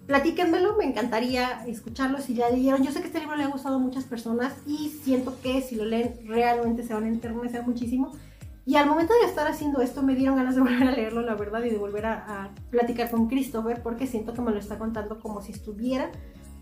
platíquenmelo, 0.10 0.76
me 0.76 0.86
encantaría 0.86 1.64
escucharlo 1.68 2.18
si 2.18 2.34
ya 2.34 2.50
leyeron. 2.50 2.84
Yo 2.84 2.92
sé 2.92 3.00
que 3.00 3.08
este 3.08 3.20
libro 3.20 3.36
le 3.36 3.44
ha 3.44 3.48
gustado 3.48 3.76
a 3.76 3.78
muchas 3.80 4.06
personas 4.06 4.56
y 4.66 4.90
siento 5.04 5.40
que 5.44 5.62
si 5.62 5.76
lo 5.76 5.86
leen 5.86 6.16
realmente 6.26 6.82
se 6.82 6.96
van 6.96 7.04
a 7.04 7.08
enternecer 7.08 7.62
muchísimo. 7.62 8.14
Y 8.66 8.76
al 8.76 8.88
momento 8.88 9.14
de 9.22 9.30
estar 9.30 9.48
haciendo 9.48 9.82
esto 9.82 10.02
me 10.02 10.16
dieron 10.16 10.36
ganas 10.36 10.56
de 10.56 10.62
volver 10.66 10.88
a 10.88 10.92
leerlo, 10.92 11.22
la 11.22 11.36
verdad, 11.36 11.64
y 11.64 11.70
de 11.70 11.78
volver 11.78 12.08
a, 12.08 12.46
a 12.46 12.50
platicar 12.72 13.12
con 13.12 13.28
Christopher 13.28 13.84
porque 13.84 14.08
siento 14.08 14.34
que 14.34 14.42
me 14.42 14.50
lo 14.50 14.58
está 14.58 14.80
contando 14.80 15.20
como 15.20 15.44
si 15.44 15.52
estuviera 15.52 16.10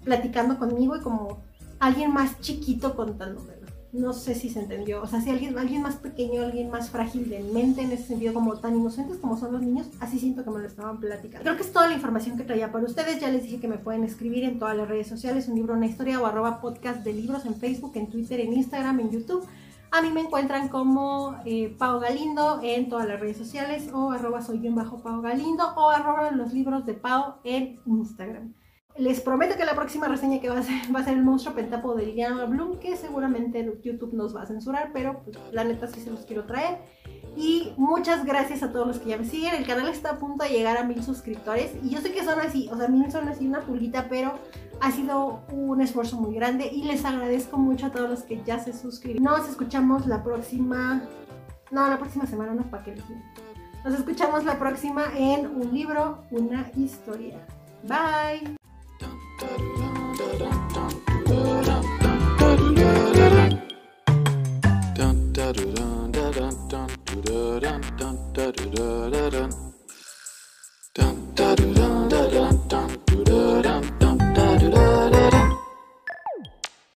platicando 0.04 0.60
conmigo 0.60 0.98
y 0.98 1.00
como 1.00 1.42
alguien 1.80 2.12
más 2.12 2.42
chiquito 2.42 2.98
contándomelo. 2.98 3.57
No 3.98 4.14
sé 4.14 4.36
si 4.36 4.50
se 4.50 4.60
entendió. 4.60 5.02
O 5.02 5.08
sea, 5.08 5.22
si 5.22 5.32
alguien, 5.32 5.58
alguien 5.58 5.82
más 5.82 5.96
pequeño, 5.96 6.44
alguien 6.44 6.70
más 6.70 6.92
frágil 6.92 7.28
de 7.30 7.40
mente, 7.40 7.82
en 7.82 7.92
ese 7.92 8.04
sentido, 8.04 8.32
como 8.32 8.56
tan 8.60 8.76
inocentes 8.76 9.18
como 9.18 9.38
son 9.38 9.54
los 9.54 9.62
niños, 9.64 9.88
así 10.00 10.20
siento 10.20 10.44
que 10.44 10.52
me 10.52 10.60
lo 10.60 10.68
estaban 10.68 11.00
platicando. 11.00 11.42
Creo 11.42 11.56
que 11.56 11.64
es 11.64 11.74
toda 11.74 11.88
la 11.88 11.96
información 11.96 12.38
que 12.38 12.44
traía 12.44 12.72
para 12.72 12.86
ustedes. 12.86 13.20
Ya 13.20 13.32
les 13.32 13.42
dije 13.42 13.60
que 13.60 13.68
me 13.68 13.80
pueden 13.80 14.04
escribir 14.04 14.44
en 14.44 14.60
todas 14.60 14.78
las 14.78 14.88
redes 14.88 15.08
sociales, 15.08 15.48
un 15.48 15.56
libro, 15.56 15.74
una 15.74 15.88
historia 15.88 16.22
o 16.22 16.28
arroba 16.28 16.62
podcast 16.62 17.04
de 17.04 17.14
libros 17.14 17.46
en 17.46 17.56
Facebook, 17.56 17.94
en 17.96 18.08
Twitter, 18.08 18.40
en 18.40 18.54
Instagram, 18.54 19.00
en 19.00 19.10
YouTube. 19.10 19.48
A 19.90 20.02
mí 20.04 20.12
me 20.12 20.22
encuentran 20.22 20.68
como 20.68 21.36
eh, 21.46 21.74
Pau 21.80 22.00
Galindo 22.00 22.60
en 22.62 22.90
todas 22.90 23.08
las 23.08 23.20
redes 23.20 23.38
sociales 23.38 23.90
o 23.94 24.12
arroba 24.12 24.44
soy 24.44 24.60
bien 24.60 24.76
bajo 24.76 25.00
Pau 25.00 25.22
Galindo 25.22 25.74
o 25.76 25.90
arroba 25.90 26.30
los 26.30 26.54
libros 26.54 26.86
de 26.86 26.94
Pau 26.94 27.36
en 27.44 27.80
Instagram. 27.88 28.54
Les 28.98 29.22
prometo 29.22 29.56
que 29.56 29.66
la 29.66 29.76
próxima 29.76 30.08
reseña 30.08 30.42
que 30.42 30.50
va 30.50 30.60
a 30.60 30.64
ser, 30.64 30.76
va 30.96 31.02
a 31.02 31.04
ser 31.04 31.14
el 31.14 31.24
monstruo 31.24 31.54
pentapo 31.54 31.94
de 31.94 32.08
Liliana 32.08 32.46
Bloom, 32.46 32.80
que 32.80 32.96
seguramente 32.96 33.64
YouTube 33.84 34.14
nos 34.14 34.36
va 34.36 34.42
a 34.42 34.46
censurar, 34.48 34.90
pero 34.92 35.22
pues, 35.24 35.38
la 35.52 35.64
neta 35.64 35.88
sí 35.88 36.00
se 36.00 36.10
los 36.10 36.26
quiero 36.26 36.46
traer. 36.46 36.80
Y 37.36 37.74
muchas 37.78 38.26
gracias 38.26 38.64
a 38.64 38.72
todos 38.72 38.88
los 38.88 38.98
que 38.98 39.10
ya 39.10 39.18
me 39.18 39.26
siguen. 39.26 39.54
El 39.54 39.68
canal 39.68 39.88
está 39.90 40.12
a 40.12 40.18
punto 40.18 40.44
de 40.44 40.50
llegar 40.50 40.78
a 40.78 40.84
mil 40.84 41.04
suscriptores. 41.04 41.76
Y 41.84 41.90
yo 41.92 42.02
sé 42.02 42.12
que 42.12 42.24
son 42.24 42.40
así, 42.40 42.68
o 42.72 42.78
sea, 42.78 42.88
mil 42.88 43.12
son 43.12 43.28
así 43.28 43.46
una 43.46 43.62
pulguita, 43.62 44.08
pero 44.10 44.34
ha 44.82 44.92
sido 44.92 45.42
un 45.52 45.80
esfuerzo 45.80 46.20
muy 46.20 46.34
grande. 46.34 46.68
Y 46.74 46.84
les 46.84 47.06
agradezco 47.06 47.60
mucho 47.60 47.86
a 47.86 47.92
todos 47.92 48.10
los 48.10 48.24
que 48.24 48.42
ya 48.44 48.58
se 48.58 48.74
suscriben. 48.74 49.22
Nos 49.22 49.48
escuchamos 49.48 50.08
la 50.08 50.24
próxima. 50.24 51.04
No, 51.70 51.88
la 51.88 52.00
próxima 52.00 52.26
semana 52.26 52.56
no, 52.56 52.64
para 52.72 52.84
que 52.84 52.96
les 52.96 53.04
Nos 53.86 53.94
escuchamos 53.94 54.44
la 54.44 54.58
próxima 54.58 55.04
en 55.16 55.46
un 55.46 55.72
libro, 55.72 56.24
una 56.32 56.72
historia. 56.76 57.46
Bye. 57.84 58.57
dun 59.40 59.64
da 60.18 60.30
dun 70.96 71.76
dun 71.76 71.97